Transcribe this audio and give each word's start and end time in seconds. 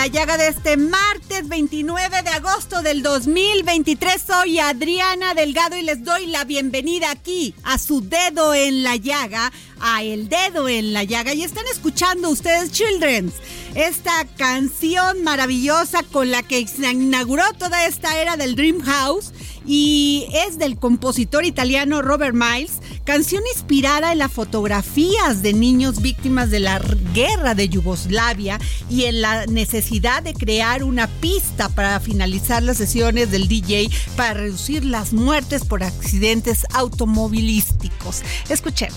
La 0.00 0.06
llaga 0.06 0.38
de 0.38 0.48
este 0.48 0.78
martes 0.78 1.46
29 1.46 2.22
de 2.22 2.30
agosto 2.30 2.80
del 2.80 3.02
2023. 3.02 4.22
Soy 4.26 4.58
Adriana 4.58 5.34
Delgado 5.34 5.76
y 5.76 5.82
les 5.82 6.02
doy 6.02 6.26
la 6.26 6.44
bienvenida 6.44 7.10
aquí 7.10 7.54
a 7.64 7.76
su 7.76 8.00
dedo 8.00 8.54
en 8.54 8.82
la 8.82 8.96
llaga, 8.96 9.52
a 9.78 10.02
El 10.02 10.30
Dedo 10.30 10.70
en 10.70 10.94
la 10.94 11.04
Llaga. 11.04 11.34
Y 11.34 11.42
están 11.42 11.66
escuchando 11.70 12.30
ustedes 12.30 12.72
Children's, 12.72 13.34
esta 13.74 14.24
canción 14.38 15.22
maravillosa 15.22 16.02
con 16.04 16.30
la 16.30 16.42
que 16.44 16.60
inauguró 16.78 17.44
toda 17.58 17.84
esta 17.84 18.18
era 18.18 18.38
del 18.38 18.56
Dream 18.56 18.80
House 18.80 19.34
y 19.66 20.28
es 20.32 20.56
del 20.58 20.78
compositor 20.78 21.44
italiano 21.44 22.00
Robert 22.00 22.34
Miles, 22.34 22.79
canción 23.10 23.42
inspirada 23.52 24.12
en 24.12 24.18
las 24.18 24.30
fotografías 24.30 25.42
de 25.42 25.52
niños 25.52 26.00
víctimas 26.00 26.48
de 26.48 26.60
la 26.60 26.78
guerra 27.12 27.56
de 27.56 27.68
Yugoslavia 27.68 28.60
y 28.88 29.06
en 29.06 29.20
la 29.20 29.46
necesidad 29.46 30.22
de 30.22 30.32
crear 30.32 30.84
una 30.84 31.08
pista 31.08 31.68
para 31.70 31.98
finalizar 31.98 32.62
las 32.62 32.76
sesiones 32.76 33.32
del 33.32 33.48
DJ 33.48 33.90
para 34.14 34.34
reducir 34.34 34.84
las 34.84 35.12
muertes 35.12 35.64
por 35.64 35.82
accidentes 35.82 36.64
automovilísticos. 36.72 38.22
Escuchemos. 38.48 38.96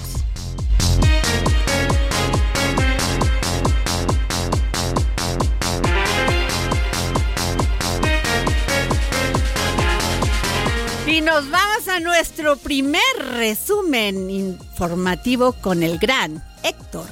Y 11.08 11.22
nos 11.22 11.50
vamos 11.50 11.73
nuestro 12.00 12.58
primer 12.58 13.02
resumen 13.36 14.30
informativo 14.30 15.54
con 15.54 15.84
el 15.84 16.00
gran 16.00 16.44
Héctor. 16.64 17.06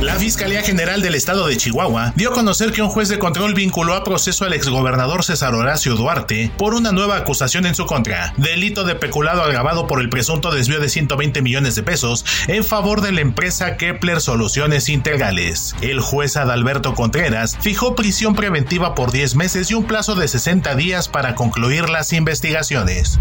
La 0.00 0.14
Fiscalía 0.14 0.62
General 0.62 1.02
del 1.02 1.16
Estado 1.16 1.48
de 1.48 1.56
Chihuahua 1.56 2.12
dio 2.14 2.30
a 2.30 2.32
conocer 2.32 2.70
que 2.70 2.82
un 2.82 2.88
juez 2.88 3.08
de 3.08 3.18
control 3.18 3.54
vinculó 3.54 3.94
a 3.94 4.04
proceso 4.04 4.44
al 4.44 4.52
exgobernador 4.52 5.24
César 5.24 5.56
Horacio 5.56 5.96
Duarte 5.96 6.52
por 6.56 6.74
una 6.74 6.92
nueva 6.92 7.16
acusación 7.16 7.66
en 7.66 7.74
su 7.74 7.84
contra, 7.84 8.32
delito 8.36 8.84
de 8.84 8.94
peculado 8.94 9.42
agravado 9.42 9.88
por 9.88 10.00
el 10.00 10.08
presunto 10.08 10.52
desvío 10.52 10.78
de 10.78 10.88
120 10.88 11.42
millones 11.42 11.74
de 11.74 11.82
pesos 11.82 12.24
en 12.46 12.62
favor 12.62 13.00
de 13.00 13.10
la 13.10 13.22
empresa 13.22 13.76
Kepler 13.76 14.20
Soluciones 14.20 14.88
Integrales. 14.88 15.74
El 15.80 15.98
juez 16.00 16.36
Adalberto 16.36 16.94
Contreras 16.94 17.58
fijó 17.60 17.96
prisión 17.96 18.36
preventiva 18.36 18.94
por 18.94 19.10
10 19.10 19.34
meses 19.34 19.68
y 19.72 19.74
un 19.74 19.84
plazo 19.84 20.14
de 20.14 20.28
60 20.28 20.76
días 20.76 21.08
para 21.08 21.34
concluir 21.34 21.88
las 21.88 22.12
investigaciones. 22.12 23.18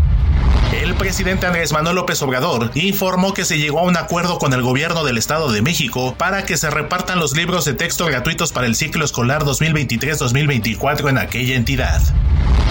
El 0.73 0.95
presidente 0.95 1.47
Andrés 1.47 1.71
Manuel 1.71 1.95
López 1.95 2.21
Obrador 2.21 2.71
informó 2.75 3.33
que 3.33 3.45
se 3.45 3.57
llegó 3.57 3.79
a 3.79 3.83
un 3.83 3.95
acuerdo 3.95 4.37
con 4.37 4.53
el 4.53 4.61
gobierno 4.61 5.05
del 5.05 5.17
Estado 5.17 5.51
de 5.51 5.61
México 5.61 6.13
para 6.17 6.43
que 6.43 6.57
se 6.57 6.66
repartan 6.69 7.19
los 7.19 7.35
libros 7.35 7.65
de 7.65 7.73
texto 7.73 8.05
gratuitos 8.05 8.51
para 8.51 8.67
el 8.67 8.75
ciclo 8.75 9.05
escolar 9.05 9.43
2023-2024 9.43 11.09
en 11.09 11.17
aquella 11.17 11.55
entidad. 11.55 12.01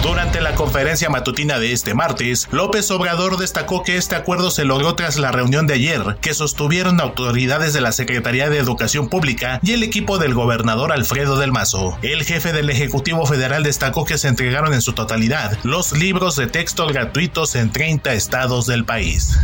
Durante 0.02 0.40
la 0.40 0.54
conferencia 0.54 1.10
matutina 1.10 1.58
de 1.58 1.72
este 1.72 1.94
martes, 1.94 2.46
López 2.52 2.90
Obrador 2.92 3.38
destacó 3.38 3.82
que 3.82 3.96
este 3.96 4.14
acuerdo 4.14 4.50
se 4.50 4.64
logró 4.64 4.94
tras 4.94 5.16
la 5.16 5.32
reunión 5.32 5.66
de 5.66 5.74
ayer 5.74 6.18
que 6.20 6.32
sostuvieron 6.32 7.00
autoridades 7.00 7.72
de 7.72 7.80
la 7.80 7.90
Secretaría 7.92 8.48
de 8.48 8.58
Educación 8.58 9.08
Pública 9.08 9.58
y 9.62 9.72
el 9.72 9.82
equipo 9.82 10.18
del 10.18 10.34
gobernador 10.34 10.92
Alfredo 10.92 11.36
del 11.38 11.50
Mazo. 11.50 11.98
El 12.02 12.24
jefe 12.24 12.52
del 12.52 12.70
Ejecutivo 12.70 13.26
Federal 13.26 13.64
destacó 13.64 14.04
que 14.04 14.18
se 14.18 14.28
entregaron 14.28 14.74
en 14.74 14.82
su 14.82 14.92
totalidad 14.92 15.58
los 15.64 15.92
libros 15.92 16.36
de 16.36 16.46
texto 16.46 16.86
gratuitos 16.86 17.56
en 17.56 17.72
30 17.72 18.12
estados 18.12 18.66
del 18.66 18.84
país. 18.84 19.36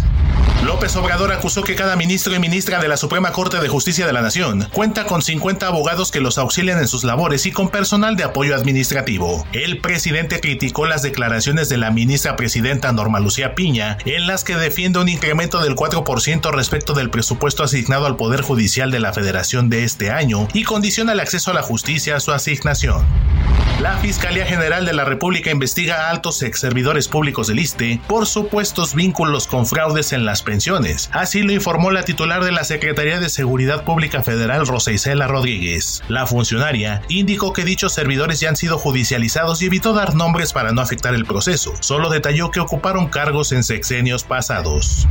López 0.64 0.94
Obrador 0.94 1.32
acusó 1.32 1.64
que 1.64 1.74
cada 1.74 1.96
ministro 1.96 2.32
y 2.34 2.38
ministra 2.38 2.80
de 2.80 2.86
la 2.86 2.96
Suprema 2.96 3.32
Corte 3.32 3.58
de 3.58 3.68
Justicia 3.68 4.06
de 4.06 4.12
la 4.12 4.22
Nación 4.22 4.41
cuenta 4.72 5.04
con 5.04 5.22
50 5.22 5.66
abogados 5.66 6.10
que 6.10 6.20
los 6.20 6.38
auxilian 6.38 6.78
en 6.78 6.88
sus 6.88 7.04
labores 7.04 7.46
y 7.46 7.52
con 7.52 7.68
personal 7.68 8.16
de 8.16 8.24
apoyo 8.24 8.54
administrativo. 8.54 9.46
El 9.52 9.78
presidente 9.78 10.40
criticó 10.40 10.86
las 10.86 11.02
declaraciones 11.02 11.68
de 11.68 11.76
la 11.76 11.90
ministra 11.90 12.36
presidenta 12.36 12.92
Norma 12.92 13.20
Lucía 13.20 13.54
Piña, 13.54 13.98
en 14.04 14.26
las 14.26 14.44
que 14.44 14.56
defiende 14.56 14.98
un 14.98 15.08
incremento 15.08 15.62
del 15.62 15.76
4% 15.76 16.50
respecto 16.52 16.94
del 16.94 17.10
presupuesto 17.10 17.62
asignado 17.62 18.06
al 18.06 18.16
Poder 18.16 18.42
Judicial 18.42 18.90
de 18.90 19.00
la 19.00 19.12
Federación 19.12 19.70
de 19.70 19.84
este 19.84 20.10
año 20.10 20.48
y 20.52 20.64
condiciona 20.64 21.12
el 21.12 21.20
acceso 21.20 21.50
a 21.50 21.54
la 21.54 21.62
justicia 21.62 22.16
a 22.16 22.20
su 22.20 22.32
asignación. 22.32 23.06
La 23.82 23.96
Fiscalía 23.96 24.46
General 24.46 24.86
de 24.86 24.92
la 24.92 25.04
República 25.04 25.50
investiga 25.50 26.06
a 26.06 26.10
altos 26.10 26.40
ex 26.42 26.60
servidores 26.60 27.08
públicos 27.08 27.48
del 27.48 27.58
ISTE 27.58 28.00
por 28.06 28.26
supuestos 28.26 28.94
vínculos 28.94 29.48
con 29.48 29.66
fraudes 29.66 30.12
en 30.12 30.24
las 30.24 30.42
pensiones. 30.42 31.10
Así 31.12 31.42
lo 31.42 31.52
informó 31.52 31.90
la 31.90 32.04
titular 32.04 32.44
de 32.44 32.52
la 32.52 32.62
Secretaría 32.62 33.18
de 33.18 33.28
Seguridad 33.28 33.82
Pública 33.84 34.22
Federal, 34.22 34.31
Rosa 34.64 34.92
Isela 34.92 35.26
Rodríguez. 35.26 36.02
La 36.08 36.26
funcionaria 36.26 37.02
indicó 37.08 37.52
que 37.52 37.64
dichos 37.64 37.92
servidores 37.92 38.40
ya 38.40 38.48
han 38.48 38.56
sido 38.56 38.78
judicializados 38.78 39.62
y 39.62 39.66
evitó 39.66 39.92
dar 39.92 40.14
nombres 40.14 40.52
para 40.52 40.72
no 40.72 40.80
afectar 40.80 41.14
el 41.14 41.24
proceso. 41.24 41.72
Solo 41.80 42.10
detalló 42.10 42.50
que 42.50 42.60
ocuparon 42.60 43.08
cargos 43.08 43.52
en 43.52 43.62
sexenios 43.62 44.24
pasados. 44.24 45.06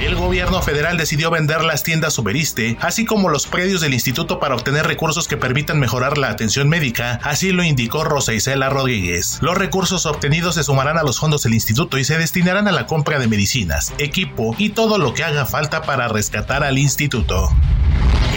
El 0.00 0.16
gobierno 0.16 0.62
federal 0.62 0.96
decidió 0.96 1.30
vender 1.30 1.62
las 1.62 1.82
tiendas 1.82 2.18
Uberiste, 2.18 2.76
así 2.80 3.04
como 3.04 3.28
los 3.28 3.46
predios 3.46 3.82
del 3.82 3.94
instituto 3.94 4.40
para 4.40 4.54
obtener 4.54 4.86
recursos 4.86 5.28
que 5.28 5.36
permitan 5.36 5.78
mejorar 5.78 6.18
la 6.18 6.28
atención 6.28 6.68
médica, 6.68 7.20
así 7.22 7.52
lo 7.52 7.62
indicó 7.62 8.02
Rosa 8.02 8.32
Isela 8.32 8.68
Rodríguez. 8.68 9.38
Los 9.42 9.56
recursos 9.56 10.06
obtenidos 10.06 10.54
se 10.56 10.64
sumarán 10.64 10.98
a 10.98 11.02
los 11.02 11.20
fondos 11.20 11.42
del 11.44 11.54
instituto 11.54 11.98
y 11.98 12.04
se 12.04 12.18
destinarán 12.18 12.68
a 12.68 12.72
la 12.72 12.86
compra 12.86 13.18
de 13.18 13.28
medicinas, 13.28 13.92
equipo 13.98 14.56
y 14.58 14.70
todo 14.70 14.98
lo 14.98 15.14
que 15.14 15.24
haga 15.24 15.46
falta 15.46 15.82
para 15.82 16.08
rescatar 16.08 16.64
al 16.64 16.78
instituto. 16.78 17.50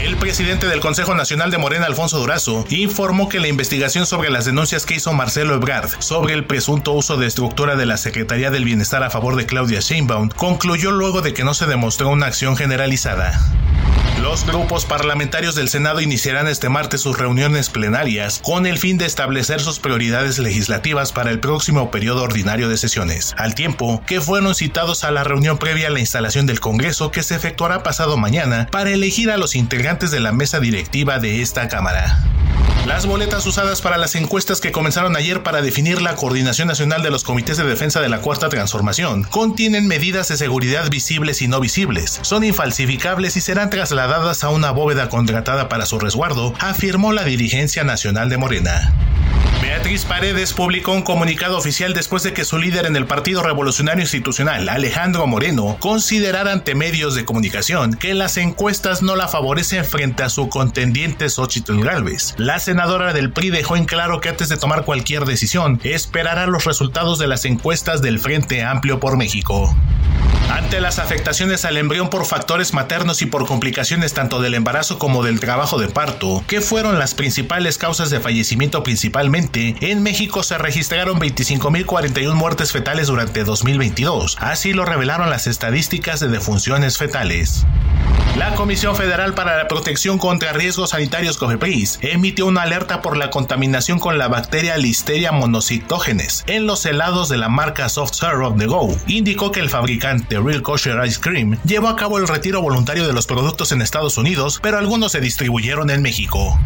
El 0.04 0.18
presidente 0.18 0.68
del 0.68 0.82
Consejo 0.82 1.16
Nacional 1.16 1.50
de 1.50 1.58
Morena, 1.58 1.88
Alfonso 1.88 2.20
Durazo, 2.20 2.66
informó 2.70 3.28
que 3.28 3.40
la 3.40 3.48
investigación 3.48 4.06
sobre 4.06 4.30
las 4.30 4.46
denuncias 4.46 4.86
que 4.86 4.96
hizo 4.96 5.14
Marcelo 5.14 5.56
Ebrard 5.56 5.90
sobre 6.00 6.34
el 6.34 6.46
presunto 6.46 6.92
uso 6.92 7.18
de 7.18 7.26
estructura 7.28 7.76
de 7.76 7.86
la 7.86 7.98
Secretaría 7.98 8.52
del 8.52 8.66
Bienestar 8.66 9.04
a 9.04 9.10
favor 9.10 9.36
de 9.36 9.46
Claudia 9.46 9.80
Sheinbaum 9.80 10.30
concluyó 10.30 10.92
luego 10.92 11.22
de 11.22 11.34
que 11.34 11.44
no 11.44 11.54
se 11.54 11.66
demostró 11.66 12.10
una 12.10 12.28
acción 12.28 12.56
generalizada. 12.56 13.42
Los 14.22 14.46
grupos 14.46 14.86
parlamentarios 14.86 15.56
del 15.56 15.70
Senado 15.70 16.02
iniciarán 16.02 16.48
este 16.48 16.70
martes 16.70 17.02
sus 17.02 17.18
reuniones 17.18 17.70
plenarias 17.70 18.40
con 18.44 18.66
el 18.66 18.78
fin 18.78 18.98
de 18.98 19.06
establecer 19.06 19.62
sus 19.62 19.80
prioridades 19.80 20.40
legislativas 20.40 21.12
para 21.12 21.32
el 21.32 21.40
próximo 21.40 21.92
periodo 21.92 22.24
ordinario 22.24 22.70
de 22.70 22.78
sesiones, 22.78 23.36
al 23.38 23.56
tiempo 23.56 24.02
que 24.06 24.22
fueron 24.22 24.56
citados 24.56 25.04
a 25.04 25.12
la 25.12 25.24
reunión 25.24 25.58
previa 25.58 25.88
a 25.88 25.92
la 25.92 26.00
instalación 26.00 26.46
del 26.46 26.60
Congreso 26.60 27.12
que 27.12 27.24
se 27.24 27.36
efectuará 27.36 27.84
pasado 27.84 28.18
mañana 28.18 28.68
para 28.72 28.92
elegir 28.92 29.32
a 29.32 29.38
los 29.38 29.56
integrantes 29.56 30.12
de 30.12 30.20
la 30.20 30.32
mesa 30.32 30.60
directiva 30.60 31.20
de 31.20 31.42
esta 31.42 31.68
Cámara. 31.68 32.18
Las 32.86 33.08
boletas 33.08 33.48
usadas 33.48 33.82
para 33.82 33.98
las 33.98 34.14
encuestas 34.14 34.62
que 34.62 34.72
comenzaron 34.72 35.16
ayer 35.16 35.42
para 35.42 35.64
definir 35.64 36.04
la 36.04 36.16
coordinación 36.16 36.68
nacional 36.68 37.02
de 37.02 37.10
los 37.10 37.24
comités 37.24 37.58
de 37.58 37.64
defensa 37.64 38.00
de 38.00 38.10
la 38.10 38.20
Cuarta 38.20 38.48
Transformación 38.48 39.24
contienen 39.24 39.88
medidas 39.88 40.28
de 40.28 40.38
seguridad 40.38 40.88
visibles 40.92 41.42
y 41.42 41.48
no 41.48 41.60
visibles, 41.60 42.20
son 42.22 42.44
infalsificables 42.44 43.38
y 43.38 43.42
serán 43.42 43.72
trasladadas 43.72 44.05
a 44.06 44.50
una 44.50 44.70
bóveda 44.70 45.10
contratada 45.10 45.68
para 45.68 45.86
su 45.86 45.98
resguardo, 45.98 46.54
afirmó 46.60 47.12
la 47.12 47.24
dirigencia 47.24 47.84
nacional 47.84 48.30
de 48.30 48.38
Morena. 48.38 48.94
Beatriz 49.62 50.06
Paredes 50.06 50.54
publicó 50.54 50.92
un 50.92 51.02
comunicado 51.02 51.58
oficial 51.58 51.94
después 51.94 52.22
de 52.22 52.34
que 52.34 52.46
su 52.46 52.60
líder 52.60 52.86
en 52.86 52.96
el 52.96 53.08
Partido 53.08 53.42
Revolucionario 53.42 54.04
Institucional, 54.04 54.70
Alejandro 54.70 55.26
Moreno, 55.26 55.78
considerara 55.80 56.52
ante 56.52 56.76
medios 56.76 57.16
de 57.16 57.26
comunicación 57.26 57.96
que 57.96 58.14
las 58.14 58.38
encuestas 58.38 59.02
no 59.02 59.16
la 59.16 59.28
favorecen 59.28 59.84
frente 59.84 60.22
a 60.22 60.30
su 60.30 60.50
contendiente 60.50 61.30
Xochitl 61.30 61.84
Galvez. 61.84 62.36
La 62.38 62.60
senadora 62.60 63.12
del 63.12 63.32
PRI 63.32 63.50
dejó 63.50 63.76
en 63.76 63.86
claro 63.86 64.22
que 64.22 64.30
antes 64.30 64.50
de 64.50 64.58
tomar 64.58 64.86
cualquier 64.86 65.26
decisión, 65.26 65.80
esperará 65.84 66.46
los 66.46 66.66
resultados 66.66 67.18
de 67.18 67.28
las 67.28 67.44
encuestas 67.46 68.04
del 68.04 68.20
Frente 68.20 68.64
Amplio 68.64 69.00
por 69.00 69.18
México. 69.18 69.76
Ante 70.50 70.80
las 70.80 71.00
afectaciones 71.00 71.66
al 71.66 71.78
embrión 71.78 72.10
por 72.10 72.26
factores 72.26 72.74
maternos 72.74 73.22
y 73.22 73.26
por 73.26 73.46
complicaciones 73.46 74.14
tanto 74.14 74.42
del 74.42 74.54
embarazo 74.54 75.00
como 75.00 75.24
del 75.24 75.40
trabajo 75.40 75.80
de 75.80 75.88
parto, 75.88 76.44
que 76.48 76.62
fueron 76.62 77.00
las 77.00 77.16
principales 77.16 77.78
causas 77.78 78.10
de 78.10 78.20
fallecimiento 78.20 78.84
principalmente, 78.84 79.76
en 79.82 80.04
México 80.04 80.44
se 80.44 80.58
registraron 80.58 81.20
25.041 81.20 82.34
muertes 82.34 82.72
fetales 82.72 83.08
durante 83.08 83.44
2022. 83.44 84.38
Así 84.40 84.74
lo 84.74 84.86
revelaron 84.86 85.30
las 85.30 85.48
estadísticas 85.48 86.20
de 86.20 86.28
defunciones 86.28 86.98
fetales. 86.98 87.66
La 88.38 88.54
Comisión 88.54 88.98
Federal 88.98 89.34
para 89.34 89.56
la 89.56 89.70
Protección 89.70 90.18
contra 90.18 90.52
Riesgos 90.52 90.90
Sanitarios 90.90 91.38
COFEPRIS 91.38 92.00
emitió 92.02 92.46
una 92.48 92.64
alerta 92.64 93.02
por 93.02 93.16
la 93.16 93.30
contaminación 93.30 93.98
con 93.98 94.18
la 94.18 94.28
bacteria 94.28 94.76
Listeria 94.76 95.32
monocytogenes 95.32 96.44
en 96.48 96.68
los 96.68 96.86
helados 96.86 97.30
de 97.30 97.38
la 97.38 97.48
marca 97.48 97.88
Soft 97.88 98.16
Serve 98.16 98.56
de 98.58 98.66
Go. 98.66 98.94
Indicó 99.08 99.52
que 99.52 99.62
el 99.62 99.70
fabricante 99.70 100.38
Real 100.38 100.62
Kosher 100.62 101.06
Ice 101.06 101.22
Cream 101.22 101.58
llevó 101.64 101.88
a 101.88 101.96
cabo 101.96 102.18
el 102.18 102.28
retiro 102.28 102.62
voluntario 102.62 103.08
de 103.08 103.14
los 103.14 103.26
productos 103.26 103.72
en 103.72 103.82
Estados 103.82 104.18
Unidos, 104.18 104.60
pero 104.62 104.78
algunos 104.78 105.14
se 105.14 105.22
distribuyeron 105.22 105.90
en 105.90 106.02
México. 106.02 106.60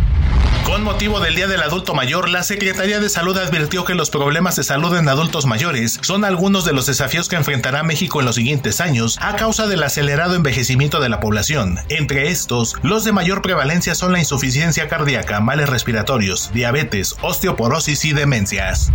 Con 0.69 0.83
motivo 0.83 1.19
del 1.19 1.33
Día 1.33 1.47
del 1.47 1.63
Adulto 1.63 1.95
Mayor, 1.95 2.29
la 2.29 2.43
Secretaría 2.43 2.99
de 2.99 3.09
Salud 3.09 3.35
advirtió 3.39 3.85
que 3.85 3.95
los 3.95 4.11
problemas 4.11 4.55
de 4.55 4.63
salud 4.63 4.95
en 4.95 5.09
adultos 5.09 5.47
mayores 5.47 5.97
son 6.03 6.23
algunos 6.23 6.63
de 6.63 6.73
los 6.73 6.85
desafíos 6.85 7.27
que 7.27 7.37
enfrentará 7.37 7.81
México 7.81 8.19
en 8.19 8.27
los 8.27 8.35
siguientes 8.35 8.79
años 8.79 9.17
a 9.19 9.35
causa 9.35 9.65
del 9.65 9.81
acelerado 9.81 10.35
envejecimiento 10.35 10.99
de 10.99 11.09
la 11.09 11.18
población. 11.19 11.79
Entre 11.89 12.29
estos, 12.29 12.75
los 12.83 13.03
de 13.03 13.11
mayor 13.11 13.41
prevalencia 13.41 13.95
son 13.95 14.11
la 14.11 14.19
insuficiencia 14.19 14.87
cardíaca, 14.87 15.39
males 15.39 15.69
respiratorios, 15.69 16.51
diabetes, 16.53 17.15
osteoporosis 17.21 18.05
y 18.05 18.13
demencias. 18.13 18.91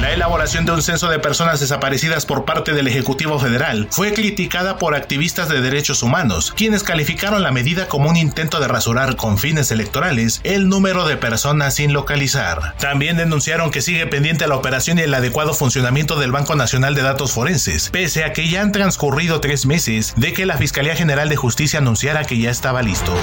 La 0.00 0.12
elaboración 0.12 0.66
de 0.66 0.72
un 0.72 0.82
censo 0.82 1.08
de 1.08 1.20
personas 1.20 1.60
desaparecidas 1.60 2.26
por 2.26 2.44
parte 2.44 2.72
del 2.72 2.88
Ejecutivo 2.88 3.38
Federal 3.38 3.88
fue 3.90 4.12
criticada 4.12 4.76
por 4.76 4.94
activistas 4.94 5.48
de 5.48 5.62
derechos 5.62 6.02
humanos, 6.02 6.52
quienes 6.54 6.82
calificaron 6.82 7.42
la 7.42 7.52
medida 7.52 7.86
como 7.88 8.10
un 8.10 8.16
intento 8.16 8.58
de 8.58 8.68
rasurar 8.68 9.16
con 9.16 9.38
fines 9.38 9.70
electorales 9.70 10.40
el 10.42 10.68
número 10.68 11.06
de 11.06 11.16
personas 11.16 11.76
sin 11.76 11.92
localizar. 11.92 12.74
También 12.78 13.16
denunciaron 13.16 13.70
que 13.70 13.80
sigue 13.80 14.06
pendiente 14.06 14.48
la 14.48 14.56
operación 14.56 14.98
y 14.98 15.02
el 15.02 15.14
adecuado 15.14 15.54
funcionamiento 15.54 16.18
del 16.18 16.32
Banco 16.32 16.56
Nacional 16.56 16.94
de 16.94 17.02
Datos 17.02 17.32
Forenses, 17.32 17.88
pese 17.90 18.24
a 18.24 18.32
que 18.32 18.48
ya 18.48 18.62
han 18.62 18.72
transcurrido 18.72 19.40
tres 19.40 19.64
meses 19.64 20.12
de 20.16 20.32
que 20.32 20.44
la 20.44 20.58
Fiscalía 20.58 20.96
General 20.96 21.28
de 21.28 21.33
Justicia 21.36 21.78
anunciara 21.78 22.24
que 22.24 22.38
ya 22.38 22.50
estaba 22.50 22.82
listo. 22.82 23.14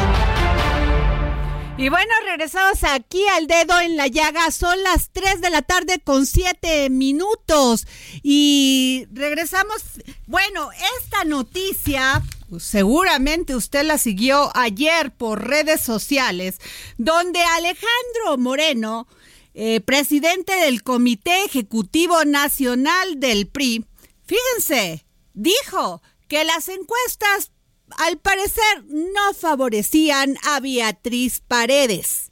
Y 1.77 1.89
bueno, 1.89 2.11
regresamos 2.25 2.83
aquí 2.83 3.23
al 3.29 3.47
dedo 3.47 3.79
en 3.79 3.97
la 3.97 4.05
llaga. 4.05 4.51
Son 4.51 4.83
las 4.83 5.09
3 5.11 5.41
de 5.41 5.49
la 5.49 5.63
tarde 5.63 5.99
con 6.03 6.27
7 6.27 6.91
minutos. 6.91 7.87
Y 8.21 9.07
regresamos. 9.11 9.81
Bueno, 10.27 10.69
esta 10.99 11.23
noticia 11.23 12.21
pues, 12.51 12.63
seguramente 12.63 13.55
usted 13.55 13.83
la 13.83 13.97
siguió 13.97 14.51
ayer 14.55 15.11
por 15.11 15.47
redes 15.47 15.79
sociales, 15.79 16.57
donde 16.97 17.39
Alejandro 17.41 18.37
Moreno, 18.37 19.07
eh, 19.53 19.79
presidente 19.79 20.53
del 20.53 20.83
Comité 20.83 21.45
Ejecutivo 21.45 22.25
Nacional 22.25 23.21
del 23.21 23.47
PRI, 23.47 23.85
fíjense, 24.25 25.05
dijo 25.33 26.01
que 26.27 26.43
las 26.43 26.67
encuestas 26.67 27.51
al 27.97 28.17
parecer 28.17 28.85
no 28.87 29.33
favorecían 29.33 30.37
a 30.43 30.59
Beatriz 30.59 31.41
Paredes. 31.47 32.31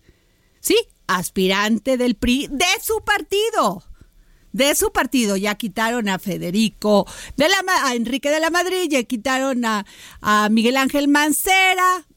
Sí, 0.60 0.76
aspirante 1.08 1.98
del 1.98 2.16
PRI 2.16 2.48
de 2.52 2.66
su 2.82 3.02
partido. 3.04 3.84
De 4.52 4.74
su 4.76 4.92
partido 4.92 5.38
ya 5.38 5.56
quitaron 5.56 6.10
a 6.10 6.18
Federico, 6.18 7.06
de 7.38 7.48
la, 7.50 7.58
a 7.84 7.94
Enrique 7.94 8.32
de 8.32 8.40
la 8.40 8.50
Madrid, 8.50 8.88
ya 8.90 9.04
quitaron 9.04 9.64
a, 9.64 9.86
a 10.22 10.50
Miguel 10.50 10.78
Ángel 10.78 11.08
Mancera, 11.08 12.08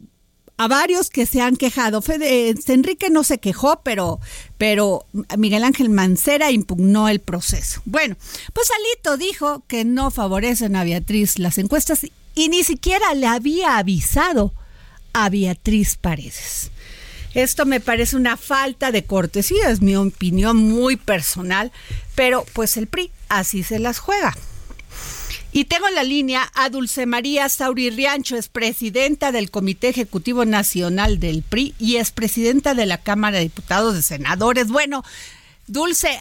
a 0.56 0.68
varios 0.68 1.10
que 1.10 1.26
se 1.26 1.40
han 1.40 1.56
quejado. 1.56 2.02
Fede, 2.02 2.54
Enrique 2.68 3.10
no 3.10 3.24
se 3.24 3.38
quejó, 3.38 3.80
pero, 3.82 4.20
pero 4.58 5.06
Miguel 5.36 5.64
Ángel 5.64 5.90
Mancera 5.90 6.50
impugnó 6.50 7.08
el 7.08 7.20
proceso. 7.20 7.82
Bueno, 7.84 8.16
pues 8.52 8.68
Alito 8.70 9.16
dijo 9.16 9.64
que 9.66 9.84
no 9.84 10.10
favorecen 10.10 10.76
a 10.76 10.84
Beatriz 10.84 11.38
las 11.38 11.58
encuestas 11.58 12.06
y 12.34 12.48
ni 12.48 12.64
siquiera 12.64 13.14
le 13.14 13.26
había 13.26 13.78
avisado 13.78 14.52
a 15.12 15.28
Beatriz 15.28 15.96
Paredes. 15.96 16.70
Esto 17.34 17.64
me 17.64 17.80
parece 17.80 18.16
una 18.16 18.36
falta 18.36 18.92
de 18.92 19.04
cortesía, 19.04 19.70
es 19.70 19.80
mi 19.80 19.96
opinión 19.96 20.56
muy 20.56 20.96
personal, 20.96 21.72
pero 22.14 22.44
pues 22.52 22.76
el 22.76 22.86
PRI 22.86 23.10
así 23.28 23.62
se 23.62 23.78
las 23.78 23.98
juega. 23.98 24.36
Y 25.54 25.64
tengo 25.64 25.86
en 25.88 25.94
la 25.94 26.02
línea 26.02 26.50
a 26.54 26.70
Dulce 26.70 27.04
María 27.04 27.48
Sauri 27.48 27.90
Riancho, 27.90 28.36
es 28.36 28.48
presidenta 28.48 29.32
del 29.32 29.50
Comité 29.50 29.88
Ejecutivo 29.88 30.44
Nacional 30.44 31.20
del 31.20 31.42
PRI 31.42 31.74
y 31.78 31.96
es 31.96 32.10
presidenta 32.10 32.74
de 32.74 32.86
la 32.86 32.98
Cámara 32.98 33.36
de 33.36 33.44
Diputados 33.44 33.94
de 33.94 34.02
Senadores. 34.02 34.68
Bueno, 34.68 35.02
Dulce, 35.72 36.18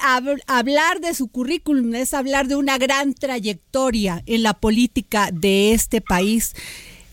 hablar 0.48 1.02
de 1.02 1.14
su 1.14 1.30
currículum 1.30 1.94
es 1.94 2.14
hablar 2.14 2.46
de 2.46 2.56
una 2.56 2.78
gran 2.78 3.14
trayectoria 3.14 4.22
en 4.26 4.44
la 4.44 4.54
política 4.54 5.28
de 5.34 5.74
este 5.74 6.00
país. 6.00 6.56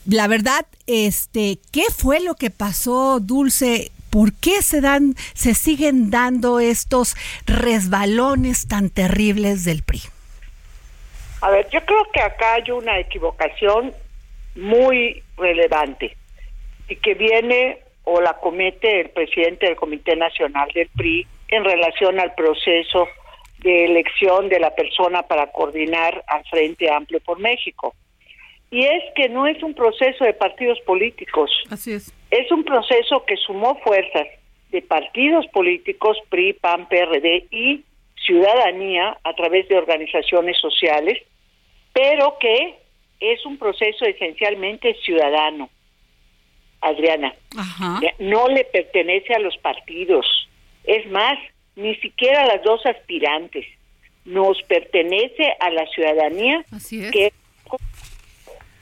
La 0.07 0.28
verdad, 0.28 0.64
este, 0.87 1.59
¿qué 1.73 1.83
fue 1.90 2.21
lo 2.21 2.37
que 2.37 2.50
pasó, 2.50 3.18
Dulce? 3.18 3.90
¿Por 4.11 4.33
qué 4.35 4.62
se 4.62 4.80
dan, 4.80 5.16
se 5.35 5.54
siguen 5.54 6.12
dando 6.12 6.61
estos 6.61 7.16
resbalones 7.45 8.68
tan 8.68 8.88
terribles 8.88 9.64
del 9.64 9.83
PRI? 9.83 10.02
A 11.40 11.50
ver, 11.50 11.68
yo 11.71 11.85
creo 11.85 12.07
que 12.12 12.21
acá 12.21 12.54
hay 12.54 12.71
una 12.71 13.00
equivocación 13.00 13.92
muy 14.54 15.25
relevante 15.37 16.16
y 16.88 16.95
que 16.95 17.14
viene 17.14 17.80
o 18.04 18.21
la 18.21 18.35
comete 18.35 19.00
el 19.00 19.11
presidente 19.11 19.66
del 19.66 19.75
Comité 19.75 20.14
Nacional 20.14 20.71
del 20.73 20.88
PRI 20.97 21.26
en 21.49 21.64
relación 21.64 22.21
al 22.21 22.35
proceso 22.35 23.09
de 23.59 23.85
elección 23.87 24.49
de 24.49 24.61
la 24.61 24.75
persona 24.75 25.23
para 25.23 25.50
coordinar 25.50 26.25
al 26.28 26.45
Frente 26.45 26.90
Amplio 26.90 27.21
por 27.21 27.38
México. 27.38 27.95
y 28.71 28.85
es 28.85 29.02
que 29.14 29.31
no 29.31 29.47
es 29.47 29.62
un 29.62 29.73
proceso 29.73 30.25
de 30.25 30.35
partidos 30.35 30.78
políticos. 30.81 31.50
Así 31.71 31.93
es. 31.93 32.12
Es 32.31 32.52
un 32.52 32.64
proceso 32.64 33.25
que 33.25 33.37
sumó 33.37 33.76
fuerzas 33.81 34.26
de 34.71 34.83
partidos 34.83 35.47
políticos, 35.47 36.19
PRI, 36.28 36.52
PAN, 36.52 36.87
PRD 36.87 37.47
y 37.50 37.83
ciudadanía 38.26 39.17
a 39.25 39.33
través 39.33 39.69
de 39.69 39.78
organizaciones 39.78 40.59
sociales, 40.59 41.19
pero 41.95 42.37
que 42.38 42.76
es 43.21 43.45
un 43.47 43.59
proceso 43.59 44.05
esencialmente 44.05 44.95
ciudadano. 45.05 45.71
Adriana, 46.81 47.35
no 48.21 48.49
le 48.49 48.64
pertenece 48.64 49.35
a 49.35 49.40
los 49.40 49.57
partidos. 49.59 50.48
Es 50.85 51.07
más, 51.11 51.39
ni 51.77 51.95
siquiera 51.97 52.47
las 52.47 52.63
dos 52.63 52.85
aspirantes. 52.87 53.67
Nos 54.25 54.63
pertenece 54.63 55.55
a 55.61 55.71
la 55.71 55.87
ciudadanía 55.87 56.65
que 57.13 57.33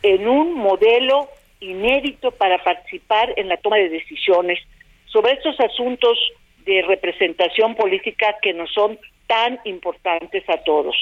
en 0.02 0.28
un 0.28 0.54
modelo 0.54 1.28
inédito 1.60 2.30
para 2.32 2.62
participar 2.62 3.32
en 3.36 3.48
la 3.48 3.56
toma 3.56 3.76
de 3.76 3.88
decisiones 3.88 4.58
sobre 5.06 5.32
estos 5.32 5.58
asuntos 5.60 6.18
de 6.64 6.82
representación 6.82 7.74
política 7.74 8.36
que 8.42 8.52
nos 8.52 8.72
son 8.72 8.98
tan 9.26 9.58
importantes 9.64 10.48
a 10.48 10.58
todos. 10.58 10.96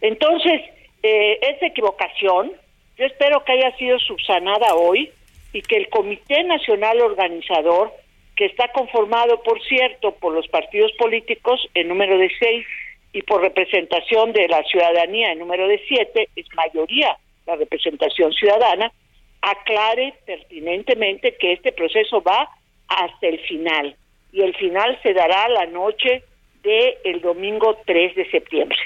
Entonces, 0.00 0.62
eh, 1.02 1.38
esa 1.42 1.66
equivocación, 1.66 2.52
yo 2.98 3.06
espero 3.06 3.44
que 3.44 3.52
haya 3.52 3.74
sido 3.76 3.98
subsanada 3.98 4.74
hoy 4.74 5.10
y 5.52 5.62
que 5.62 5.76
el 5.76 5.88
Comité 5.88 6.42
Nacional 6.44 7.00
Organizador, 7.00 7.92
que 8.36 8.44
está 8.44 8.68
conformado, 8.68 9.42
por 9.42 9.62
cierto, 9.64 10.12
por 10.12 10.34
los 10.34 10.46
partidos 10.48 10.92
políticos 10.92 11.60
en 11.74 11.88
número 11.88 12.18
de 12.18 12.30
seis 12.38 12.66
y 13.12 13.22
por 13.22 13.40
representación 13.40 14.32
de 14.32 14.46
la 14.46 14.62
ciudadanía 14.64 15.32
en 15.32 15.38
número 15.38 15.66
de 15.66 15.80
siete, 15.88 16.28
es 16.36 16.46
mayoría 16.54 17.16
la 17.46 17.56
representación 17.56 18.32
ciudadana, 18.32 18.92
aclare 19.40 20.14
pertinentemente 20.26 21.36
que 21.36 21.52
este 21.52 21.72
proceso 21.72 22.20
va 22.20 22.48
hasta 22.88 23.26
el 23.26 23.38
final 23.40 23.96
y 24.32 24.42
el 24.42 24.54
final 24.56 24.98
se 25.02 25.14
dará 25.14 25.48
la 25.48 25.66
noche 25.66 26.22
del 26.62 26.94
el 27.04 27.20
domingo 27.20 27.78
3 27.86 28.16
de 28.16 28.30
septiembre. 28.30 28.76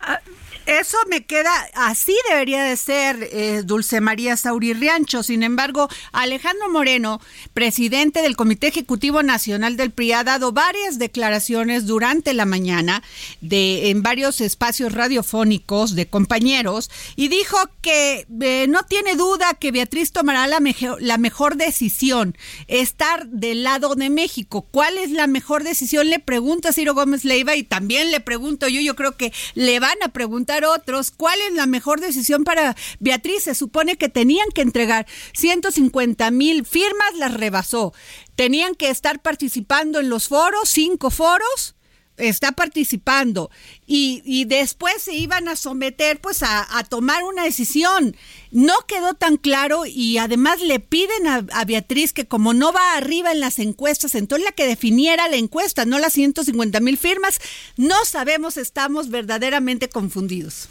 Ah, 0.00 0.20
eso 0.68 0.98
me 1.08 1.24
queda, 1.24 1.50
así 1.72 2.14
debería 2.28 2.62
de 2.62 2.76
ser 2.76 3.26
eh, 3.32 3.62
Dulce 3.64 4.02
María 4.02 4.36
Sauri 4.36 4.74
Riancho. 4.74 5.22
Sin 5.22 5.42
embargo, 5.42 5.88
Alejandro 6.12 6.68
Moreno, 6.68 7.22
presidente 7.54 8.20
del 8.20 8.36
Comité 8.36 8.66
Ejecutivo 8.66 9.22
Nacional 9.22 9.78
del 9.78 9.92
PRI, 9.92 10.12
ha 10.12 10.24
dado 10.24 10.52
varias 10.52 10.98
declaraciones 10.98 11.86
durante 11.86 12.34
la 12.34 12.44
mañana 12.44 13.02
de, 13.40 13.88
en 13.88 14.02
varios 14.02 14.42
espacios 14.42 14.92
radiofónicos 14.92 15.94
de 15.94 16.06
compañeros 16.06 16.90
y 17.16 17.28
dijo 17.28 17.56
que 17.80 18.26
eh, 18.40 18.66
no 18.68 18.82
tiene 18.82 19.16
duda 19.16 19.54
que 19.54 19.72
Beatriz 19.72 20.12
tomará 20.12 20.46
la, 20.46 20.60
la 21.00 21.16
mejor 21.16 21.56
decisión, 21.56 22.36
estar 22.66 23.26
del 23.28 23.62
lado 23.62 23.94
de 23.94 24.10
México. 24.10 24.66
¿Cuál 24.70 24.98
es 24.98 25.12
la 25.12 25.28
mejor 25.28 25.64
decisión? 25.64 26.10
Le 26.10 26.18
pregunta 26.18 26.74
Ciro 26.74 26.92
Gómez 26.92 27.24
Leiva 27.24 27.56
y 27.56 27.62
también 27.62 28.10
le 28.10 28.20
pregunto 28.20 28.68
yo, 28.68 28.82
yo 28.82 28.94
creo 28.94 29.16
que 29.16 29.32
le 29.54 29.80
van 29.80 29.96
a 30.04 30.08
preguntar 30.08 30.57
otros 30.64 31.10
cuál 31.10 31.40
es 31.42 31.54
la 31.54 31.66
mejor 31.66 32.00
decisión 32.00 32.44
para 32.44 32.76
Beatriz. 33.00 33.44
Se 33.44 33.54
supone 33.54 33.96
que 33.96 34.08
tenían 34.08 34.48
que 34.54 34.62
entregar 34.62 35.06
150 35.34 36.30
mil 36.30 36.66
firmas, 36.66 37.14
las 37.16 37.34
rebasó. 37.34 37.92
Tenían 38.36 38.74
que 38.74 38.90
estar 38.90 39.20
participando 39.20 40.00
en 40.00 40.10
los 40.10 40.28
foros, 40.28 40.68
cinco 40.68 41.10
foros 41.10 41.74
está 42.18 42.52
participando 42.52 43.50
y, 43.86 44.44
después 44.44 45.02
se 45.02 45.14
iban 45.14 45.48
a 45.48 45.56
someter 45.56 46.20
pues 46.20 46.42
a, 46.42 46.66
tomar 46.88 47.24
una 47.24 47.44
decisión. 47.44 48.16
No 48.50 48.74
quedó 48.86 49.14
tan 49.14 49.36
claro 49.36 49.82
y 49.86 50.18
además 50.18 50.60
le 50.60 50.80
piden 50.80 51.26
a, 51.26 51.64
Beatriz 51.64 52.12
que 52.12 52.26
como 52.26 52.54
no 52.54 52.72
va 52.72 52.96
arriba 52.96 53.32
en 53.32 53.40
las 53.40 53.58
encuestas, 53.58 54.14
entonces 54.14 54.44
la 54.44 54.52
que 54.52 54.66
definiera 54.66 55.28
la 55.28 55.36
encuesta, 55.36 55.84
no 55.84 55.98
las 55.98 56.12
150 56.14 56.80
mil 56.80 56.96
firmas, 56.96 57.40
no 57.76 58.04
sabemos, 58.04 58.56
estamos 58.56 59.10
verdaderamente 59.10 59.88
confundidos. 59.88 60.68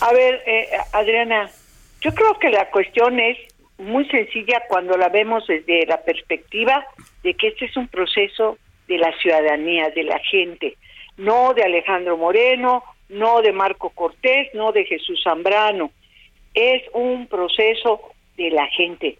A 0.00 0.12
ver, 0.12 0.42
eh, 0.46 0.68
Adriana, 0.92 1.50
yo 2.00 2.12
creo 2.12 2.38
que 2.38 2.50
la 2.50 2.70
cuestión 2.70 3.18
es 3.18 3.38
muy 3.78 4.06
sencilla 4.08 4.62
cuando 4.68 4.96
la 4.96 5.08
vemos 5.08 5.46
desde 5.46 5.86
la 5.86 6.02
perspectiva 6.02 6.84
de 7.22 7.34
que 7.34 7.48
este 7.48 7.66
es 7.66 7.76
un 7.76 7.88
proceso 7.88 8.58
de 8.88 8.98
la 8.98 9.12
ciudadanía, 9.18 9.90
de 9.90 10.04
la 10.04 10.18
gente, 10.18 10.76
no 11.16 11.54
de 11.54 11.62
Alejandro 11.62 12.16
Moreno, 12.16 12.82
no 13.08 13.42
de 13.42 13.52
Marco 13.52 13.90
Cortés, 13.90 14.48
no 14.54 14.72
de 14.72 14.84
Jesús 14.84 15.20
Zambrano. 15.22 15.90
Es 16.54 16.82
un 16.92 17.26
proceso 17.26 18.00
de 18.36 18.50
la 18.50 18.66
gente 18.68 19.18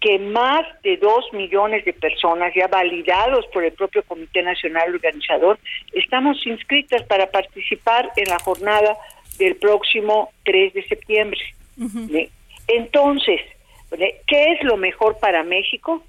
que 0.00 0.18
más 0.18 0.62
de 0.82 0.96
dos 0.96 1.30
millones 1.32 1.84
de 1.84 1.92
personas 1.92 2.54
ya 2.54 2.66
validados 2.68 3.46
por 3.48 3.64
el 3.64 3.72
propio 3.72 4.02
Comité 4.02 4.42
Nacional 4.42 4.94
Organizador 4.94 5.58
estamos 5.92 6.44
inscritas 6.46 7.02
para 7.02 7.30
participar 7.30 8.10
en 8.16 8.28
la 8.30 8.38
jornada 8.38 8.96
del 9.38 9.56
próximo 9.56 10.30
3 10.44 10.72
de 10.72 10.88
septiembre. 10.88 11.40
Entonces, 12.66 13.40
¿qué 14.26 14.52
es 14.52 14.62
lo 14.62 14.78
mejor 14.78 15.18
para 15.18 15.42
México? 15.42 16.02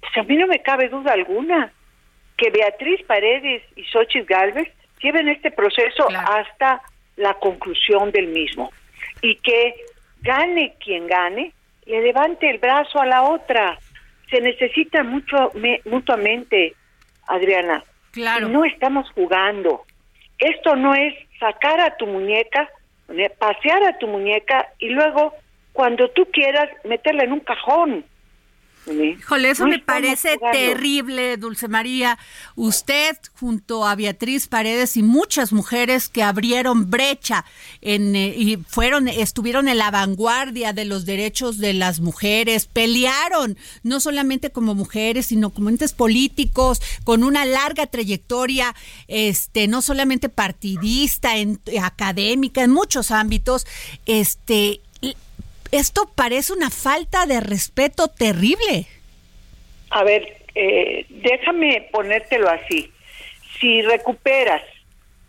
Pues 0.00 0.16
a 0.18 0.22
mí 0.22 0.36
no 0.36 0.46
me 0.46 0.60
cabe 0.60 0.88
duda 0.88 1.12
alguna 1.12 1.72
que 2.40 2.50
Beatriz 2.50 3.02
Paredes 3.06 3.62
y 3.76 3.84
Xochitl 3.84 4.24
Galvez 4.26 4.68
lleven 5.02 5.28
este 5.28 5.50
proceso 5.50 6.08
hasta 6.10 6.80
la 7.16 7.34
conclusión 7.34 8.10
del 8.12 8.28
mismo 8.28 8.72
y 9.20 9.36
que 9.36 9.74
gane 10.22 10.74
quien 10.82 11.06
gane, 11.06 11.52
le 11.84 12.00
levante 12.00 12.48
el 12.48 12.58
brazo 12.58 12.98
a 12.98 13.04
la 13.04 13.22
otra. 13.24 13.78
Se 14.30 14.40
necesita 14.40 15.02
mucho 15.02 15.52
mutuamente, 15.84 16.74
Adriana. 17.26 17.84
Claro. 18.12 18.48
No 18.48 18.64
estamos 18.64 19.10
jugando. 19.10 19.84
Esto 20.38 20.76
no 20.76 20.94
es 20.94 21.14
sacar 21.38 21.78
a 21.80 21.96
tu 21.98 22.06
muñeca, 22.06 22.70
pasear 23.38 23.84
a 23.84 23.98
tu 23.98 24.06
muñeca 24.06 24.66
y 24.78 24.88
luego, 24.88 25.34
cuando 25.74 26.08
tú 26.08 26.26
quieras, 26.32 26.70
meterla 26.84 27.24
en 27.24 27.32
un 27.32 27.40
cajón. 27.40 28.04
Híjole, 28.90 29.50
eso 29.50 29.66
me 29.66 29.78
parece 29.78 30.38
terrible, 30.52 31.36
Dulce 31.36 31.68
María. 31.68 32.18
Usted, 32.56 33.16
junto 33.38 33.86
a 33.86 33.94
Beatriz 33.94 34.48
Paredes 34.48 34.96
y 34.96 35.02
muchas 35.02 35.52
mujeres 35.52 36.08
que 36.08 36.22
abrieron 36.22 36.90
brecha 36.90 37.44
en, 37.80 38.16
eh, 38.16 38.34
y 38.36 38.56
fueron, 38.56 39.08
estuvieron 39.08 39.68
en 39.68 39.78
la 39.78 39.90
vanguardia 39.90 40.72
de 40.72 40.84
los 40.84 41.06
derechos 41.06 41.58
de 41.58 41.72
las 41.74 42.00
mujeres, 42.00 42.66
pelearon 42.66 43.56
no 43.82 44.00
solamente 44.00 44.50
como 44.50 44.74
mujeres, 44.74 45.26
sino 45.26 45.50
como 45.50 45.68
entes 45.68 45.92
políticos, 45.92 46.80
con 47.04 47.24
una 47.24 47.44
larga 47.44 47.86
trayectoria, 47.86 48.74
este, 49.08 49.68
no 49.68 49.82
solamente 49.82 50.28
partidista, 50.28 51.36
en, 51.36 51.60
académica, 51.82 52.62
en 52.62 52.70
muchos 52.70 53.10
ámbitos, 53.10 53.66
este, 54.06 54.80
esto 55.72 56.10
parece 56.14 56.52
una 56.52 56.70
falta 56.70 57.26
de 57.26 57.40
respeto 57.40 58.08
terrible. 58.08 58.86
A 59.90 60.04
ver, 60.04 60.36
eh, 60.54 61.06
déjame 61.08 61.88
ponértelo 61.92 62.48
así. 62.48 62.90
Si 63.60 63.82
recuperas 63.82 64.62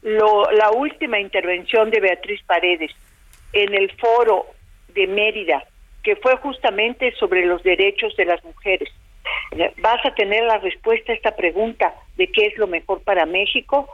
la 0.01 0.71
última 0.71 1.19
intervención 1.19 1.91
de 1.91 1.99
Beatriz 1.99 2.41
Paredes 2.43 2.91
en 3.53 3.73
el 3.75 3.91
foro 3.97 4.47
de 4.95 5.05
Mérida, 5.07 5.63
que 6.03 6.15
fue 6.15 6.35
justamente 6.37 7.13
sobre 7.19 7.45
los 7.45 7.61
derechos 7.61 8.15
de 8.15 8.25
las 8.25 8.43
mujeres, 8.43 8.89
vas 9.77 10.03
a 10.05 10.15
tener 10.15 10.43
la 10.43 10.57
respuesta 10.57 11.11
a 11.11 11.15
esta 11.15 11.35
pregunta 11.35 11.93
de 12.17 12.27
qué 12.27 12.47
es 12.47 12.57
lo 12.57 12.65
mejor 12.65 13.03
para 13.03 13.27
México 13.27 13.87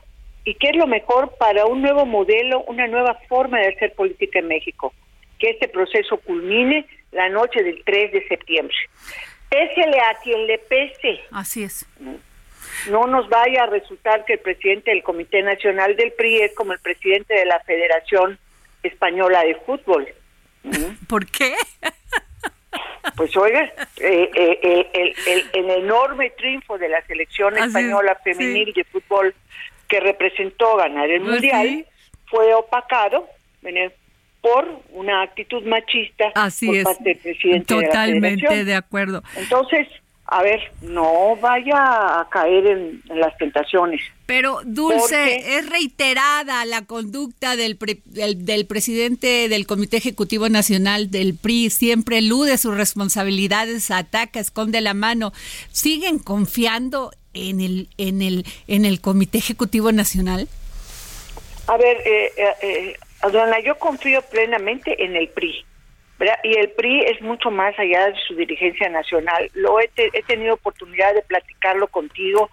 y 0.46 0.54
qué 0.54 0.70
es 0.70 0.78
lo 0.78 0.88
mejor 0.88 1.36
para 1.38 1.66
un 1.66 1.82
nuevo 1.82 2.06
modelo, 2.06 2.62
una 2.68 2.88
nueva 2.88 3.16
forma 3.28 3.60
de 3.60 3.68
hacer 3.68 3.94
política 3.94 4.40
en 4.40 4.48
México 4.48 4.94
que 5.40 5.52
este 5.52 5.68
proceso 5.68 6.18
culmine 6.18 6.86
la 7.12 7.30
noche 7.30 7.64
del 7.64 7.84
3 7.84 8.12
de 8.12 8.28
septiembre. 8.28 8.76
Pésele 9.50 10.00
a 10.00 10.18
quien 10.24 10.46
le 10.46 10.58
pese. 10.58 11.22
Así 11.32 11.64
es. 11.64 11.86
No 12.90 13.08
nos 13.08 13.28
vaya 13.30 13.64
a 13.64 13.68
resultar 13.68 14.26
que 14.26 14.34
el 14.34 14.40
presidente 14.40 14.92
del 14.92 15.04
Comité 15.04 15.42
Nacional 15.42 15.96
del 15.96 16.12
PRI 16.12 16.42
es 16.42 16.56
como 16.56 16.74
el 16.74 16.80
presidente 16.80 17.34
de 17.34 17.46
la 17.46 17.60
Federación 17.62 18.38
Española 18.84 19.44
de 19.44 19.56
Fútbol. 19.56 20.08
¿Por 21.08 21.26
qué? 21.28 21.56
Pues 23.16 23.36
oiga, 23.38 23.64
eh, 23.98 24.30
eh, 24.36 24.90
el, 24.94 25.46
el, 25.54 25.70
enorme 25.84 26.30
triunfo 26.32 26.78
de 26.78 26.90
la 26.90 27.02
selección 27.08 27.58
española 27.58 28.16
femenil 28.24 28.74
de 28.74 28.84
fútbol 28.84 29.34
que 29.88 30.00
representó 30.02 30.76
ganar 30.76 31.10
el 31.10 31.22
pues 31.22 31.32
Mundial 31.32 31.86
fue 32.26 32.54
opacado 32.54 33.28
por 34.48 34.82
una 34.92 35.22
actitud 35.22 35.64
machista 35.64 36.32
Así 36.36 36.68
por 36.68 36.84
parte 36.84 37.04
del 37.04 37.18
presidente 37.18 37.66
Totalmente 37.66 38.56
de, 38.56 38.66
de 38.66 38.76
acuerdo. 38.76 39.24
Entonces, 39.36 39.88
a 40.30 40.44
ver, 40.44 40.60
no 40.82 41.38
vaya 41.38 42.20
a 42.20 42.28
caer 42.30 42.68
en, 42.68 43.02
las 43.16 43.38
tentaciones. 43.38 44.02
Pero, 44.26 44.60
Dulce, 44.66 45.58
es 45.58 45.70
reiterada 45.70 46.66
la 46.66 46.84
conducta 46.84 47.56
del, 47.56 47.78
del, 48.06 48.66
presidente 48.66 49.48
del 49.48 49.66
Comité 49.66 49.96
Ejecutivo 49.96 50.50
Nacional 50.50 51.12
del 51.12 51.36
PRI, 51.36 51.70
siempre 51.70 52.18
elude 52.18 52.58
sus 52.58 52.76
responsabilidades, 52.76 53.90
ataca, 53.90 54.42
esconde 54.42 54.82
la 54.82 54.94
mano. 54.94 55.32
¿Siguen 55.72 56.20
confiando 56.20 57.12
en 57.34 57.62
el, 57.62 57.88
en 57.98 58.22
el, 58.22 58.46
en 58.68 58.84
el 58.84 59.00
Comité 59.00 59.38
Ejecutivo 59.38 59.94
Nacional? 59.94 60.50
A 61.68 61.78
ver, 61.78 61.98
eh, 62.06 62.32
eh, 62.36 62.54
eh 62.62 62.96
Adriana, 63.28 63.60
yo 63.60 63.78
confío 63.78 64.22
plenamente 64.24 65.04
en 65.04 65.16
el 65.16 65.30
PRI. 65.30 65.66
Y 66.44 66.58
el 66.58 66.72
PRI 66.72 67.02
es 67.02 67.22
mucho 67.22 67.52
más 67.52 67.78
allá 67.78 68.08
de 68.08 68.16
su 68.28 68.36
dirigencia 68.36 68.90
nacional. 68.90 69.50
Lo 69.54 69.80
he, 69.80 69.88
tenido 70.28 70.56
oportunidad 70.56 71.14
de 71.14 71.22
platicarlo 71.22 71.88
contigo 71.88 72.50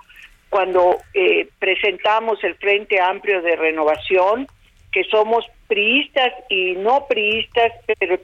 cuando 0.51 0.99
eh, 1.15 1.49
presentamos 1.59 2.45
el 2.45 2.55
Frente 2.57 3.01
Amplio 3.01 3.41
de 3.41 3.57
Renovación, 3.57 4.47
que 4.93 5.03
somos 5.05 5.47
priistas 5.67 6.33
y 6.51 6.75
no 6.77 7.07
priistas, 7.07 7.73
pero 7.99 8.19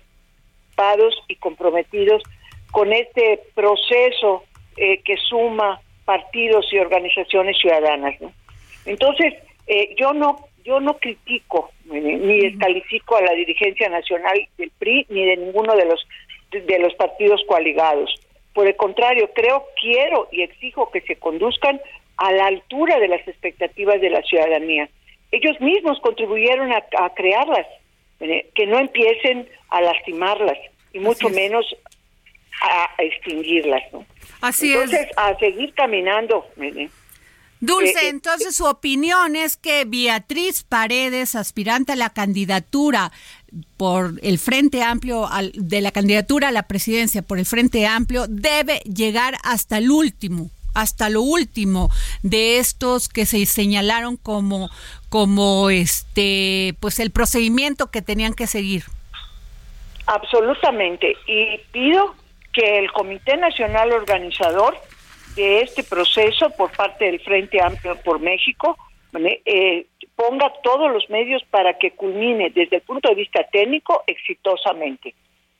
y 1.28 1.36
comprometidos 1.36 2.22
con 2.70 2.92
este 2.92 3.40
proceso 3.54 4.44
eh, 4.76 5.02
que 5.04 5.16
suma 5.16 5.80
partidos 6.04 6.72
y 6.72 6.78
organizaciones 6.78 7.58
ciudadanas. 7.58 8.14
Entonces, 8.86 9.34
eh, 9.66 9.94
yo 9.98 10.12
no 10.12 10.38
yo 10.70 10.78
no 10.78 10.96
critico 10.98 11.72
ni 11.84 12.40
descalifico 12.42 13.16
a 13.16 13.22
la 13.22 13.32
dirigencia 13.32 13.88
nacional 13.88 14.46
del 14.56 14.70
PRI 14.78 15.04
ni 15.08 15.26
de 15.26 15.36
ninguno 15.36 15.74
de 15.74 15.84
los 15.84 16.06
de 16.52 16.78
los 16.78 16.94
partidos 16.94 17.42
coaligados. 17.48 18.14
Por 18.54 18.68
el 18.68 18.76
contrario, 18.76 19.30
creo, 19.34 19.64
quiero 19.80 20.28
y 20.30 20.42
exijo 20.42 20.90
que 20.92 21.00
se 21.02 21.16
conduzcan 21.16 21.80
a 22.16 22.32
la 22.32 22.46
altura 22.46 23.00
de 23.00 23.08
las 23.08 23.26
expectativas 23.26 24.00
de 24.00 24.10
la 24.10 24.22
ciudadanía. 24.22 24.88
Ellos 25.32 25.60
mismos 25.60 25.98
contribuyeron 26.00 26.72
a, 26.72 27.14
crearlas, 27.14 27.66
que 28.18 28.66
no 28.66 28.78
empiecen 28.78 29.48
a 29.70 29.80
lastimarlas 29.80 30.58
y 30.92 30.98
mucho 31.00 31.28
menos 31.30 31.64
a, 32.62 32.90
extinguirlas. 32.98 33.82
¿no? 33.92 34.04
Así 34.40 34.72
Entonces, 34.72 35.08
a 35.16 35.36
seguir 35.38 35.72
caminando. 35.74 36.46
Dulce, 37.60 37.90
eh, 37.90 38.04
eh, 38.04 38.08
entonces 38.08 38.56
su 38.56 38.64
opinión 38.64 39.36
es 39.36 39.56
que 39.56 39.84
Beatriz 39.84 40.64
Paredes, 40.64 41.34
aspirante 41.34 41.92
a 41.92 41.96
la 41.96 42.10
candidatura 42.10 43.12
por 43.76 44.14
el 44.22 44.38
Frente 44.38 44.82
Amplio, 44.82 45.28
de 45.54 45.80
la 45.80 45.90
candidatura 45.90 46.48
a 46.48 46.52
la 46.52 46.64
presidencia 46.64 47.22
por 47.22 47.38
el 47.38 47.46
Frente 47.46 47.86
Amplio, 47.86 48.26
debe 48.28 48.78
llegar 48.80 49.36
hasta 49.42 49.78
el 49.78 49.90
último, 49.90 50.50
hasta 50.74 51.10
lo 51.10 51.20
último 51.20 51.90
de 52.22 52.58
estos 52.58 53.08
que 53.08 53.26
se 53.26 53.44
señalaron 53.44 54.16
como, 54.16 54.70
como 55.10 55.68
este, 55.68 56.74
pues 56.80 56.98
el 56.98 57.10
procedimiento 57.10 57.90
que 57.90 58.00
tenían 58.00 58.32
que 58.32 58.46
seguir. 58.46 58.84
Absolutamente. 60.06 61.16
Y 61.26 61.58
pido 61.72 62.14
que 62.52 62.78
el 62.78 62.90
Comité 62.92 63.36
Nacional 63.36 63.92
Organizador 63.92 64.76
de 65.34 65.60
este 65.60 65.82
proceso 65.82 66.50
por 66.50 66.70
parte 66.72 67.06
del 67.06 67.20
Frente 67.20 67.62
Amplio 67.62 67.96
por 68.02 68.20
México 68.20 68.76
eh, 69.44 69.86
ponga 70.14 70.52
todos 70.62 70.92
los 70.92 71.08
medios 71.10 71.42
para 71.50 71.78
que 71.78 71.92
culmine 71.92 72.50
desde 72.50 72.76
el 72.76 72.82
punto 72.82 73.08
de 73.08 73.16
vista 73.16 73.42
técnico 73.44 74.04
exitosamente. 74.06 75.14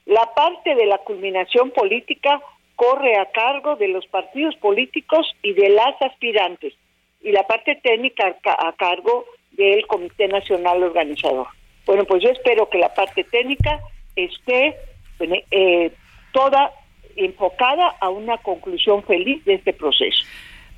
La 0.06 0.32
parte 0.34 0.74
de 0.74 0.86
la 0.86 0.98
culminación 0.98 1.70
política 1.70 2.40
corre 2.76 3.18
a 3.18 3.26
cargo 3.26 3.76
de 3.76 3.88
los 3.88 4.06
partidos 4.06 4.54
políticos 4.56 5.34
y 5.42 5.52
de 5.52 5.70
las 5.70 6.00
aspirantes 6.00 6.74
y 7.22 7.32
la 7.32 7.46
parte 7.46 7.76
técnica 7.76 8.36
a 8.44 8.72
cargo 8.72 9.24
del 9.52 9.86
Comité 9.86 10.28
Nacional 10.28 10.82
Organizador. 10.82 11.48
Bueno, 11.84 12.04
pues 12.04 12.22
yo 12.22 12.30
espero 12.30 12.68
que 12.70 12.78
la 12.78 12.94
parte 12.94 13.24
técnica 13.24 13.80
esté 14.16 14.76
eh, 15.50 15.92
toda 16.32 16.72
enfocada 17.16 17.88
a 18.00 18.08
una 18.08 18.38
conclusión 18.38 19.02
feliz 19.04 19.44
de 19.44 19.54
este 19.54 19.72
proceso. 19.72 20.24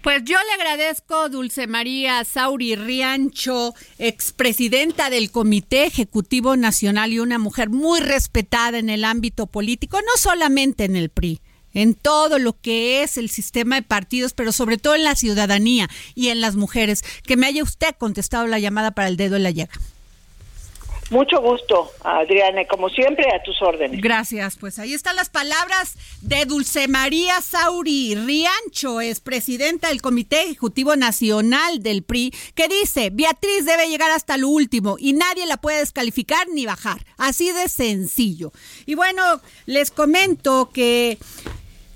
Pues 0.02 0.24
yo 0.24 0.36
le 0.36 0.52
agradezco, 0.60 1.28
Dulce 1.28 1.68
María 1.68 2.24
Sauri 2.24 2.74
Riancho, 2.74 3.72
expresidenta 4.00 5.10
del 5.10 5.30
Comité 5.30 5.84
Ejecutivo 5.84 6.56
Nacional 6.56 7.12
y 7.12 7.20
una 7.20 7.38
mujer 7.38 7.70
muy 7.70 8.00
respetada 8.00 8.78
en 8.78 8.90
el 8.90 9.04
ámbito 9.04 9.46
político, 9.46 10.00
no 10.00 10.16
solamente 10.16 10.82
en 10.82 10.96
el 10.96 11.08
PRI, 11.08 11.40
en 11.72 11.94
todo 11.94 12.40
lo 12.40 12.54
que 12.54 13.04
es 13.04 13.16
el 13.16 13.30
sistema 13.30 13.76
de 13.76 13.82
partidos, 13.82 14.32
pero 14.32 14.50
sobre 14.50 14.76
todo 14.76 14.96
en 14.96 15.04
la 15.04 15.14
ciudadanía 15.14 15.88
y 16.16 16.30
en 16.30 16.40
las 16.40 16.56
mujeres, 16.56 17.04
que 17.24 17.36
me 17.36 17.46
haya 17.46 17.62
usted 17.62 17.94
contestado 17.96 18.48
la 18.48 18.58
llamada 18.58 18.90
para 18.90 19.06
el 19.06 19.16
dedo 19.16 19.36
en 19.36 19.44
la 19.44 19.52
llaga. 19.52 19.72
Mucho 21.12 21.42
gusto, 21.42 21.92
Adriana, 22.02 22.64
como 22.66 22.88
siempre, 22.88 23.26
a 23.34 23.42
tus 23.42 23.60
órdenes. 23.60 24.00
Gracias, 24.00 24.56
pues 24.56 24.78
ahí 24.78 24.94
están 24.94 25.14
las 25.14 25.28
palabras 25.28 25.98
de 26.22 26.46
Dulce 26.46 26.88
María 26.88 27.38
Sauri 27.42 28.14
Riancho, 28.14 29.02
es 29.02 29.20
presidenta 29.20 29.88
del 29.88 30.00
Comité 30.00 30.44
Ejecutivo 30.44 30.96
Nacional 30.96 31.82
del 31.82 32.02
PRI, 32.02 32.32
que 32.54 32.66
dice, 32.66 33.10
Beatriz 33.12 33.66
debe 33.66 33.90
llegar 33.90 34.10
hasta 34.10 34.38
lo 34.38 34.48
último 34.48 34.96
y 34.98 35.12
nadie 35.12 35.44
la 35.44 35.58
puede 35.58 35.80
descalificar 35.80 36.48
ni 36.48 36.64
bajar, 36.64 37.04
así 37.18 37.52
de 37.52 37.68
sencillo. 37.68 38.50
Y 38.86 38.94
bueno, 38.94 39.22
les 39.66 39.90
comento 39.90 40.70
que 40.72 41.18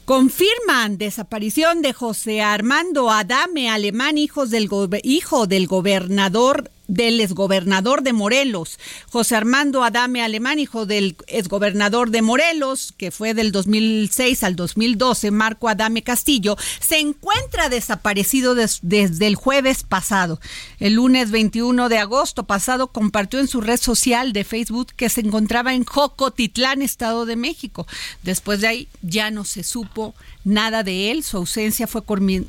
confirman 0.05 0.99
desaparición 0.99 1.81
de 1.81 1.95
José 1.95 2.43
Armando 2.43 3.11
Adame 3.11 3.71
Alemán, 3.71 4.19
hijos 4.19 4.51
del 4.51 4.69
hijo 5.05 5.47
del 5.47 5.67
gobernador 5.67 6.71
del 6.89 7.21
exgobernador 7.21 8.03
de 8.03 8.13
Morelos, 8.13 8.79
José 9.11 9.37
Armando 9.37 9.85
Adame 9.85 10.23
Alemán, 10.23 10.59
hijo 10.59 10.87
del 10.87 11.17
exgobernador 11.27 12.11
de 12.11 12.23
Morelos, 12.23 12.95
que 12.97 13.11
fue 13.11 13.35
del 13.35 13.53
2006 13.53 14.43
al 14.45 14.57
2012, 14.57 15.31
Marco 15.31 15.69
Adame 15.69 16.03
Castillo, 16.03 16.57
se 16.81 16.99
encuentra 16.99 17.69
desaparecido 17.69 18.55
desde 18.55 19.27
el 19.27 19.35
jueves 19.35 19.83
pasado. 19.83 20.41
El 20.79 20.95
lunes 20.95 21.31
21 21.31 21.89
de 21.89 21.99
agosto 21.99 22.45
pasado 22.45 22.89
compartió 22.89 23.41
en 23.41 23.49
su 23.49 23.61
red 23.61 23.81
social 23.81 24.33
de 24.33 24.45
Facebook 24.45 24.89
que 24.97 25.09
se 25.09 25.21
encontraba 25.21 25.75
en 25.75 25.85
Jocotitlán, 25.85 26.83
Estado 26.83 27.27
de 27.27 27.37
México. 27.37 27.87
Después 28.23 28.61
de 28.61 28.69
ahí 28.69 28.89
ya 29.03 29.31
no 29.31 29.45
se 29.45 29.63
supo 29.63 30.15
nada 30.45 30.83
de 30.83 31.11
él, 31.11 31.25
su 31.25 31.39
ausencia 31.39 31.87
fue 31.87 32.03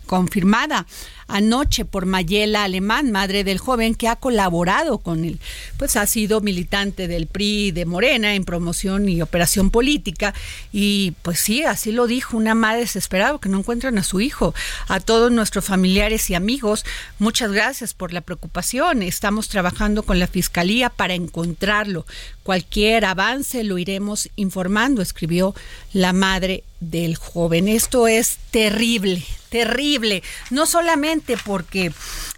confirmada 0.05 0.85
anoche 1.27 1.85
por 1.85 2.05
Mayela 2.05 2.63
Alemán, 2.63 3.11
madre 3.11 3.43
del 3.43 3.57
joven 3.57 3.95
que 3.95 4.07
ha 4.07 4.15
colaborado 4.27 4.97
con 4.97 5.23
él. 5.23 5.39
Pues 5.77 5.95
ha 5.95 6.05
sido 6.05 6.41
militante 6.41 7.07
del 7.07 7.27
PRI 7.27 7.71
de 7.71 7.85
Morena 7.85 8.35
en 8.35 8.43
promoción 8.43 9.07
y 9.07 9.21
operación 9.21 9.69
política 9.69 10.33
y 10.73 11.13
pues 11.21 11.39
sí, 11.39 11.63
así 11.63 11.93
lo 11.93 12.07
dijo 12.07 12.35
una 12.35 12.53
madre 12.53 12.81
desesperada 12.81 13.39
que 13.39 13.47
no 13.47 13.59
encuentran 13.59 13.97
a 13.97 14.03
su 14.03 14.19
hijo. 14.19 14.53
A 14.89 14.99
todos 14.99 15.31
nuestros 15.31 15.63
familiares 15.63 16.29
y 16.29 16.35
amigos, 16.35 16.83
muchas 17.19 17.53
gracias 17.53 17.93
por 17.93 18.11
la 18.11 18.19
preocupación. 18.19 19.01
Estamos 19.01 19.47
trabajando 19.47 20.03
con 20.03 20.19
la 20.19 20.27
Fiscalía 20.27 20.89
para 20.89 21.13
encontrarlo. 21.13 22.05
Cualquier 22.43 23.05
avance 23.05 23.63
lo 23.63 23.77
iremos 23.77 24.27
informando, 24.35 25.01
escribió 25.01 25.55
la 25.93 26.11
madre 26.11 26.65
del 26.81 27.15
joven. 27.15 27.69
Esto 27.69 28.09
es 28.09 28.39
terrible, 28.51 29.23
terrible, 29.49 30.21
no 30.49 30.65
solamente 30.65 31.37
porque 31.37 31.93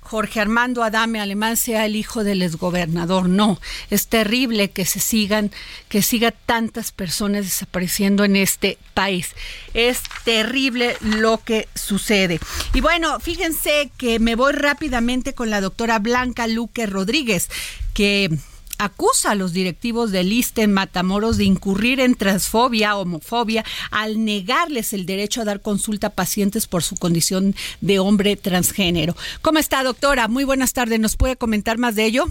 Jorge 0.09 0.39
Armando 0.39 0.83
Adame 0.83 1.21
Alemán 1.21 1.55
sea 1.55 1.85
el 1.85 1.95
hijo 1.95 2.23
del 2.23 2.41
exgobernador, 2.41 3.29
no, 3.29 3.61
es 3.91 4.07
terrible 4.07 4.71
que 4.71 4.83
se 4.85 4.99
sigan, 4.99 5.51
que 5.87 6.01
siga 6.01 6.31
tantas 6.31 6.91
personas 6.91 7.43
desapareciendo 7.45 8.23
en 8.23 8.35
este 8.35 8.79
país. 8.95 9.35
Es 9.75 10.01
terrible 10.23 10.97
lo 11.01 11.37
que 11.43 11.67
sucede. 11.75 12.39
Y 12.73 12.81
bueno, 12.81 13.19
fíjense 13.19 13.91
que 13.99 14.17
me 14.17 14.33
voy 14.33 14.53
rápidamente 14.53 15.35
con 15.35 15.51
la 15.51 15.61
doctora 15.61 15.99
Blanca 15.99 16.47
Luque 16.47 16.87
Rodríguez, 16.87 17.47
que 17.93 18.35
acusa 18.79 19.31
a 19.31 19.35
los 19.35 19.53
directivos 19.53 20.11
del 20.11 20.31
ISTE 20.31 20.63
en 20.63 20.73
Matamoros 20.73 21.37
de 21.37 21.43
incurrir 21.43 21.99
en 21.99 22.15
transfobia, 22.15 22.95
homofobia, 22.95 23.63
al 23.91 24.25
negarles 24.25 24.93
el 24.93 25.05
derecho 25.05 25.41
a 25.41 25.45
dar 25.45 25.61
consulta 25.61 26.07
a 26.07 26.09
pacientes 26.11 26.65
por 26.65 26.81
su 26.81 26.95
condición 26.95 27.53
de 27.81 27.99
hombre 27.99 28.35
transgénero. 28.35 29.15
¿Cómo 29.41 29.59
está, 29.59 29.83
doctora? 29.83 30.27
Muy 30.27 30.45
buenas 30.45 30.73
tardes. 30.73 30.99
¿Nos 30.99 31.17
puede 31.17 31.35
comentar 31.35 31.77
más 31.77 31.95
de 31.95 32.05
ello? 32.05 32.25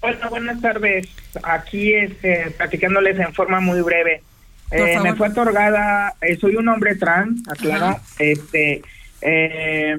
Hola, 0.00 0.28
buenas 0.30 0.60
tardes. 0.62 1.08
Aquí 1.42 1.92
este, 1.92 2.52
platicándoles 2.56 3.18
en 3.18 3.34
forma 3.34 3.60
muy 3.60 3.82
breve. 3.82 4.22
Eh, 4.70 5.00
me 5.02 5.14
fue 5.14 5.28
otorgada, 5.28 6.14
eh, 6.20 6.36
soy 6.36 6.54
un 6.54 6.68
hombre 6.68 6.94
trans, 6.94 7.42
aclaro, 7.48 7.96
este, 8.20 8.82
eh, 9.20 9.98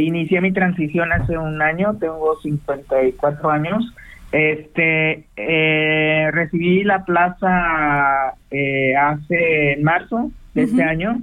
inicié 0.00 0.40
mi 0.40 0.52
transición 0.52 1.12
hace 1.12 1.38
un 1.38 1.62
año, 1.62 1.96
tengo 2.00 2.40
54 2.40 3.50
años, 3.50 3.84
este, 4.32 5.24
eh, 5.36 6.30
recibí 6.32 6.84
la 6.84 7.04
plaza 7.04 8.34
eh, 8.50 8.94
hace 8.96 9.72
en 9.72 9.82
marzo 9.82 10.30
de 10.54 10.62
este 10.62 10.82
año. 10.82 11.18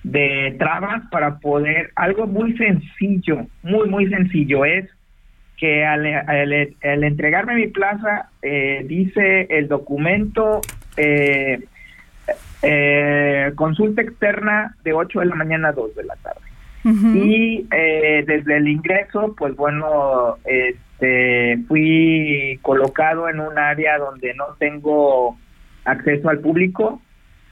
de 0.03 0.57
trabas 0.59 1.03
para 1.11 1.39
poder, 1.39 1.91
algo 1.97 2.27
muy 2.27 2.57
sencillo, 2.57 3.47
muy, 3.63 3.89
muy 3.89 4.09
sencillo 4.09 4.65
es 4.65 4.89
que 5.61 5.85
al, 5.85 6.07
entregarme 6.83 7.55
mi 7.55 7.69
plaza, 7.69 8.31
eh, 8.41 8.83
dice 8.87 9.47
el 9.51 9.69
documento, 9.69 10.63
eh, 10.97 11.61
eh, 12.63 13.53
consulta 13.55 14.03
externa 14.03 14.77
de 14.85 14.93
8 14.93 15.21
de 15.21 15.27
la 15.27 15.35
mañana 15.35 15.69
a 15.69 15.73
2 15.73 15.95
de 15.95 16.05
la 16.05 16.17
tarde. 16.17 16.41
Y 16.83 17.67
desde 17.69 18.57
el 18.57 18.67
ingreso, 18.67 19.35
pues 19.37 19.55
bueno, 19.55 20.39
este, 20.45 21.59
fui 21.69 22.59
colocado 22.63 23.29
en 23.29 23.39
un 23.39 23.59
área 23.59 23.99
donde 23.99 24.33
no 24.33 24.47
tengo 24.59 25.37
acceso 25.85 26.31
al 26.31 26.39
público 26.39 27.03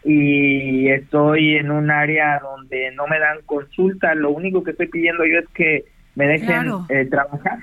y 0.02 0.88
estoy 0.88 1.56
en 1.56 1.70
un 1.70 1.90
área 1.90 2.38
donde 2.38 2.90
no 2.92 3.06
me 3.06 3.18
dan 3.18 3.38
consulta. 3.44 4.14
Lo 4.14 4.30
único 4.30 4.62
que 4.62 4.70
estoy 4.70 4.88
pidiendo 4.88 5.26
yo 5.26 5.40
es 5.40 5.48
que 5.52 5.84
me 6.14 6.26
dejen 6.26 6.70
trabajar 7.10 7.58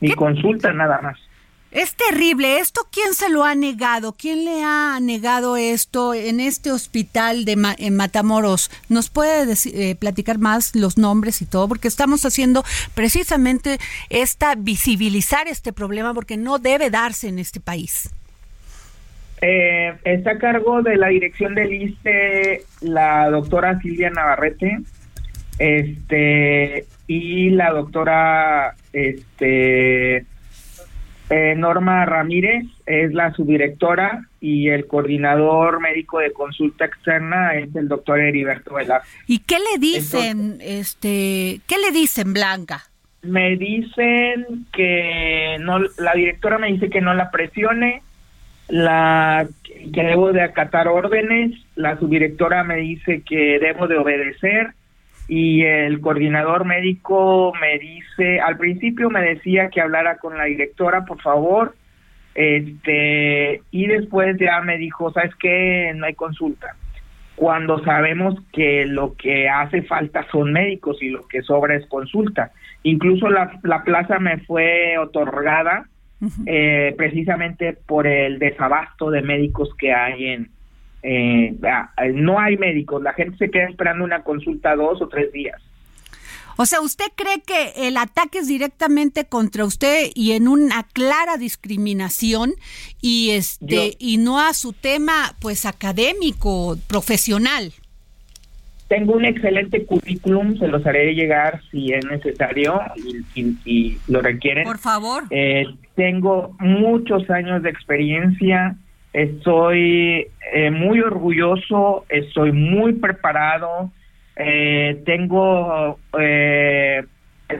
y 0.00 0.12
consulta 0.12 0.72
nada 0.72 1.00
más. 1.00 1.18
Es 1.72 1.94
terrible. 1.94 2.58
¿Esto 2.58 2.82
quién 2.90 3.12
se 3.12 3.28
lo 3.28 3.44
ha 3.44 3.54
negado? 3.54 4.12
¿Quién 4.12 4.44
le 4.44 4.62
ha 4.62 4.98
negado 5.00 5.56
esto 5.56 6.14
en 6.14 6.40
este 6.40 6.72
hospital 6.72 7.44
de 7.44 7.56
en 7.78 7.96
Matamoros? 7.96 8.70
¿Nos 8.88 9.10
puede 9.10 9.52
eh, 9.74 9.94
platicar 9.96 10.38
más 10.38 10.74
los 10.74 10.96
nombres 10.96 11.42
y 11.42 11.46
todo? 11.46 11.68
Porque 11.68 11.88
estamos 11.88 12.24
haciendo 12.24 12.64
precisamente 12.94 13.78
esta 14.08 14.54
visibilizar 14.54 15.48
este 15.48 15.72
problema 15.72 16.14
porque 16.14 16.36
no 16.36 16.58
debe 16.58 16.88
darse 16.88 17.28
en 17.28 17.38
este 17.38 17.60
país. 17.60 18.10
Eh, 19.42 19.94
está 20.04 20.32
a 20.32 20.38
cargo 20.38 20.82
de 20.82 20.96
la 20.96 21.08
dirección 21.08 21.54
del 21.54 21.72
ISTE 21.74 22.64
la 22.80 23.28
doctora 23.28 23.78
Silvia 23.80 24.10
Navarrete. 24.10 24.78
Este, 25.58 26.86
y 27.06 27.50
la 27.50 27.70
doctora 27.70 28.74
este, 28.92 30.26
eh, 31.28 31.54
Norma 31.56 32.04
Ramírez 32.04 32.64
es 32.86 33.12
la 33.12 33.32
subdirectora 33.32 34.26
y 34.40 34.68
el 34.68 34.86
coordinador 34.86 35.80
médico 35.80 36.20
de 36.20 36.32
consulta 36.32 36.84
externa 36.84 37.54
es 37.54 37.74
el 37.74 37.88
doctor 37.88 38.20
Heriberto 38.20 38.74
Velasco. 38.74 39.08
¿Y 39.26 39.40
qué 39.40 39.56
le 39.58 39.78
dicen, 39.80 40.58
este, 40.60 41.60
qué 41.66 41.78
le 41.78 41.90
dicen, 41.92 42.32
Blanca? 42.32 42.82
Me 43.22 43.56
dicen 43.56 44.66
que 44.72 45.56
no, 45.60 45.80
la 45.98 46.12
directora 46.14 46.58
me 46.58 46.72
dice 46.72 46.90
que 46.90 47.00
no 47.00 47.12
la 47.12 47.30
presione, 47.32 48.02
la 48.68 49.48
que 49.92 50.02
debo 50.02 50.32
de 50.32 50.42
acatar 50.42 50.86
órdenes, 50.86 51.58
la 51.74 51.98
subdirectora 51.98 52.62
me 52.62 52.76
dice 52.76 53.22
que 53.22 53.58
debo 53.58 53.88
de 53.88 53.98
obedecer 53.98 54.74
y 55.28 55.62
el 55.62 56.00
coordinador 56.00 56.64
médico 56.64 57.52
me 57.60 57.78
dice, 57.78 58.40
al 58.40 58.56
principio 58.56 59.10
me 59.10 59.22
decía 59.22 59.70
que 59.70 59.80
hablara 59.80 60.18
con 60.18 60.36
la 60.36 60.44
directora, 60.44 61.04
por 61.04 61.20
favor, 61.20 61.74
este, 62.34 63.62
y 63.70 63.86
después 63.86 64.36
ya 64.38 64.60
me 64.60 64.78
dijo, 64.78 65.12
¿sabes 65.12 65.34
qué? 65.36 65.92
No 65.96 66.06
hay 66.06 66.14
consulta. 66.14 66.76
Cuando 67.34 67.82
sabemos 67.84 68.36
que 68.52 68.86
lo 68.86 69.14
que 69.14 69.48
hace 69.48 69.82
falta 69.82 70.26
son 70.30 70.52
médicos 70.52 71.02
y 71.02 71.10
lo 71.10 71.26
que 71.26 71.42
sobra 71.42 71.74
es 71.74 71.86
consulta. 71.86 72.52
Incluso 72.82 73.28
la, 73.28 73.58
la 73.62 73.82
plaza 73.82 74.18
me 74.18 74.38
fue 74.38 74.96
otorgada 74.96 75.86
eh, 76.46 76.94
precisamente 76.96 77.74
por 77.74 78.06
el 78.06 78.38
desabasto 78.38 79.10
de 79.10 79.20
médicos 79.20 79.68
que 79.76 79.92
hay 79.92 80.28
en, 80.28 80.50
eh, 81.08 81.56
no 82.14 82.40
hay 82.40 82.56
médicos, 82.56 83.00
la 83.00 83.12
gente 83.12 83.36
se 83.38 83.50
queda 83.50 83.68
esperando 83.68 84.04
una 84.04 84.24
consulta 84.24 84.74
dos 84.74 85.00
o 85.00 85.08
tres 85.08 85.32
días. 85.32 85.62
O 86.56 86.64
sea, 86.64 86.80
¿usted 86.80 87.04
cree 87.14 87.42
que 87.46 87.86
el 87.86 87.96
ataque 87.98 88.38
es 88.38 88.48
directamente 88.48 89.26
contra 89.26 89.64
usted 89.64 90.06
y 90.14 90.32
en 90.32 90.48
una 90.48 90.84
clara 90.84 91.36
discriminación 91.36 92.54
y 93.00 93.30
este 93.32 93.94
y 93.98 94.16
no 94.16 94.40
a 94.40 94.54
su 94.54 94.72
tema 94.72 95.34
pues 95.40 95.66
académico, 95.66 96.76
profesional? 96.88 97.72
Tengo 98.88 99.14
un 99.14 99.26
excelente 99.26 99.84
currículum, 99.84 100.58
se 100.58 100.68
los 100.68 100.86
haré 100.86 101.12
llegar 101.14 101.60
si 101.70 101.92
es 101.92 102.04
necesario 102.06 102.80
y, 103.34 103.98
lo 104.08 104.22
requieren. 104.22 104.64
Por 104.64 104.78
favor. 104.78 105.24
Eh, 105.30 105.66
tengo 105.94 106.56
muchos 106.60 107.28
años 107.28 107.62
de 107.62 107.70
experiencia 107.70 108.76
Estoy 109.16 110.28
eh, 110.52 110.70
muy 110.70 111.00
orgulloso, 111.00 112.04
estoy 112.10 112.52
muy 112.52 112.92
preparado, 112.92 113.90
eh, 114.36 115.00
tengo 115.06 115.98
eh, 116.18 117.02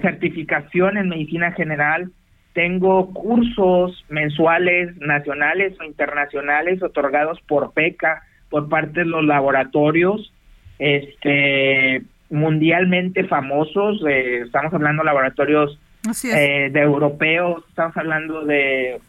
certificación 0.03 0.99
en 0.99 1.09
medicina 1.09 1.53
general, 1.53 2.13
tengo 2.53 3.11
cursos 3.15 4.05
mensuales 4.11 4.99
nacionales 4.99 5.73
o 5.81 5.85
internacionales 5.85 6.83
otorgados 6.83 7.41
por 7.49 7.73
PECA 7.73 8.23
por 8.51 8.69
parte 8.69 9.01
de 9.01 9.07
los 9.07 9.25
laboratorios 9.25 10.35
este 10.79 12.03
mundialmente 12.29 13.25
famosos, 13.25 14.05
estamos 14.07 14.75
hablando 14.75 15.03
de 15.03 15.07
laboratorios 15.07 15.81
de 16.23 16.71
europeos, 16.75 17.65
estamos 17.71 17.97
hablando 17.97 18.45
de 18.45 19.01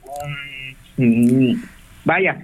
un 0.95 1.59
Vaya, 2.07 2.37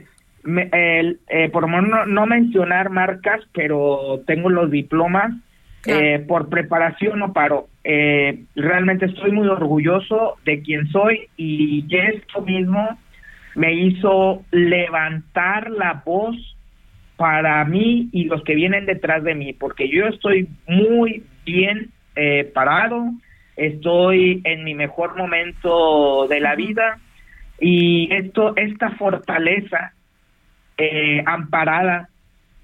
eh, 0.46 1.50
por 1.54 1.70
no, 1.70 2.06
no, 2.06 2.26
mencionar 2.26 2.90
marcas, 2.90 3.40
pero 3.54 4.22
tengo 4.28 4.50
los 4.50 4.70
diplomas. 4.70 5.32
Eh, 5.86 6.24
por 6.28 6.50
preparación 6.50 7.20
no 7.20 7.34
paro. 7.34 7.68
Eh, 7.84 8.44
realmente 8.56 9.06
estoy 9.06 9.32
muy 9.32 9.48
orgulloso 9.48 10.38
de 10.46 10.62
quien 10.62 10.88
soy 10.88 11.28
y 11.36 11.86
esto 11.90 12.42
mismo 12.42 12.98
me 13.56 13.74
hizo 13.74 14.44
levantar 14.52 15.72
la 15.72 16.02
voz 16.06 16.38
para 17.18 17.64
mí 17.66 18.10
y 18.14 18.26
los 18.26 18.44
que 18.44 18.56
vienen 18.56 18.86
detrás 18.86 19.24
de 19.24 19.36
mí, 19.36 19.52
porque 19.54 19.90
yo 19.90 20.08
estoy 20.08 20.48
muy 20.68 21.24
bien 21.46 21.92
parado, 22.54 23.12
estoy 23.58 24.42
en 24.46 24.64
mi 24.64 24.74
mejor 24.74 25.18
momento 25.18 26.28
de 26.30 26.40
la 26.40 26.56
vida 26.56 27.00
y 27.66 28.14
esto, 28.14 28.58
esta 28.58 28.92
fortaleza 28.92 29.94
eh, 30.78 31.24
amparada 31.26 32.10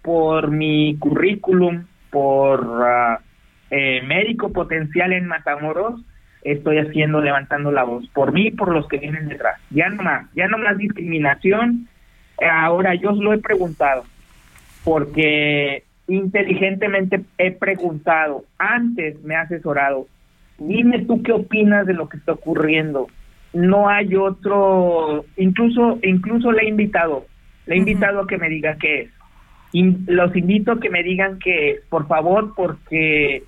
por 0.01 0.51
mi 0.51 0.97
currículum, 0.99 1.85
por 2.09 2.83
ah, 2.83 3.21
eh, 3.71 4.01
médico 4.05 4.51
potencial 4.51 5.13
en 5.13 5.25
Matamoros, 5.25 6.01
estoy 6.43 6.79
haciendo, 6.79 7.21
levantando 7.21 7.71
la 7.71 7.85
voz, 7.85 8.09
por 8.09 8.33
mí 8.33 8.47
y 8.47 8.51
por 8.51 8.73
los 8.73 8.89
que 8.89 8.97
vienen 8.97 9.29
detrás. 9.29 9.61
Ya 9.69 9.87
no 9.87 10.03
más, 10.03 10.27
ya 10.35 10.49
no 10.49 10.57
más 10.57 10.77
discriminación. 10.77 11.87
Ahora 12.51 12.93
yo 12.95 13.13
lo 13.13 13.31
he 13.31 13.37
preguntado, 13.37 14.03
porque 14.83 15.85
inteligentemente 16.09 17.21
he 17.37 17.51
preguntado, 17.51 18.43
antes 18.57 19.23
me 19.23 19.35
he 19.35 19.37
asesorado, 19.37 20.07
dime 20.57 21.05
tú 21.05 21.23
qué 21.23 21.31
opinas 21.31 21.85
de 21.85 21.93
lo 21.93 22.09
que 22.09 22.17
está 22.17 22.33
ocurriendo, 22.33 23.07
no 23.53 23.89
hay 23.89 24.15
otro, 24.15 25.25
incluso, 25.37 25.99
incluso 26.03 26.51
le 26.51 26.63
he 26.63 26.69
invitado, 26.69 27.25
le 27.65 27.75
he 27.75 27.77
invitado 27.77 28.21
a 28.21 28.27
que 28.27 28.37
me 28.37 28.49
diga 28.49 28.77
qué 28.77 29.01
es. 29.01 29.09
los 30.07 30.35
invito 30.35 30.73
a 30.73 30.79
que 30.79 30.89
me 30.89 31.03
digan 31.03 31.39
qué 31.39 31.71
es, 31.71 31.81
por 31.89 32.07
favor, 32.07 32.53
porque 32.55 33.43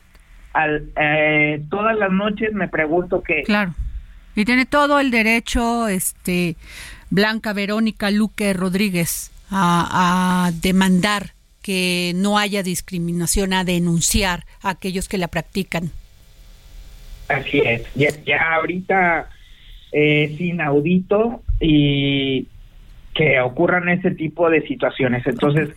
al, 0.54 0.90
eh, 1.00 1.62
todas 1.70 1.98
las 1.98 2.12
noches 2.12 2.54
me 2.54 2.68
pregunto 2.68 3.22
qué 3.24 3.42
es. 3.42 3.46
Claro. 3.46 3.74
Y 4.36 4.46
tiene 4.46 4.66
todo 4.66 5.00
el 5.00 5.12
derecho, 5.12 5.88
este, 5.88 6.56
Blanca 7.10 7.54
Verónica 7.54 8.10
Luque 8.12 8.54
Rodríguez, 8.54 9.32
a, 9.50 10.46
a 10.48 10.52
demandar 10.52 11.34
que 11.62 12.14
no 12.16 12.38
haya 12.38 12.64
discriminación, 12.64 13.54
a 13.54 13.64
denunciar 13.64 14.46
a 14.62 14.70
aquellos 14.72 15.08
que 15.08 15.18
la 15.18 15.28
practican. 15.28 15.92
Así 17.28 17.60
es. 17.60 17.84
Ya, 17.96 18.10
ya 18.26 18.56
ahorita 18.56 19.30
es 19.92 20.40
inaudito 20.40 21.42
y 21.60 22.48
que 23.14 23.42
ocurran 23.42 23.90
ese 23.90 24.12
tipo 24.12 24.50
de 24.50 24.62
situaciones. 24.68 25.26
Entonces, 25.28 25.70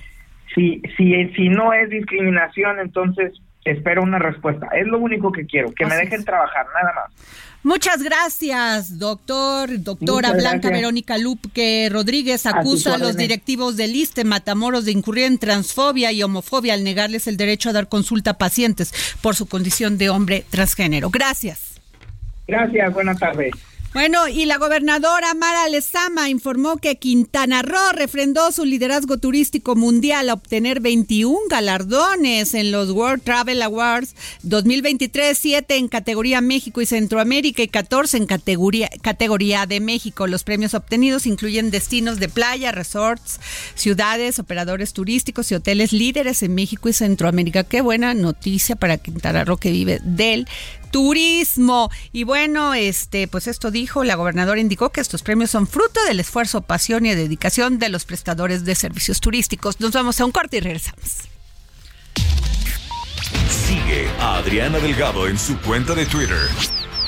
si, 0.55 0.83
si, 0.97 1.29
si 1.35 1.49
no 1.49 1.73
es 1.73 1.91
discriminación, 1.91 2.79
entonces 2.79 3.33
espero 3.65 4.03
una 4.03 4.19
respuesta. 4.19 4.69
Es 4.75 4.87
lo 4.87 4.99
único 4.99 5.33
que 5.33 5.47
quiero, 5.47 5.73
que 5.73 5.87
me 5.87 5.97
dejen 5.97 6.25
trabajar, 6.25 6.67
nada 6.75 6.95
más. 6.95 7.55
Muchas 7.63 8.03
gracias, 8.03 8.99
doctor. 8.99 9.71
Doctora 9.83 10.33
Blanca 10.33 10.69
Verónica 10.69 11.17
Lupque 11.17 11.89
Rodríguez 11.91 12.45
acusa 12.45 12.97
a, 12.97 12.99
los 12.99 13.17
directivos 13.17 13.79
del 13.79 13.97
ISTE 13.97 14.25
Matamoros 14.25 14.85
de 14.85 14.93
incurrir 14.93 15.25
en 15.25 15.39
transfobia 15.39 16.13
y 16.13 16.23
homofobia 16.23 16.75
al 16.75 16.85
negarles 16.85 17.27
el 17.27 17.39
derecho 17.39 17.71
a 17.71 17.73
dar 17.73 17.89
consulta 17.89 18.33
a 18.33 18.39
pacientes 18.39 18.93
por 19.23 19.35
su 19.35 19.49
condición 19.49 19.97
de 19.97 20.11
hombre 20.11 20.45
transgénero. 20.51 21.09
Gracias. 21.09 21.81
Gracias, 22.47 22.93
buenas 22.93 23.19
tardes. 23.19 23.55
Bueno, 23.95 24.27
y 24.27 24.45
la 24.45 24.59
gobernadora 24.59 25.35
Mara 25.35 25.69
Lezama 25.69 26.29
informó 26.29 26.79
que 26.79 26.97
Quintana 26.97 27.63
Roo 27.63 27.93
refrendó 27.93 28.51
su 28.51 28.65
liderazgo 28.65 29.19
turístico 29.19 29.77
mundial 29.77 30.31
a 30.31 30.35
obtener 30.35 30.81
21 30.81 31.39
galardones 31.49 32.55
en 32.55 32.73
los 32.73 32.91
World 32.91 33.23
Travel 33.23 33.63
Awards 33.63 34.17
2023, 34.43 35.39
7 35.39 35.77
en 35.77 35.87
categoría 35.87 36.41
México 36.41 36.81
y 36.81 36.87
Centroamérica 36.87 37.63
y 37.63 37.69
14 37.69 38.17
en 38.17 38.27
categoría, 38.27 38.91
categoría 39.01 39.65
de 39.67 39.79
México. 39.79 40.27
Los 40.27 40.43
premios 40.43 40.75
obtenidos 40.75 41.25
incluyen 41.25 41.71
destinos 41.71 42.19
de 42.19 42.29
playa, 42.29 42.73
resorts, 42.73 43.39
ciudades, 43.77 44.41
operadores 44.41 44.93
turísticos 44.93 45.53
y 45.53 45.55
hoteles 45.55 45.93
líderes 45.93 46.43
en 46.43 46.53
México 46.57 46.89
y 46.89 46.95
Centroamérica. 46.95 47.63
Qué 47.63 47.81
buena 47.81 48.13
noticia 48.13 48.75
para 48.75 48.99
Quintana 48.99 49.45
Roo 49.45 49.57
que 49.57 49.71
vive 49.71 50.01
del 50.03 50.49
turismo. 50.95 51.91
Y 52.13 52.23
bueno, 52.23 52.73
este, 52.73 53.27
pues 53.27 53.49
esto 53.49 53.73
dijo, 53.73 54.05
la 54.05 54.15
gobernadora 54.15 54.61
indicó 54.61 54.91
que 54.91 55.01
estos 55.01 55.25
premios 55.25 55.51
son 55.51 55.67
fruto 55.67 56.01
del 56.05 56.21
esfuerzo, 56.21 56.61
pasión 56.61 57.05
y 57.05 57.13
dedicación 57.17 57.81
de 57.81 57.89
los 57.89 58.05
prestadores 58.05 58.65
de 58.65 58.77
servicios 58.77 59.21
turísticos. 59.21 59.81
Nos 59.81 59.91
vamos 59.91 60.21
a 60.21 60.25
un 60.25 60.31
corte 60.31 60.59
y 60.59 60.61
regresamos. 60.61 61.23
Sigue 63.51 64.09
a 64.21 64.37
Adriana 64.37 64.79
Delgado 64.79 65.27
en 65.27 65.37
su 65.37 65.59
cuenta 65.63 65.97
de 65.97 66.07
Twitter 66.07 66.39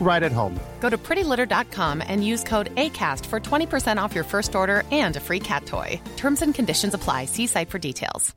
right 0.00 0.24
at 0.24 0.32
home. 0.32 0.58
Go 0.80 0.90
to 0.90 0.98
prettylitter.com 0.98 2.02
and 2.04 2.26
use 2.26 2.42
code 2.42 2.74
ACAST 2.74 3.24
for 3.26 3.38
20% 3.38 3.98
off 3.98 4.14
your 4.14 4.24
first 4.24 4.56
order 4.56 4.82
and 4.90 5.14
a 5.14 5.20
free 5.20 5.40
cat 5.40 5.66
toy. 5.66 6.00
Terms 6.16 6.42
and 6.42 6.52
conditions 6.52 6.94
apply. 6.94 7.26
See 7.26 7.46
site 7.46 7.70
for 7.70 7.78
details. 7.78 8.34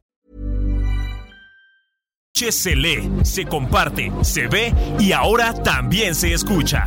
Se 2.36 2.76
lee, 2.76 3.10
se 3.24 3.46
comparte, 3.46 4.12
se 4.22 4.48
ve 4.48 4.74
y 5.00 5.14
ahora 5.14 5.54
también 5.54 6.14
se 6.14 6.34
escucha. 6.34 6.86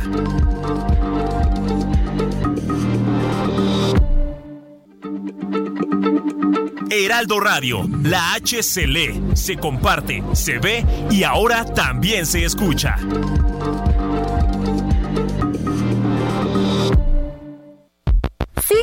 Heraldo 6.89 7.39
Radio, 7.39 7.87
la 8.03 8.33
H 8.33 8.61
se 8.61 8.87
lee, 8.87 9.21
se 9.33 9.55
comparte, 9.55 10.21
se 10.33 10.59
ve 10.59 10.85
y 11.09 11.23
ahora 11.23 11.65
también 11.65 12.25
se 12.25 12.43
escucha. 12.43 12.97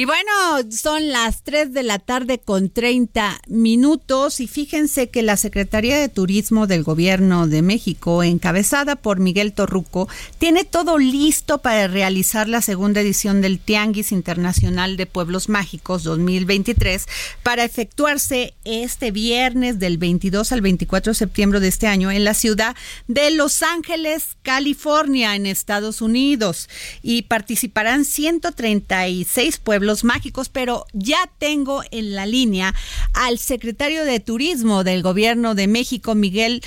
Y 0.00 0.06
bueno, 0.06 0.32
son 0.70 1.10
las 1.10 1.42
3 1.42 1.74
de 1.74 1.82
la 1.82 1.98
tarde 1.98 2.38
con 2.38 2.70
30 2.70 3.42
minutos 3.48 4.40
y 4.40 4.46
fíjense 4.46 5.10
que 5.10 5.20
la 5.20 5.36
Secretaría 5.36 5.98
de 5.98 6.08
Turismo 6.08 6.66
del 6.66 6.84
Gobierno 6.84 7.46
de 7.46 7.60
México, 7.60 8.22
encabezada 8.22 8.96
por 8.96 9.20
Miguel 9.20 9.52
Torruco, 9.52 10.08
tiene 10.38 10.64
todo 10.64 10.96
listo 10.96 11.58
para 11.58 11.86
realizar 11.86 12.48
la 12.48 12.62
segunda 12.62 13.02
edición 13.02 13.42
del 13.42 13.58
Tianguis 13.58 14.10
Internacional 14.10 14.96
de 14.96 15.04
Pueblos 15.04 15.50
Mágicos 15.50 16.02
2023 16.04 17.04
para 17.42 17.64
efectuarse 17.64 18.54
este 18.64 19.10
viernes 19.10 19.80
del 19.80 19.98
22 19.98 20.50
al 20.52 20.62
24 20.62 21.10
de 21.10 21.18
septiembre 21.18 21.60
de 21.60 21.68
este 21.68 21.88
año 21.88 22.10
en 22.10 22.24
la 22.24 22.32
ciudad 22.32 22.74
de 23.06 23.32
Los 23.32 23.62
Ángeles, 23.62 24.38
California, 24.40 25.36
en 25.36 25.44
Estados 25.44 26.00
Unidos. 26.00 26.70
Y 27.02 27.20
participarán 27.20 28.06
136 28.06 29.58
pueblos 29.58 29.89
los 29.90 30.04
mágicos, 30.04 30.48
pero 30.48 30.84
ya 30.92 31.18
tengo 31.38 31.82
en 31.90 32.14
la 32.14 32.24
línea 32.24 32.72
al 33.12 33.38
secretario 33.38 34.04
de 34.04 34.20
Turismo 34.20 34.84
del 34.84 35.02
Gobierno 35.02 35.56
de 35.56 35.66
México, 35.66 36.14
Miguel 36.14 36.62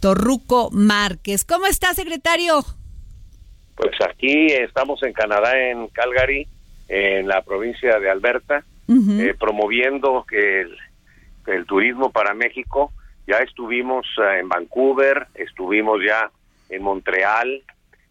Torruco 0.00 0.70
Márquez. 0.70 1.44
¿Cómo 1.44 1.66
está, 1.66 1.94
secretario? 1.94 2.64
Pues 3.74 3.96
aquí 4.08 4.46
estamos 4.46 5.02
en 5.02 5.12
Canadá, 5.12 5.58
en 5.58 5.88
Calgary, 5.88 6.46
en 6.86 7.26
la 7.26 7.42
provincia 7.42 7.98
de 7.98 8.08
Alberta, 8.08 8.64
eh, 8.88 9.34
promoviendo 9.36 10.24
el, 10.30 10.76
el 11.48 11.66
turismo 11.66 12.12
para 12.12 12.34
México. 12.34 12.92
Ya 13.26 13.38
estuvimos 13.38 14.06
eh, 14.18 14.38
en 14.38 14.48
Vancouver, 14.48 15.26
estuvimos 15.34 15.98
ya 16.06 16.30
en 16.68 16.84
Montreal, 16.84 17.64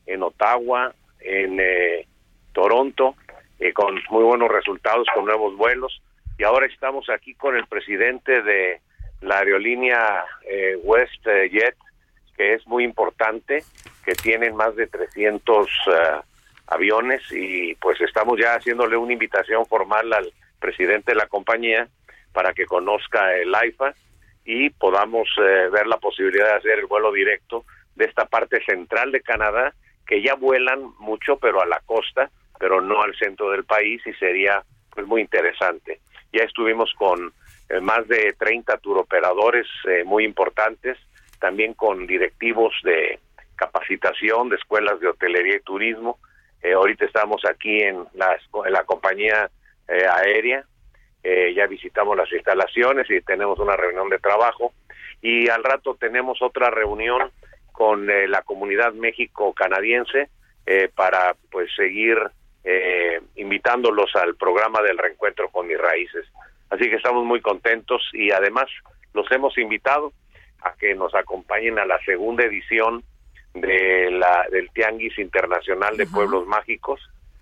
en 0.05 0.21
Ottawa, 0.21 0.93
en 1.21 1.59
eh, 1.61 2.07
Toronto, 2.51 3.15
eh, 3.63 3.71
con 3.71 3.97
muy 4.09 4.25
buenos 4.25 4.51
resultados, 4.51 5.07
con 5.15 5.23
nuevos 5.23 5.55
vuelos. 5.55 6.01
Y 6.37 6.43
ahora 6.43 6.65
estamos 6.65 7.09
aquí 7.09 7.33
con 7.33 7.55
el 7.55 7.65
presidente 7.65 8.41
de 8.41 8.81
la 9.21 9.37
aerolínea 9.37 10.25
eh, 10.45 10.75
WestJet, 10.83 11.77
que 12.35 12.55
es 12.55 12.67
muy 12.67 12.83
importante, 12.83 13.63
que 14.03 14.15
tienen 14.15 14.57
más 14.57 14.75
de 14.75 14.87
300 14.87 15.65
eh, 15.65 15.91
aviones 16.67 17.21
y 17.31 17.73
pues 17.75 18.01
estamos 18.01 18.37
ya 18.37 18.55
haciéndole 18.55 18.97
una 18.97 19.13
invitación 19.13 19.65
formal 19.65 20.11
al 20.11 20.33
presidente 20.59 21.13
de 21.13 21.19
la 21.19 21.27
compañía 21.27 21.87
para 22.33 22.53
que 22.53 22.65
conozca 22.65 23.33
el 23.33 23.55
AIFA 23.55 23.93
y 24.43 24.71
podamos 24.71 25.29
ver 25.37 25.87
la 25.87 25.97
posibilidad 25.99 26.47
de 26.47 26.57
hacer 26.57 26.79
el 26.79 26.87
vuelo 26.87 27.13
directo 27.13 27.63
de 27.95 28.05
esta 28.05 28.25
parte 28.25 28.61
central 28.65 29.13
de 29.13 29.21
Canadá, 29.21 29.73
que 30.05 30.21
ya 30.21 30.35
vuelan 30.35 30.81
mucho, 30.99 31.37
pero 31.37 31.61
a 31.61 31.65
la 31.65 31.79
costa, 31.85 32.29
pero 32.59 32.81
no 32.81 33.01
al 33.01 33.15
centro 33.15 33.49
del 33.51 33.63
país 33.65 34.01
y 34.05 34.13
sería 34.13 34.63
pues 34.93 35.07
muy 35.07 35.21
interesante. 35.21 35.99
Ya 36.31 36.43
estuvimos 36.43 36.93
con 36.97 37.33
eh, 37.69 37.79
más 37.79 38.07
de 38.07 38.33
30 38.37 38.77
turoperadores 38.77 39.67
eh, 39.87 40.03
muy 40.03 40.25
importantes, 40.25 40.97
también 41.39 41.73
con 41.73 42.05
directivos 42.07 42.73
de 42.83 43.19
capacitación 43.55 44.49
de 44.49 44.57
escuelas 44.57 44.99
de 44.99 45.07
hotelería 45.07 45.55
y 45.55 45.61
turismo. 45.61 46.19
Eh, 46.61 46.73
ahorita 46.73 47.05
estamos 47.05 47.43
aquí 47.45 47.81
en 47.81 48.05
la, 48.13 48.37
en 48.65 48.73
la 48.73 48.83
compañía 48.83 49.49
aérea, 49.87 50.63
ya 51.23 51.67
visitamos 51.67 52.17
las 52.17 52.31
instalaciones 52.31 53.09
y 53.09 53.21
tenemos 53.21 53.59
una 53.59 53.75
reunión 53.75 54.09
de 54.09 54.17
trabajo 54.17 54.73
y 55.21 55.49
al 55.49 55.63
rato 55.63 55.95
tenemos 55.95 56.41
otra 56.41 56.69
reunión 56.69 57.31
con 57.73 58.07
la 58.07 58.41
comunidad 58.43 58.93
México 58.93 59.53
canadiense 59.53 60.29
para 60.95 61.35
pues 61.51 61.69
seguir 61.75 62.17
eh, 62.63 63.21
invitándolos 63.35 64.15
al 64.15 64.35
programa 64.35 64.81
del 64.81 64.97
reencuentro 64.97 65.49
con 65.49 65.67
mis 65.67 65.77
raíces. 65.77 66.25
Así 66.69 66.89
que 66.89 66.95
estamos 66.95 67.25
muy 67.25 67.41
contentos 67.41 68.01
y 68.13 68.31
además 68.31 68.65
los 69.13 69.29
hemos 69.31 69.57
invitado 69.57 70.13
a 70.61 70.73
que 70.73 70.95
nos 70.95 71.13
acompañen 71.13 71.77
a 71.77 71.85
la 71.85 71.99
segunda 72.05 72.45
edición 72.45 73.03
de 73.53 74.09
la 74.11 74.47
del 74.49 74.69
Tianguis 74.71 75.19
Internacional 75.19 75.97
de 75.97 76.07
Pueblos 76.07 76.47
Mágicos 76.47 76.99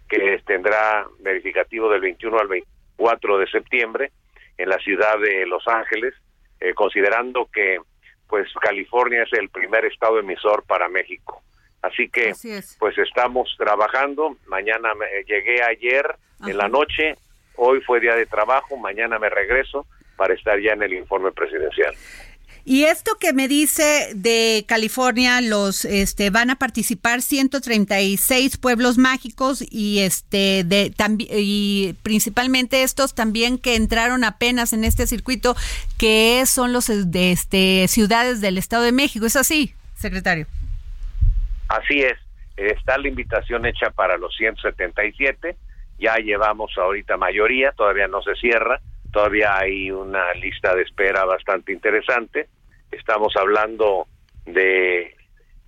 que 0.09 0.41
tendrá 0.45 1.05
verificativo 1.19 1.89
del 1.89 2.01
21 2.01 2.37
al 2.37 2.47
24 2.47 3.37
de 3.37 3.47
septiembre 3.47 4.11
en 4.57 4.67
la 4.67 4.77
ciudad 4.79 5.17
de 5.19 5.45
Los 5.45 5.65
Ángeles, 5.67 6.13
eh, 6.59 6.73
considerando 6.73 7.47
que 7.53 7.79
pues 8.27 8.51
California 8.59 9.23
es 9.23 9.33
el 9.33 9.49
primer 9.49 9.85
estado 9.85 10.19
emisor 10.19 10.63
para 10.63 10.89
México 10.89 11.41
Así 11.81 12.09
que, 12.09 12.33
pues 12.77 12.97
estamos 12.97 13.55
trabajando. 13.57 14.37
Mañana 14.47 14.93
me, 14.93 15.07
llegué 15.27 15.63
ayer 15.63 16.05
en 16.45 16.57
la 16.57 16.67
noche, 16.67 17.17
hoy 17.55 17.81
fue 17.81 17.99
día 17.99 18.15
de 18.15 18.25
trabajo, 18.25 18.77
mañana 18.77 19.17
me 19.19 19.29
regreso 19.29 19.85
para 20.15 20.33
estar 20.33 20.59
ya 20.59 20.73
en 20.73 20.83
el 20.83 20.93
informe 20.93 21.31
presidencial. 21.31 21.95
Y 22.63 22.83
esto 22.83 23.17
que 23.19 23.33
me 23.33 23.47
dice 23.47 24.11
de 24.13 24.65
California, 24.67 25.41
los 25.41 25.83
este 25.83 26.29
van 26.29 26.51
a 26.51 26.57
participar 26.57 27.23
136 27.23 28.57
pueblos 28.57 28.99
mágicos 28.99 29.63
y 29.67 29.99
este 29.99 30.63
de 30.63 30.93
y 31.35 31.95
principalmente 32.03 32.83
estos 32.83 33.15
también 33.15 33.57
que 33.57 33.75
entraron 33.75 34.23
apenas 34.23 34.73
en 34.73 34.83
este 34.83 35.07
circuito 35.07 35.55
que 35.97 36.43
son 36.45 36.71
los 36.71 36.85
de 36.87 37.31
este 37.31 37.87
ciudades 37.87 38.41
del 38.41 38.59
Estado 38.59 38.83
de 38.83 38.91
México, 38.91 39.25
¿es 39.25 39.35
así, 39.35 39.73
secretario? 39.97 40.45
Así 41.77 42.01
es. 42.01 42.17
Está 42.57 42.97
la 42.97 43.07
invitación 43.07 43.65
hecha 43.65 43.89
para 43.91 44.17
los 44.17 44.35
177. 44.35 45.55
Ya 45.97 46.15
llevamos 46.17 46.77
ahorita 46.77 47.17
mayoría, 47.17 47.71
todavía 47.71 48.07
no 48.07 48.21
se 48.21 48.35
cierra 48.35 48.79
todavía 49.11 49.57
hay 49.57 49.91
una 49.91 50.33
lista 50.33 50.73
de 50.75 50.83
espera 50.83 51.25
bastante 51.25 51.71
interesante. 51.71 52.47
Estamos 52.91 53.35
hablando 53.35 54.07
de 54.45 55.15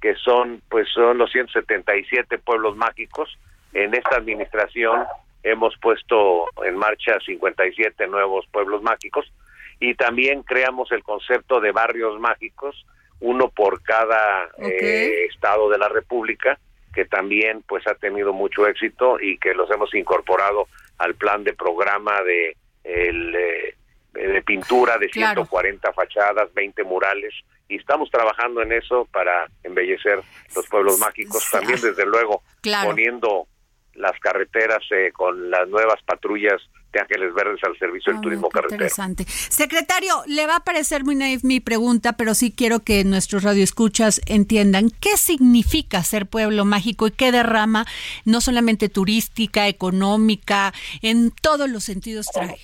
que 0.02 0.16
son 0.16 0.62
pues 0.70 0.88
son 0.94 1.18
los 1.18 1.32
177 1.32 2.40
pueblos 2.40 2.76
mágicos. 2.76 3.38
En 3.74 3.94
esta 3.94 4.18
administración 4.18 5.04
hemos 5.44 5.78
puesto 5.78 6.46
en 6.66 6.78
marcha 6.78 7.20
57 7.26 8.08
nuevos 8.08 8.46
pueblos 8.48 8.82
mágicos 8.82 9.32
y 9.80 9.96
también 9.96 10.44
creamos 10.44 10.92
el 10.92 11.04
concepto 11.04 11.60
de 11.60 11.72
barrios 11.72 12.20
mágicos, 12.20 12.86
uno 13.24 13.50
por 13.50 13.82
cada 13.82 14.50
eh, 14.58 15.28
estado 15.30 15.70
de 15.70 15.78
la 15.78 15.88
República, 15.88 16.60
que 16.94 17.06
también 17.06 17.64
pues 17.66 17.88
ha 17.88 17.96
tenido 17.96 18.34
mucho 18.34 18.68
éxito 18.68 19.18
y 19.20 19.38
que 19.38 19.54
los 19.54 19.72
hemos 19.72 19.94
incorporado 19.96 20.68
al 20.98 21.16
plan 21.16 21.44
de 21.44 21.54
programa 21.54 22.22
de 22.22 22.58
el, 22.84 23.34
eh, 23.34 23.76
de 24.14 24.42
pintura 24.42 24.98
de 24.98 25.08
140 25.08 25.94
fachadas, 25.94 26.54
20 26.54 26.84
murales, 26.84 27.34
y 27.70 27.78
estamos 27.78 28.12
trabajando 28.12 28.62
en 28.62 28.74
eso 28.74 29.08
para 29.12 29.48
embellecer 29.64 30.20
los 30.54 30.68
pueblos 30.68 31.00
mágicos, 31.00 31.50
también 31.50 31.80
desde 31.82 32.06
luego 32.06 32.44
poniendo 32.84 33.48
las 33.94 34.20
carreteras 34.20 34.84
eh, 34.92 35.12
con 35.14 35.50
las 35.50 35.68
nuevas 35.70 36.02
patrullas 36.04 36.62
de 36.94 37.00
Ángeles 37.00 37.34
Verdes 37.34 37.60
al 37.64 37.78
servicio 37.78 38.14
del 38.14 38.20
ah, 38.20 38.22
turismo 38.22 38.50
carretero. 38.50 38.76
Interesante. 38.76 39.26
Secretario, 39.28 40.24
le 40.28 40.46
va 40.46 40.58
a 40.58 40.64
parecer 40.64 41.04
muy 41.04 41.16
naive 41.16 41.42
mi 41.44 41.60
pregunta, 41.60 42.14
pero 42.14 42.36
sí 42.36 42.54
quiero 42.56 42.82
que 42.82 43.04
nuestros 43.04 43.44
radioescuchas 43.44 44.22
entiendan 44.28 44.92
qué 45.02 45.18
significa 45.18 46.04
ser 46.04 46.28
pueblo 46.28 46.66
mágico 46.66 47.08
y 47.08 47.12
qué 47.12 47.32
derrama, 47.32 47.86
no 48.26 48.40
solamente 48.40 48.90
turística, 48.90 49.68
económica, 49.68 50.74
en 51.02 51.32
todos 51.32 51.70
los 51.70 51.84
sentidos 51.84 52.28
trae. 52.28 52.58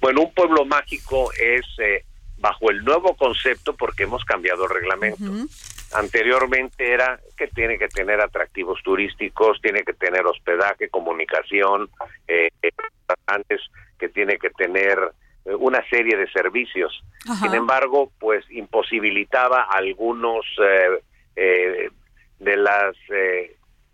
Bueno, 0.00 0.22
un 0.22 0.32
pueblo 0.32 0.64
mágico 0.64 1.30
es 1.32 1.62
eh, 1.78 2.04
bajo 2.40 2.70
el 2.70 2.84
nuevo 2.84 3.14
concepto 3.14 3.74
porque 3.76 4.04
hemos 4.04 4.24
cambiado 4.24 4.64
el 4.64 4.70
reglamento. 4.70 5.24
Anteriormente 5.92 6.92
era 6.92 7.20
que 7.36 7.48
tiene 7.48 7.78
que 7.78 7.88
tener 7.88 8.20
atractivos 8.20 8.82
turísticos, 8.82 9.60
tiene 9.60 9.82
que 9.82 9.92
tener 9.92 10.26
hospedaje, 10.26 10.88
comunicación, 10.88 11.88
eh, 12.28 12.48
antes 13.26 13.60
que 13.98 14.08
tiene 14.08 14.38
que 14.38 14.50
tener 14.50 14.98
eh, 15.44 15.54
una 15.54 15.84
serie 15.88 16.16
de 16.16 16.30
servicios. 16.30 17.02
Sin 17.42 17.54
embargo, 17.54 18.10
pues 18.18 18.44
imposibilitaba 18.50 19.64
algunos 19.70 20.46
eh, 21.36 21.90
de 22.38 22.56
las 22.56 22.96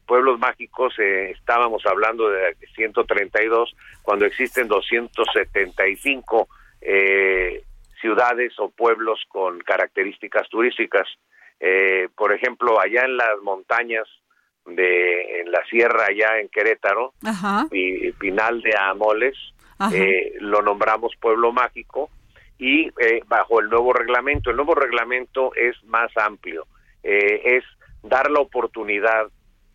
pueblos 0.06 0.38
mágicos 0.38 0.94
eh, 0.98 1.32
estábamos 1.36 1.84
hablando 1.84 2.30
de 2.30 2.56
132 2.74 3.76
cuando 4.02 4.24
existen 4.24 4.68
275 4.68 6.48
eh, 6.80 7.64
ciudades 8.00 8.52
o 8.58 8.70
pueblos 8.70 9.20
con 9.28 9.58
características 9.60 10.48
turísticas. 10.48 11.08
Eh, 11.60 12.08
por 12.16 12.32
ejemplo, 12.32 12.80
allá 12.80 13.04
en 13.04 13.16
las 13.16 13.40
montañas 13.42 14.06
de 14.66 15.40
en 15.40 15.50
la 15.50 15.64
sierra 15.70 16.06
allá 16.08 16.40
en 16.40 16.48
Querétaro, 16.48 17.14
y 17.70 18.10
Pinal 18.12 18.60
de 18.62 18.74
Amoles, 18.76 19.36
lo 20.40 20.62
nombramos 20.62 21.12
pueblo 21.20 21.52
mágico 21.52 22.10
y 22.58 22.90
bajo 23.26 23.60
el 23.60 23.68
nuevo 23.70 23.92
reglamento. 23.92 24.50
El 24.50 24.56
nuevo 24.56 24.74
reglamento 24.74 25.54
es 25.54 25.76
más 25.84 26.10
amplio, 26.16 26.66
es 27.02 27.64
dar 28.02 28.30
la 28.30 28.40
oportunidad 28.40 29.28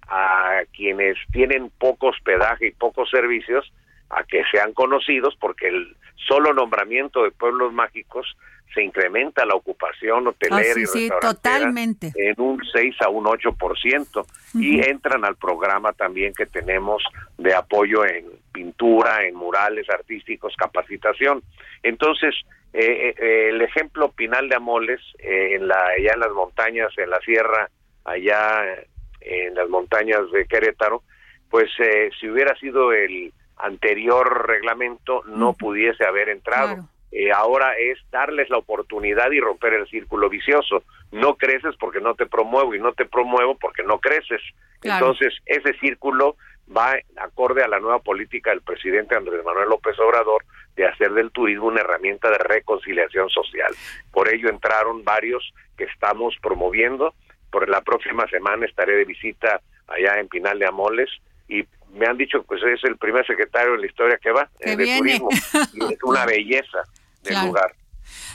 a 0.07 0.63
quienes 0.73 1.17
tienen 1.31 1.71
poco 1.79 2.07
hospedaje 2.07 2.67
y 2.67 2.71
pocos 2.71 3.09
servicios 3.09 3.71
a 4.11 4.23
que 4.23 4.43
sean 4.51 4.73
conocidos 4.73 5.35
porque 5.39 5.67
el 5.67 5.95
solo 6.27 6.53
nombramiento 6.53 7.23
de 7.23 7.31
pueblos 7.31 7.73
mágicos 7.73 8.35
se 8.73 8.83
incrementa 8.83 9.45
la 9.45 9.55
ocupación 9.55 10.27
hotelera 10.27 10.79
y 10.79 10.85
sí, 10.85 11.09
totalmente. 11.19 12.11
en 12.15 12.39
un 12.39 12.61
6 12.63 12.95
a 13.01 13.09
un 13.09 13.25
8% 13.25 14.25
y 14.53 14.79
entran 14.87 15.25
al 15.25 15.35
programa 15.35 15.91
también 15.91 16.33
que 16.33 16.45
tenemos 16.45 17.03
de 17.37 17.53
apoyo 17.53 18.05
en 18.05 18.27
pintura, 18.53 19.25
en 19.25 19.35
murales 19.35 19.89
artísticos, 19.89 20.55
capacitación. 20.55 21.43
Entonces, 21.83 22.33
eh, 22.73 23.13
eh, 23.17 23.49
el 23.49 23.61
ejemplo 23.61 24.11
Pinal 24.11 24.47
de 24.47 24.55
Amoles, 24.55 25.01
eh, 25.19 25.55
en 25.55 25.67
la, 25.67 25.87
allá 25.97 26.13
en 26.13 26.19
las 26.21 26.31
montañas, 26.31 26.97
en 26.97 27.09
la 27.09 27.19
sierra, 27.19 27.69
allá 28.05 28.85
en 29.19 29.53
las 29.55 29.67
montañas 29.69 30.31
de 30.31 30.45
Querétaro, 30.45 31.03
pues 31.49 31.69
eh, 31.79 32.09
si 32.19 32.29
hubiera 32.29 32.55
sido 32.55 32.93
el 32.93 33.33
anterior 33.63 34.47
reglamento 34.47 35.23
no 35.25 35.53
pudiese 35.53 36.05
haber 36.05 36.29
entrado. 36.29 36.87
Eh, 37.11 37.31
ahora 37.31 37.73
es 37.77 37.99
darles 38.09 38.49
la 38.49 38.57
oportunidad 38.57 39.31
y 39.31 39.39
romper 39.39 39.73
el 39.73 39.87
círculo 39.87 40.29
vicioso. 40.29 40.83
No 41.11 41.35
creces 41.35 41.75
porque 41.77 41.99
no 41.99 42.15
te 42.15 42.25
promuevo 42.25 42.73
y 42.73 42.79
no 42.79 42.93
te 42.93 43.05
promuevo 43.05 43.55
porque 43.55 43.83
no 43.83 43.99
creces. 43.99 44.41
Entonces, 44.81 45.33
ese 45.45 45.73
círculo 45.79 46.37
va 46.75 46.95
acorde 47.17 47.63
a 47.63 47.67
la 47.67 47.79
nueva 47.79 47.99
política 47.99 48.51
del 48.51 48.61
presidente 48.61 49.15
Andrés 49.15 49.43
Manuel 49.43 49.69
López 49.69 49.99
Obrador 49.99 50.45
de 50.75 50.87
hacer 50.87 51.11
del 51.11 51.31
turismo 51.31 51.67
una 51.67 51.81
herramienta 51.81 52.29
de 52.29 52.37
reconciliación 52.37 53.29
social. 53.29 53.73
Por 54.11 54.33
ello 54.33 54.49
entraron 54.49 55.03
varios 55.03 55.53
que 55.77 55.83
estamos 55.83 56.33
promoviendo 56.41 57.13
por 57.51 57.67
la 57.69 57.81
próxima 57.81 58.25
semana 58.27 58.65
estaré 58.65 58.95
de 58.95 59.05
visita 59.05 59.61
allá 59.87 60.19
en 60.19 60.29
Pinal 60.29 60.57
de 60.57 60.67
Amoles 60.67 61.09
y 61.47 61.65
me 61.93 62.05
han 62.05 62.17
dicho 62.17 62.41
que 62.41 62.47
pues, 62.47 62.61
es 62.63 62.83
el 62.83 62.97
primer 62.97 63.25
secretario 63.25 63.75
en 63.75 63.81
la 63.81 63.87
historia 63.87 64.17
que 64.21 64.31
va 64.31 64.49
de 64.59 64.97
turismo 64.97 65.29
y 65.73 65.93
es 65.93 66.03
una 66.03 66.25
belleza 66.25 66.79
del 67.23 67.47
lugar. 67.47 67.73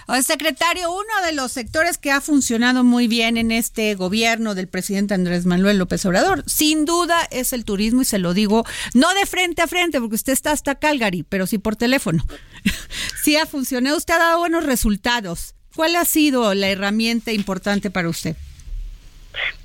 El 0.08 0.22
secretario, 0.22 0.92
uno 0.92 1.26
de 1.26 1.32
los 1.32 1.50
sectores 1.50 1.98
que 1.98 2.12
ha 2.12 2.20
funcionado 2.20 2.84
muy 2.84 3.08
bien 3.08 3.36
en 3.36 3.50
este 3.50 3.94
gobierno 3.96 4.54
del 4.54 4.68
presidente 4.68 5.14
Andrés 5.14 5.46
Manuel 5.46 5.78
López 5.78 6.06
Obrador, 6.06 6.44
sin 6.46 6.84
duda 6.84 7.18
es 7.32 7.52
el 7.52 7.64
turismo 7.64 8.02
y 8.02 8.04
se 8.04 8.20
lo 8.20 8.32
digo 8.32 8.64
no 8.94 9.12
de 9.14 9.26
frente 9.26 9.62
a 9.62 9.66
frente 9.66 9.98
porque 9.98 10.14
usted 10.14 10.32
está 10.32 10.52
hasta 10.52 10.76
Calgary, 10.76 11.24
pero 11.24 11.46
sí 11.46 11.58
por 11.58 11.74
teléfono. 11.74 12.22
sí 13.22 13.36
ha 13.36 13.46
funcionado, 13.46 13.96
usted 13.96 14.14
ha 14.14 14.18
dado 14.18 14.38
buenos 14.38 14.64
resultados. 14.64 15.54
¿Cuál 15.74 15.96
ha 15.96 16.04
sido 16.04 16.54
la 16.54 16.68
herramienta 16.68 17.32
importante 17.32 17.90
para 17.90 18.08
usted? 18.08 18.36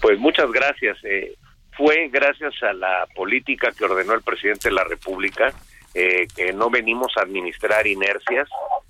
Pues 0.02 0.20
muchas 0.20 0.52
gracias. 0.52 0.98
Eh, 1.04 1.36
fue 1.82 2.10
gracias 2.10 2.54
a 2.62 2.74
la 2.74 3.08
política 3.16 3.72
que 3.76 3.86
ordenó 3.86 4.14
el 4.14 4.22
presidente 4.22 4.70
de 4.70 4.76
la 4.76 4.84
República, 4.84 5.52
eh, 5.96 6.28
que 6.36 6.54
no 6.54 6.70
venimos 6.70 7.12
a 7.18 7.22
administrar 7.22 7.88
inercias, 7.88 8.48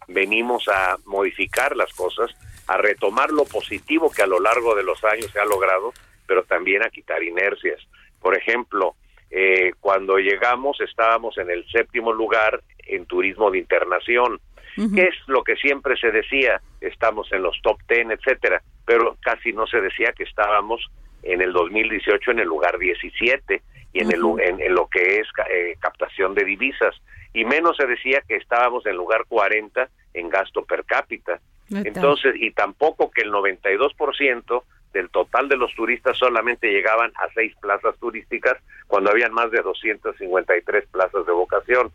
venimos 0.10 0.68
a 0.68 0.98
modificar 1.06 1.78
las 1.78 1.94
cosas, 1.94 2.32
a 2.68 2.76
retomar 2.76 3.32
lo 3.32 3.46
positivo 3.46 4.12
que 4.12 4.24
a 4.24 4.28
lo 4.28 4.42
largo 4.42 4.76
de 4.76 4.84
los 4.84 5.02
años 5.06 5.32
se 5.32 5.40
ha 5.40 5.46
logrado, 5.46 5.94
pero 6.28 6.44
también 6.44 6.84
a 6.84 6.90
quitar 6.90 7.24
inercias. 7.24 7.80
Por 8.20 8.38
ejemplo, 8.38 8.96
eh, 9.30 9.72
cuando 9.80 10.18
llegamos 10.18 10.82
estábamos 10.82 11.38
en 11.38 11.50
el 11.50 11.66
séptimo 11.72 12.12
lugar 12.12 12.62
en 12.80 13.06
turismo 13.06 13.52
de 13.52 13.60
internación, 13.60 14.42
que 14.76 15.04
es 15.04 15.16
lo 15.28 15.44
que 15.44 15.56
siempre 15.56 15.96
se 15.96 16.12
decía, 16.12 16.62
estamos 16.82 17.32
en 17.32 17.44
los 17.44 17.58
top 17.62 17.78
ten, 17.88 18.12
etcétera 18.12 18.62
pero 18.86 19.16
casi 19.22 19.54
no 19.54 19.68
se 19.68 19.80
decía 19.80 20.12
que 20.12 20.24
estábamos 20.24 20.82
en 21.24 21.42
el 21.42 21.54
2018 21.54 22.32
en 22.32 22.40
el 22.40 22.48
lugar 22.48 22.78
17 22.78 23.62
y 23.94 24.00
en, 24.00 24.12
el, 24.12 24.22
en, 24.40 24.74
lo 24.74 24.88
que 24.88 25.20
es 25.20 25.28
eh, 25.52 25.76
captación 25.80 26.34
de 26.34 26.46
divisas 26.46 26.96
y 27.34 27.46
menos 27.46 27.78
se 27.78 27.86
decía 27.86 28.22
que 28.28 28.36
estábamos 28.36 28.86
en 28.86 28.92
el 28.92 28.98
lugar 28.98 29.26
40 29.28 29.90
en 30.14 30.30
gasto 30.30 30.64
per 30.64 30.84
cápita. 30.86 31.40
Entonces, 31.70 32.36
y 32.36 32.52
tampoco 32.52 33.12
que 33.12 33.22
el 33.22 33.32
92% 33.32 34.64
del 34.92 35.10
total 35.10 35.48
de 35.48 35.56
los 35.56 35.74
turistas 35.74 36.18
solamente 36.18 36.70
llegaban 36.70 37.12
a 37.16 37.32
seis 37.34 37.56
plazas 37.62 37.96
turísticas 37.98 38.58
cuando 38.88 39.10
habían 39.10 39.32
más 39.32 39.50
de 39.52 39.62
253 39.62 40.88
plazas 40.88 41.26
de 41.26 41.32
vocación. 41.32 41.92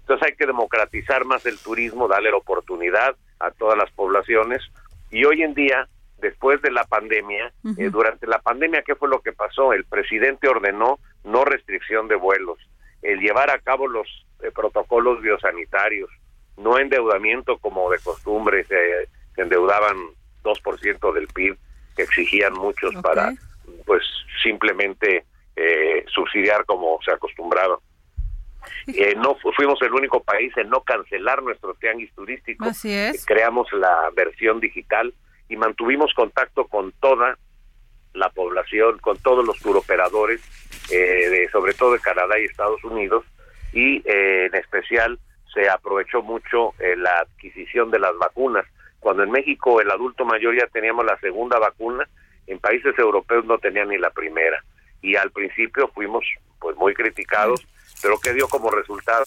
Entonces 0.00 0.26
hay 0.26 0.34
que 0.34 0.46
democratizar 0.46 1.24
más 1.24 1.46
el 1.46 1.58
turismo, 1.58 2.08
darle 2.08 2.32
la 2.32 2.38
oportunidad 2.38 3.14
a 3.38 3.52
todas 3.52 3.78
las 3.78 3.90
poblaciones 3.92 4.62
y 5.12 5.24
hoy 5.24 5.42
en 5.42 5.54
día 5.54 5.88
después 6.20 6.60
de 6.62 6.70
la 6.70 6.84
pandemia. 6.84 7.52
Eh, 7.76 7.90
durante 7.90 8.26
la 8.26 8.38
pandemia, 8.38 8.82
¿qué 8.82 8.94
fue 8.94 9.08
lo 9.08 9.20
que 9.20 9.32
pasó? 9.32 9.72
El 9.72 9.84
presidente 9.84 10.48
ordenó 10.48 10.98
no 11.24 11.44
restricción 11.44 12.08
de 12.08 12.16
vuelos, 12.16 12.58
el 13.02 13.20
llevar 13.20 13.50
a 13.50 13.58
cabo 13.58 13.88
los 13.88 14.06
eh, 14.42 14.50
protocolos 14.54 15.20
biosanitarios, 15.20 16.10
no 16.56 16.78
endeudamiento 16.78 17.58
como 17.58 17.90
de 17.90 17.98
costumbre, 17.98 18.64
se, 18.64 19.08
endeudaban 19.36 19.96
2% 20.42 21.12
del 21.14 21.26
PIB 21.28 21.56
que 21.96 22.02
exigían 22.02 22.52
muchos 22.52 22.94
para 22.96 23.32
pues 23.86 24.02
simplemente 24.42 25.24
eh, 25.56 26.04
subsidiar 26.12 26.64
como 26.66 26.98
se 27.04 27.12
acostumbraban. 27.12 27.78
Eh, 28.86 29.14
no 29.16 29.36
fuimos 29.56 29.80
el 29.82 29.92
único 29.92 30.22
país 30.22 30.52
en 30.56 30.68
no 30.68 30.82
cancelar 30.82 31.42
nuestro 31.42 31.74
tianguis 31.74 32.12
turístico. 32.14 32.66
Así 32.66 32.92
es. 32.92 33.24
Creamos 33.24 33.72
la 33.72 34.10
versión 34.14 34.60
digital 34.60 35.14
y 35.50 35.56
mantuvimos 35.56 36.14
contacto 36.14 36.66
con 36.68 36.92
toda 36.92 37.36
la 38.14 38.30
población, 38.30 38.98
con 38.98 39.18
todos 39.18 39.44
los 39.44 39.58
turoperadores, 39.58 40.40
eh, 40.92 41.48
sobre 41.50 41.74
todo 41.74 41.92
de 41.92 41.98
Canadá 41.98 42.38
y 42.38 42.44
Estados 42.44 42.82
Unidos, 42.84 43.24
y 43.72 43.96
eh, 44.08 44.46
en 44.46 44.54
especial 44.54 45.18
se 45.52 45.68
aprovechó 45.68 46.22
mucho 46.22 46.72
eh, 46.78 46.94
la 46.96 47.18
adquisición 47.18 47.90
de 47.90 47.98
las 47.98 48.16
vacunas. 48.16 48.64
Cuando 49.00 49.24
en 49.24 49.32
México 49.32 49.80
el 49.80 49.90
adulto 49.90 50.24
mayor 50.24 50.56
ya 50.56 50.68
teníamos 50.68 51.04
la 51.04 51.18
segunda 51.18 51.58
vacuna, 51.58 52.08
en 52.46 52.60
países 52.60 52.96
europeos 52.96 53.44
no 53.44 53.58
tenían 53.58 53.88
ni 53.88 53.98
la 53.98 54.10
primera. 54.10 54.62
Y 55.02 55.16
al 55.16 55.32
principio 55.32 55.88
fuimos 55.88 56.24
pues 56.60 56.76
muy 56.76 56.94
criticados, 56.94 57.66
pero 58.00 58.20
que 58.20 58.34
dio 58.34 58.46
como 58.46 58.70
resultado 58.70 59.24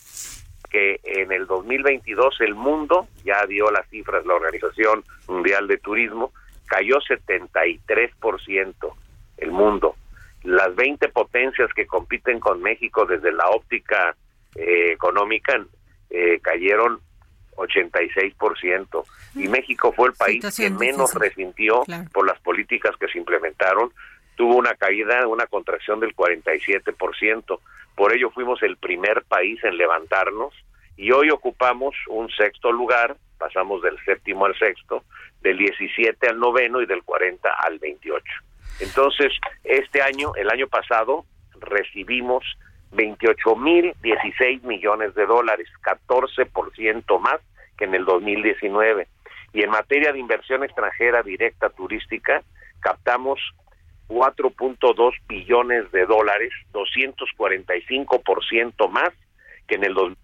que 0.73 0.99
en 1.03 1.31
el 1.31 1.45
2022 1.45 2.41
el 2.41 2.55
mundo, 2.55 3.07
ya 3.23 3.45
dio 3.45 3.69
las 3.69 3.87
cifras 3.89 4.25
la 4.25 4.33
Organización 4.33 5.03
Mundial 5.27 5.67
de 5.67 5.77
Turismo, 5.77 6.33
cayó 6.65 6.97
73% 6.97 8.93
el 9.37 9.51
mundo. 9.51 9.95
Las 10.43 10.75
20 10.75 11.09
potencias 11.09 11.71
que 11.75 11.85
compiten 11.85 12.39
con 12.39 12.63
México 12.63 13.05
desde 13.05 13.31
la 13.31 13.45
óptica 13.51 14.15
eh, 14.55 14.91
económica 14.93 15.63
eh, 16.09 16.39
cayeron 16.41 16.99
86% 17.55 19.03
y 19.35 19.47
México 19.47 19.93
fue 19.95 20.09
el 20.09 20.15
país 20.15 20.43
que 20.55 20.71
menos 20.71 21.13
resintió 21.13 21.83
por 22.11 22.25
las 22.25 22.39
políticas 22.39 22.97
que 22.99 23.07
se 23.09 23.19
implementaron. 23.19 23.93
Tuvo 24.35 24.55
una 24.55 24.73
caída, 24.73 25.27
una 25.27 25.45
contracción 25.45 25.99
del 25.99 26.15
47%. 26.15 27.59
Por 27.95 28.13
ello 28.13 28.31
fuimos 28.31 28.61
el 28.63 28.77
primer 28.77 29.23
país 29.23 29.63
en 29.63 29.77
levantarnos 29.77 30.53
y 30.97 31.11
hoy 31.11 31.29
ocupamos 31.29 31.95
un 32.07 32.29
sexto 32.29 32.71
lugar, 32.71 33.17
pasamos 33.37 33.81
del 33.81 33.97
séptimo 34.05 34.45
al 34.45 34.57
sexto, 34.57 35.03
del 35.41 35.57
17 35.57 36.29
al 36.29 36.39
noveno 36.39 36.81
y 36.81 36.85
del 36.85 37.03
40 37.03 37.49
al 37.49 37.79
28. 37.79 38.23
Entonces, 38.79 39.31
este 39.63 40.01
año, 40.01 40.33
el 40.35 40.49
año 40.49 40.67
pasado, 40.67 41.25
recibimos 41.59 42.43
28 42.91 43.55
mil 43.55 43.93
16 44.01 44.63
millones 44.63 45.13
de 45.15 45.25
dólares, 45.25 45.67
14% 45.83 47.19
más 47.19 47.39
que 47.77 47.85
en 47.85 47.95
el 47.95 48.05
2019. 48.05 49.07
Y 49.53 49.61
en 49.61 49.69
materia 49.69 50.11
de 50.11 50.19
inversión 50.19 50.63
extranjera 50.63 51.21
directa 51.21 51.69
turística, 51.69 52.41
captamos 52.79 53.39
4.2 54.07 55.13
billones 55.27 55.91
de 55.91 56.05
dólares, 56.05 56.53
245% 56.73 58.89
más 58.89 59.09
que 59.67 59.75
en 59.75 59.83
el 59.85 59.93
2019. 59.93 60.23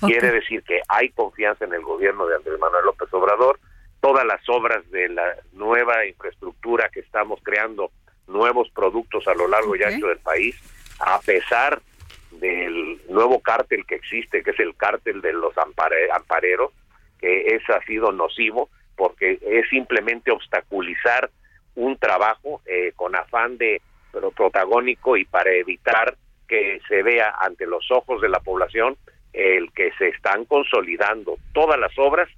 Quiere 0.00 0.32
decir 0.32 0.64
que 0.64 0.80
hay 0.88 1.10
confianza 1.10 1.64
en 1.64 1.74
el 1.74 1.82
gobierno 1.82 2.26
de 2.26 2.34
Andrés 2.34 2.58
Manuel 2.58 2.86
López 2.86 3.08
Obrador. 3.12 3.60
Todas 4.00 4.26
las 4.26 4.40
obras 4.48 4.90
de 4.90 5.08
la 5.08 5.36
nueva 5.52 6.04
infraestructura 6.06 6.88
que 6.88 6.98
estamos 7.00 7.38
creando, 7.44 7.92
nuevos 8.26 8.68
productos 8.70 9.28
a 9.28 9.34
lo 9.34 9.46
largo 9.46 9.76
y 9.76 9.82
ancho 9.84 10.08
del 10.08 10.18
país, 10.18 10.56
a 10.98 11.20
pesar 11.20 11.80
del 12.32 13.00
nuevo 13.08 13.40
cártel 13.40 13.86
que 13.86 13.94
existe, 13.94 14.42
que 14.42 14.50
es 14.50 14.58
el 14.58 14.74
cártel 14.74 15.20
de 15.20 15.34
los 15.34 15.54
ampareros, 15.56 16.72
que 17.20 17.54
ese 17.54 17.72
ha 17.72 17.80
sido 17.84 18.10
nocivo 18.10 18.70
porque 18.96 19.38
es 19.40 19.68
simplemente 19.70 20.30
obstaculizar 20.30 21.30
un 21.74 21.96
trabajo 21.96 22.60
eh, 22.66 22.92
con 22.96 23.16
afán 23.16 23.58
de 23.58 23.80
pero 24.12 24.30
protagónico 24.30 25.16
y 25.16 25.24
para 25.24 25.50
evitar 25.52 26.16
que 26.46 26.80
se 26.86 27.02
vea 27.02 27.34
ante 27.40 27.66
los 27.66 27.90
ojos 27.90 28.20
de 28.20 28.28
la 28.28 28.40
población 28.40 28.96
el 29.32 29.72
que 29.72 29.90
se 29.98 30.08
están 30.08 30.44
consolidando 30.44 31.38
todas 31.54 31.78
las 31.80 31.98
obras 31.98 32.28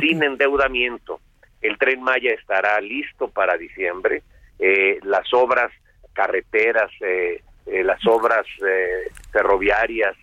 sin 0.00 0.22
endeudamiento. 0.22 1.20
El 1.60 1.78
tren 1.78 2.02
Maya 2.02 2.32
estará 2.32 2.80
listo 2.80 3.28
para 3.28 3.56
diciembre. 3.56 4.22
Eh, 4.58 4.98
las 5.02 5.32
obras 5.32 5.70
carreteras, 6.12 6.90
eh, 7.00 7.42
eh, 7.66 7.84
las 7.84 8.04
obras 8.06 8.46
ferroviarias, 9.32 10.16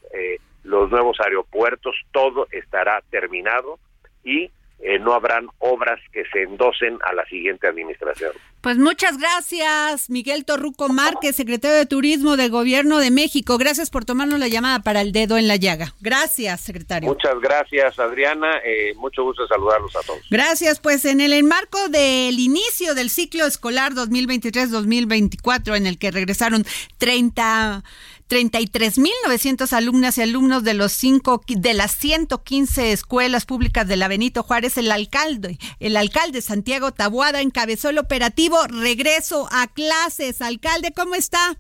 los 0.64 0.92
nuevos 0.92 1.18
aeropuertos, 1.22 1.96
todo 2.12 2.48
estará 2.52 3.02
terminado 3.10 3.80
y 4.24 4.52
eh, 4.80 5.00
no 5.00 5.14
habrán 5.14 5.48
obras 5.58 6.00
que 6.12 6.24
se 6.32 6.44
endosen 6.44 7.00
a 7.04 7.14
la 7.14 7.26
siguiente 7.26 7.68
administración. 7.68 8.32
Pues 8.62 8.78
muchas 8.78 9.18
gracias, 9.18 10.10
Miguel 10.10 10.46
Torruco 10.46 10.90
Márquez, 10.90 11.36
secretario 11.36 11.78
de 11.78 11.86
Turismo 11.86 12.38
del 12.38 12.52
Gobierno 12.52 13.00
de 13.00 13.12
México. 13.12 13.58
Gracias 13.58 13.90
por 13.90 14.06
tomarnos 14.06 14.40
la 14.40 14.48
llamada 14.48 14.80
para 14.80 15.02
el 15.02 15.12
dedo 15.12 15.38
en 15.38 15.48
la 15.48 15.56
llaga. 15.56 15.94
Gracias, 16.02 16.62
secretario. 16.62 17.10
Muchas 17.10 17.40
gracias, 17.40 17.98
Adriana. 17.98 18.60
Eh, 18.64 18.94
mucho 18.98 19.24
gusto 19.24 19.48
saludarlos 19.48 19.96
a 19.96 20.02
todos. 20.02 20.22
Gracias. 20.30 20.80
Pues 20.80 21.06
en 21.06 21.22
el 21.22 21.34
enmarco 21.34 21.88
del 21.90 22.40
inicio 22.40 22.94
del 22.94 23.10
ciclo 23.10 23.46
escolar 23.46 23.94
2023-2024, 23.94 25.78
en 25.78 25.88
el 25.88 25.98
que 25.98 26.12
regresaron 26.12 26.66
30 26.98 27.84
33.900 28.30 29.74
alumnas 29.74 30.18
y 30.18 30.22
alumnos 30.22 30.64
de 30.64 30.74
los 30.74 30.92
cinco 30.92 31.42
de 31.48 31.74
las 31.74 31.96
115 31.96 32.92
escuelas 32.92 33.46
públicas 33.46 33.88
de 33.88 33.98
la 33.98 34.08
Benito 34.08 34.44
Juárez, 34.44 34.78
el 34.78 34.92
alcalde, 34.92 35.58
el 35.80 35.98
alcalde 35.98 36.42
Santiago 36.42 36.92
Tabuada 36.92 37.42
encabezó 37.42 37.90
el 37.90 38.00
operativo 38.00 38.58
Regreso 38.68 39.48
a 39.52 39.68
clases. 39.68 40.42
Alcalde, 40.42 40.92
¿cómo 40.96 41.16
está? 41.16 41.58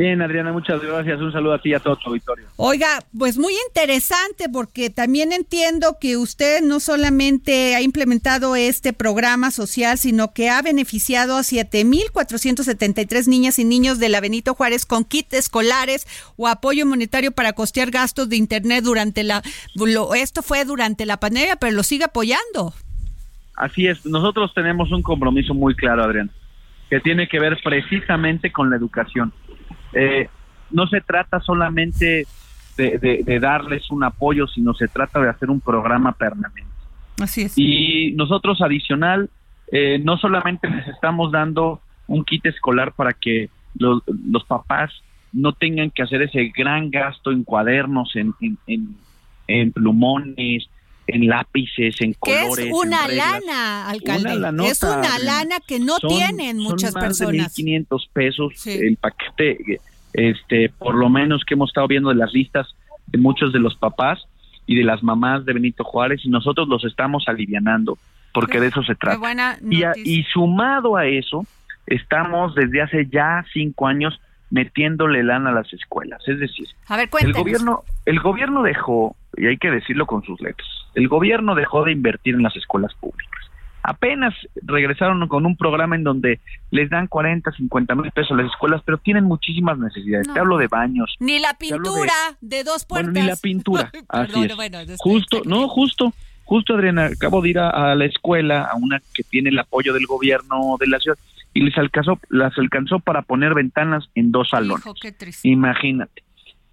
Bien, 0.00 0.22
Adriana, 0.22 0.50
muchas 0.50 0.80
gracias. 0.80 1.20
Un 1.20 1.30
saludo 1.30 1.52
a 1.52 1.58
ti 1.60 1.68
y 1.68 1.74
a 1.74 1.78
todo 1.78 1.94
tu 1.94 2.08
auditorio. 2.08 2.46
Oiga, 2.56 3.00
pues 3.18 3.36
muy 3.36 3.52
interesante 3.68 4.48
porque 4.48 4.88
también 4.88 5.30
entiendo 5.30 5.98
que 6.00 6.16
usted 6.16 6.62
no 6.62 6.80
solamente 6.80 7.74
ha 7.74 7.82
implementado 7.82 8.56
este 8.56 8.94
programa 8.94 9.50
social, 9.50 9.98
sino 9.98 10.32
que 10.32 10.48
ha 10.48 10.62
beneficiado 10.62 11.36
a 11.36 11.40
7.473 11.40 13.26
niñas 13.26 13.58
y 13.58 13.66
niños 13.66 13.98
de 13.98 14.08
la 14.08 14.22
Benito 14.22 14.54
Juárez 14.54 14.86
con 14.86 15.04
kits 15.04 15.34
escolares 15.34 16.06
o 16.38 16.48
apoyo 16.48 16.86
monetario 16.86 17.32
para 17.32 17.52
costear 17.52 17.90
gastos 17.90 18.30
de 18.30 18.36
Internet 18.36 18.82
durante 18.84 19.22
la... 19.22 19.42
esto 20.16 20.40
fue 20.40 20.64
durante 20.64 21.04
la 21.04 21.18
pandemia, 21.18 21.56
pero 21.56 21.76
lo 21.76 21.82
sigue 21.82 22.04
apoyando. 22.04 22.72
Así 23.54 23.86
es. 23.86 24.06
Nosotros 24.06 24.54
tenemos 24.54 24.92
un 24.92 25.02
compromiso 25.02 25.52
muy 25.52 25.74
claro, 25.74 26.04
Adriana, 26.04 26.30
que 26.88 27.00
tiene 27.00 27.28
que 27.28 27.38
ver 27.38 27.58
precisamente 27.62 28.50
con 28.50 28.70
la 28.70 28.76
educación 28.76 29.34
eh, 29.92 30.28
no 30.70 30.86
se 30.86 31.00
trata 31.00 31.40
solamente 31.40 32.26
de, 32.76 33.38
darles 33.40 33.90
un 33.90 34.04
apoyo, 34.04 34.46
sino 34.46 34.74
se 34.74 34.88
trata 34.88 35.20
de 35.20 35.28
hacer 35.28 35.50
un 35.50 35.60
programa 35.60 36.12
permanente. 36.12 36.70
Así 37.20 37.42
es. 37.42 37.52
Y 37.56 38.12
nosotros 38.12 38.62
adicional, 38.62 39.28
eh, 39.70 40.00
no 40.02 40.16
solamente 40.16 40.68
les 40.68 40.88
estamos 40.88 41.30
dando 41.32 41.80
un 42.06 42.24
kit 42.24 42.46
escolar 42.46 42.92
para 42.92 43.12
que 43.12 43.50
los, 43.78 44.02
papás 44.48 44.90
no 45.32 45.52
tengan 45.52 45.90
que 45.90 46.02
hacer 46.02 46.22
ese 46.22 46.50
gran 46.56 46.90
gasto 46.90 47.30
en 47.30 47.44
cuadernos, 47.44 48.16
en, 48.16 48.34
en, 49.46 49.72
plumones, 49.72 50.68
en 51.12 51.26
lápices, 51.26 52.00
en 52.00 52.14
colores. 52.14 52.66
Es 52.66 52.72
una 52.72 53.08
lana, 53.08 53.88
alcalde. 53.88 54.68
es 54.68 54.82
una 54.82 55.18
lana 55.18 55.56
que 55.66 55.80
no 55.80 55.96
tienen 55.98 56.58
muchas 56.58 56.92
son 56.92 57.00
más 57.00 57.18
personas. 57.18 57.54
De 57.54 57.62
1.500 57.62 58.08
pesos 58.12 58.66
el 58.66 58.96
paquete, 58.96 59.80
este, 60.12 60.68
por 60.70 60.94
lo 60.94 61.08
menos 61.08 61.44
que 61.44 61.54
hemos 61.54 61.70
estado 61.70 61.88
viendo 61.88 62.10
de 62.10 62.16
las 62.16 62.32
listas 62.32 62.68
de 63.06 63.18
muchos 63.18 63.52
de 63.52 63.58
los 63.58 63.76
papás 63.76 64.20
y 64.66 64.76
de 64.76 64.84
las 64.84 65.02
mamás 65.02 65.44
de 65.44 65.52
Benito 65.52 65.84
Juárez 65.84 66.20
y 66.24 66.28
nosotros 66.28 66.68
los 66.68 66.84
estamos 66.84 67.24
alivianando 67.26 67.98
porque 68.32 68.60
de 68.60 68.68
eso 68.68 68.82
se 68.82 68.94
trata. 68.94 69.58
Y, 69.68 69.82
y 70.04 70.22
sumado 70.24 70.96
a 70.96 71.06
eso, 71.06 71.44
estamos 71.86 72.54
desde 72.54 72.82
hace 72.82 73.08
ya 73.10 73.44
cinco 73.52 73.86
años 73.86 74.20
metiéndole 74.50 75.22
lana 75.22 75.50
a 75.50 75.54
las 75.54 75.72
escuelas. 75.72 76.20
Es 76.26 76.38
decir, 76.38 76.66
el 77.20 77.32
gobierno, 77.32 77.82
el 78.04 78.20
gobierno 78.20 78.62
dejó, 78.62 79.16
y 79.36 79.46
hay 79.46 79.56
que 79.56 79.70
decirlo 79.70 80.06
con 80.06 80.22
sus 80.24 80.40
letras, 80.40 80.68
el 80.94 81.08
gobierno 81.08 81.54
dejó 81.54 81.84
de 81.84 81.92
invertir 81.92 82.34
en 82.34 82.42
las 82.42 82.56
escuelas 82.56 82.92
públicas. 82.94 83.40
Apenas 83.82 84.34
regresaron 84.62 85.26
con 85.26 85.46
un 85.46 85.56
programa 85.56 85.96
en 85.96 86.04
donde 86.04 86.38
les 86.70 86.90
dan 86.90 87.06
40, 87.06 87.50
50 87.50 87.94
mil 87.94 88.10
pesos 88.10 88.32
a 88.32 88.42
las 88.42 88.52
escuelas, 88.52 88.82
pero 88.84 88.98
tienen 88.98 89.24
muchísimas 89.24 89.78
necesidades. 89.78 90.30
Te 90.32 90.38
hablo 90.38 90.58
de 90.58 90.68
baños. 90.68 91.16
Ni 91.18 91.38
la 91.38 91.54
pintura 91.54 92.12
de, 92.42 92.62
dos 92.62 92.84
puertas. 92.84 93.12
Bueno, 93.12 93.24
ni 93.24 93.30
la 93.30 93.36
pintura. 93.36 93.90
Así 94.08 94.42
es. 94.42 94.96
justo, 94.98 95.42
no, 95.46 95.66
justo 95.68 96.12
Justo, 96.50 96.74
Adriana, 96.74 97.04
acabo 97.04 97.42
de 97.42 97.50
ir 97.50 97.60
a, 97.60 97.94
la 97.94 98.06
escuela, 98.06 98.64
a 98.64 98.74
una 98.74 99.00
que 99.14 99.22
tiene 99.22 99.50
el 99.50 99.58
apoyo 99.60 99.94
del 99.94 100.06
gobierno 100.06 100.76
de 100.80 100.88
la 100.88 100.98
ciudad, 100.98 101.16
y 101.54 101.60
les 101.60 101.78
alcanzó, 101.78 102.18
las 102.28 102.58
alcanzó 102.58 102.98
para 102.98 103.22
poner 103.22 103.54
ventanas 103.54 104.10
en 104.16 104.32
dos 104.32 104.48
salones. 104.48 104.84
Imagínate. 105.44 106.24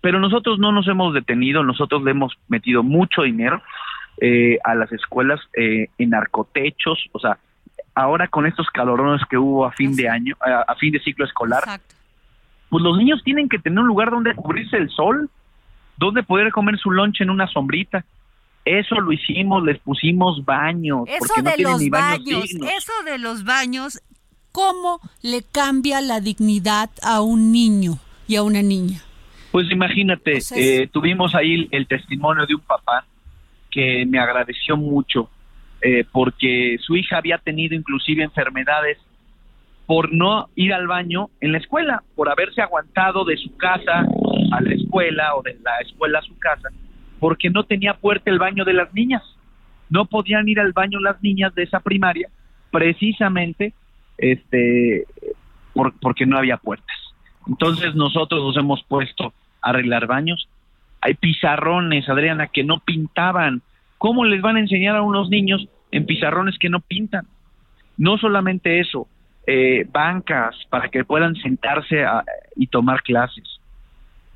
Pero 0.02 0.20
nosotros 0.20 0.58
no 0.58 0.72
nos 0.72 0.88
hemos 0.88 1.14
detenido, 1.14 1.64
nosotros 1.64 2.02
le 2.04 2.10
hemos 2.10 2.40
metido 2.48 2.82
mucho 2.82 3.22
dinero 3.22 3.62
eh, 4.20 4.58
a 4.64 4.74
las 4.76 4.92
escuelas 4.92 5.40
eh, 5.56 5.90
en 5.98 6.10
narcotechos, 6.10 7.08
o 7.12 7.20
sea, 7.20 7.38
ahora 7.94 8.28
con 8.28 8.46
estos 8.46 8.68
calorones 8.68 9.22
que 9.30 9.38
hubo 9.38 9.66
a 9.66 9.72
fin 9.72 9.96
de 9.96 10.10
año, 10.10 10.36
a, 10.42 10.74
fin 10.76 10.92
de 10.92 11.00
ciclo 11.00 11.26
escolar, 11.26 11.64
pues 12.70 12.84
los 12.84 12.98
niños 12.98 13.22
tienen 13.24 13.50
que 13.50 13.60
tener 13.60 13.80
un 13.80 13.88
lugar 13.88 14.12
donde 14.12 14.36
cubrirse 14.36 14.78
el 14.78 14.90
sol, 14.90 15.30
donde 15.98 16.24
poder 16.24 16.52
comer 16.52 16.78
su 16.78 16.92
lunch 16.92 17.22
en 17.22 17.30
una 17.30 17.48
sombrita. 17.48 18.06
Eso 18.66 18.96
lo 18.96 19.12
hicimos, 19.12 19.64
les 19.64 19.80
pusimos 19.80 20.44
baños. 20.44 21.08
Eso 21.08 21.42
de 21.42 21.64
los 21.64 21.90
baños, 21.90 22.44
eso 22.46 22.94
de 23.06 23.18
los 23.18 23.44
baños, 23.46 24.02
¿cómo 24.52 25.00
le 25.22 25.44
cambia 25.44 26.02
la 26.02 26.20
dignidad 26.20 26.90
a 27.02 27.22
un 27.22 27.52
niño 27.52 28.00
y 28.28 28.36
a 28.36 28.44
una 28.44 28.62
niña? 28.62 29.02
Pues 29.52 29.72
imagínate, 29.72 30.40
eh, 30.56 30.88
tuvimos 30.92 31.34
ahí 31.34 31.68
el 31.72 31.88
testimonio 31.88 32.46
de 32.46 32.56
un 32.56 32.62
papá 32.62 33.06
que 33.78 34.08
me 34.08 34.18
agradeció 34.18 34.76
mucho 34.76 35.30
eh, 35.84 36.04
porque 36.12 36.78
su 36.80 36.96
hija 36.96 37.18
había 37.18 37.38
tenido 37.38 37.76
inclusive 37.76 38.24
enfermedades 38.24 38.98
por 39.86 40.12
no 40.12 40.50
ir 40.56 40.74
al 40.74 40.88
baño 40.88 41.30
en 41.42 41.52
la 41.52 41.60
escuela, 41.60 42.02
por 42.16 42.28
haberse 42.28 42.60
aguantado 42.60 43.24
de 43.24 43.38
su 43.38 43.56
casa 43.56 44.04
a 44.52 44.62
la 44.62 44.74
escuela 44.74 45.36
o 45.36 45.44
de 45.44 45.60
la 45.64 45.78
escuela 45.86 46.18
a 46.18 46.24
su 46.24 46.36
casa, 46.40 46.70
porque 47.20 47.52
no 47.52 47.66
tenía 47.66 47.94
puerta 47.94 48.32
el 48.32 48.40
baño 48.40 48.66
de 48.66 48.74
las 48.74 48.92
niñas. 48.96 49.22
No 49.92 50.06
podían 50.06 50.50
ir 50.50 50.60
al 50.60 50.74
baño 50.74 51.00
las 51.00 51.22
niñas 51.22 51.54
de 51.54 51.62
esa 51.62 51.80
primaria 51.80 52.30
precisamente 52.72 53.74
este 54.18 55.06
porque 56.02 56.26
no 56.26 56.40
había 56.40 56.58
puertas. 56.58 56.98
Entonces 57.48 57.94
nosotros 57.94 58.42
nos 58.42 58.58
hemos 58.58 58.84
puesto 58.86 59.34
a 59.62 59.70
arreglar 59.70 60.08
baños. 60.08 60.50
Hay 61.02 61.14
pizarrones, 61.16 62.08
Adriana, 62.10 62.48
que 62.48 62.64
no 62.64 62.80
pintaban. 62.80 63.62
¿Cómo 63.98 64.26
les 64.26 64.42
van 64.42 64.58
a 64.58 64.60
enseñar 64.60 64.96
a 64.96 65.02
unos 65.02 65.30
niños 65.30 65.68
en 65.92 66.06
pizarrones 66.06 66.58
que 66.60 66.70
no 66.70 66.80
pintan? 66.80 67.26
No 67.98 68.18
solamente 68.18 68.80
eso, 68.80 69.08
eh, 69.46 69.86
bancas 69.92 70.56
para 70.70 70.90
que 70.90 71.04
puedan 71.04 71.36
sentarse 71.36 72.04
y 72.56 72.68
tomar 72.68 73.02
clases. 73.02 73.60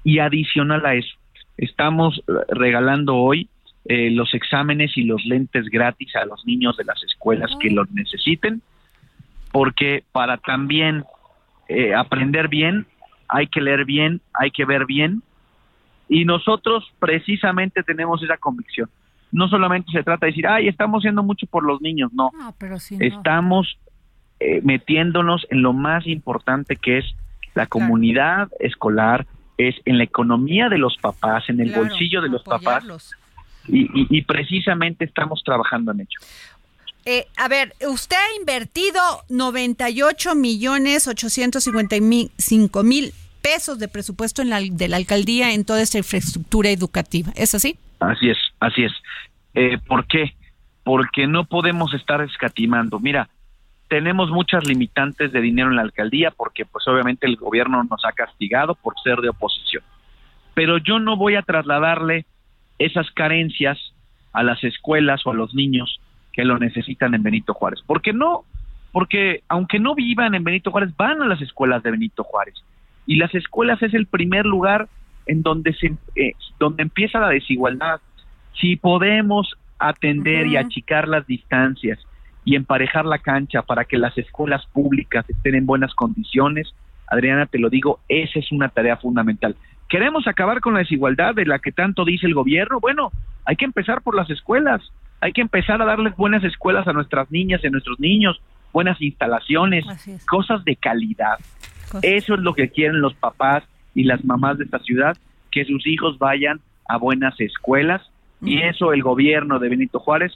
Y 0.04 0.20
adicional 0.20 0.86
a 0.86 0.96
eso, 0.96 1.16
estamos 1.58 2.24
regalando 2.50 3.16
hoy 3.18 3.50
eh, 3.86 4.12
los 4.12 4.34
exámenes 4.34 4.96
y 4.96 5.04
los 5.04 5.26
lentes 5.26 5.66
gratis 5.66 6.16
a 6.16 6.26
los 6.26 6.46
niños 6.46 6.78
de 6.78 6.86
las 6.86 7.04
escuelas 7.04 7.52
que 7.60 7.72
los 7.72 7.90
necesiten, 7.92 8.62
porque 9.52 10.04
para 10.12 10.38
también 10.38 11.04
eh, 11.68 11.94
aprender 11.94 12.48
bien 12.48 12.86
hay 13.28 13.48
que 13.48 13.62
leer 13.62 13.86
bien, 13.86 14.22
hay 14.34 14.52
que 14.52 14.66
ver 14.66 14.86
bien, 14.86 15.24
y 16.12 16.26
nosotros 16.26 16.84
precisamente 17.00 17.84
tenemos 17.84 18.22
esa 18.22 18.36
convicción. 18.36 18.90
No 19.32 19.48
solamente 19.48 19.94
se 19.94 20.04
trata 20.04 20.26
de 20.26 20.34
decir, 20.34 20.46
ay, 20.46 20.68
estamos 20.68 21.00
haciendo 21.00 21.24
mucho 21.24 21.48
por 21.48 21.64
los 21.64 21.82
niños, 21.82 22.12
no. 22.12 22.32
pero 22.58 22.76
Estamos 23.00 23.80
eh, 24.42 24.60
metiéndonos 24.62 25.48
en 25.50 25.62
lo 25.62 25.72
más 25.72 26.06
importante 26.06 26.76
que 26.76 26.98
es 26.98 27.06
la 27.56 27.66
comunidad 27.66 28.50
escolar, 28.60 29.26
es 29.58 29.76
en 29.86 30.00
la 30.00 30.04
economía 30.04 30.68
de 30.68 30.80
los 30.80 30.98
papás, 30.98 31.46
en 31.48 31.62
el 31.62 31.72
bolsillo 31.74 32.22
de 32.22 32.28
los 32.28 32.44
papás. 32.44 32.84
Y, 33.70 34.22
precisamente 34.24 35.06
estamos 35.06 35.42
trabajando 35.46 35.94
en 35.94 36.02
ello. 36.02 36.20
Eh, 37.06 37.26
a 37.38 37.48
ver, 37.48 37.74
usted 37.88 38.18
ha 38.18 38.38
invertido 38.38 39.00
98 39.30 40.36
millones 40.36 41.08
855 41.08 42.84
mil 42.84 43.14
pesos 43.42 43.80
de 43.80 43.88
presupuesto 43.88 44.42
en 44.42 44.50
la, 44.50 44.62
de 44.62 44.88
la 44.88 44.98
alcaldía 44.98 45.54
en 45.54 45.66
toda 45.66 45.82
esta 45.82 45.98
infraestructura 45.98 46.70
educativa. 46.70 47.32
¿Es 47.36 47.56
así? 47.56 47.78
Así 48.00 48.30
es, 48.30 48.38
así 48.60 48.84
es. 48.84 48.92
Eh, 49.54 49.78
¿Por 49.86 50.08
qué? 50.08 50.34
Porque 50.84 51.28
no 51.28 51.46
podemos 51.46 51.94
estar 51.94 52.22
escatimando. 52.22 53.00
Mira, 53.00 53.30
tenemos 53.88 54.30
muchas 54.30 54.66
limitantes 54.66 55.32
de 55.32 55.42
dinero 55.42 55.70
en 55.70 55.76
la 55.76 55.82
alcaldía 55.82 56.32
porque 56.32 56.66
pues 56.66 56.88
obviamente 56.88 57.28
el 57.28 57.36
gobierno 57.36 57.84
nos 57.84 58.06
ha 58.06 58.14
castigado 58.14 58.76
por 58.76 58.94
ser 59.04 59.20
de 59.20 59.30
oposición. 59.30 59.84
Pero 60.54 60.78
yo 60.78 61.00
no 61.00 61.18
voy 61.18 61.36
a 61.36 61.42
trasladarle 61.42 62.26
esas 62.80 63.10
carencias 63.12 63.78
a 64.34 64.44
las 64.44 64.64
escuelas 64.64 65.26
o 65.26 65.32
a 65.32 65.36
los 65.36 65.54
niños 65.54 66.00
que 66.34 66.46
lo 66.46 66.58
necesitan 66.58 67.14
en 67.14 67.24
Benito 67.24 67.54
Juárez. 67.54 67.82
Porque 67.86 68.14
no, 68.14 68.46
porque 68.92 69.44
aunque 69.50 69.80
no 69.80 69.94
vivan 69.96 70.36
en 70.36 70.44
Benito 70.44 70.72
Juárez, 70.72 70.96
van 70.96 71.22
a 71.22 71.28
las 71.28 71.42
escuelas 71.42 71.84
de 71.84 71.92
Benito 71.92 72.24
Juárez. 72.24 72.56
Y 73.06 73.18
las 73.18 73.34
escuelas 73.36 73.82
es 73.82 73.94
el 73.94 74.06
primer 74.06 74.46
lugar 74.46 74.88
en 75.26 75.44
donde 75.44 75.74
se 75.74 75.94
eh, 76.16 76.34
donde 76.60 76.84
empieza 76.84 77.20
la 77.20 77.30
desigualdad. 77.30 78.00
Si 78.60 78.76
podemos 78.76 79.56
atender 79.80 80.48
y 80.48 80.58
achicar 80.58 81.08
las 81.08 81.26
distancias 81.26 82.00
y 82.46 82.56
emparejar 82.56 83.06
la 83.06 83.20
cancha 83.20 83.62
para 83.62 83.86
que 83.86 83.98
las 83.98 84.18
escuelas 84.18 84.66
públicas 84.68 85.26
estén 85.30 85.56
en 85.56 85.66
buenas 85.66 85.94
condiciones, 85.94 86.74
Adriana, 87.08 87.46
te 87.46 87.60
lo 87.60 87.70
digo, 87.70 88.00
esa 88.08 88.40
es 88.40 88.52
una 88.52 88.70
tarea 88.70 88.98
fundamental. 88.98 89.56
¿Queremos 89.90 90.28
acabar 90.28 90.62
con 90.62 90.74
la 90.74 90.80
desigualdad 90.80 91.36
de 91.36 91.46
la 91.46 91.60
que 91.60 91.72
tanto 91.72 92.06
dice 92.06 92.26
el 92.26 92.34
gobierno? 92.34 92.80
Bueno, 92.80 93.12
hay 93.46 93.58
que 93.58 93.66
empezar 93.66 94.02
por 94.02 94.16
las 94.16 94.30
escuelas, 94.30 94.82
hay 95.20 95.34
que 95.34 95.42
empezar 95.42 95.82
a 95.82 95.86
darles 95.86 96.16
buenas 96.16 96.44
escuelas 96.44 96.88
a 96.88 96.94
nuestras 96.94 97.30
niñas 97.30 97.62
y 97.64 97.68
a 97.68 97.72
nuestros 97.72 98.00
niños, 98.00 98.42
buenas 98.72 99.02
instalaciones, 99.02 99.86
cosas 100.28 100.64
de 100.64 100.78
calidad. 100.78 101.38
Eso 102.02 102.34
es 102.36 102.40
lo 102.40 102.54
que 102.54 102.70
quieren 102.70 103.02
los 103.02 103.14
papás 103.16 103.64
y 103.94 104.04
las 104.04 104.24
mamás 104.24 104.58
de 104.58 104.66
esta 104.66 104.80
ciudad, 104.80 105.18
que 105.52 105.66
sus 105.66 105.86
hijos 105.86 106.18
vayan 106.18 106.62
a 106.88 106.98
buenas 106.98 107.40
escuelas 107.40 108.02
y 108.42 108.62
eso 108.62 108.94
el 108.94 109.04
gobierno 109.04 109.60
de 109.60 109.70
Benito 109.70 110.00
Juárez 110.00 110.34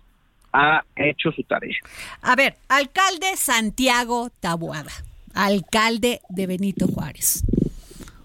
ha 0.54 0.84
hecho 0.96 1.32
su 1.32 1.44
tarea. 1.44 1.76
A 2.22 2.36
ver, 2.36 2.56
alcalde 2.70 3.36
Santiago 3.36 4.30
Tabuada, 4.40 4.92
alcalde 5.34 6.22
de 6.30 6.48
Benito 6.48 6.88
Juárez. 6.88 7.44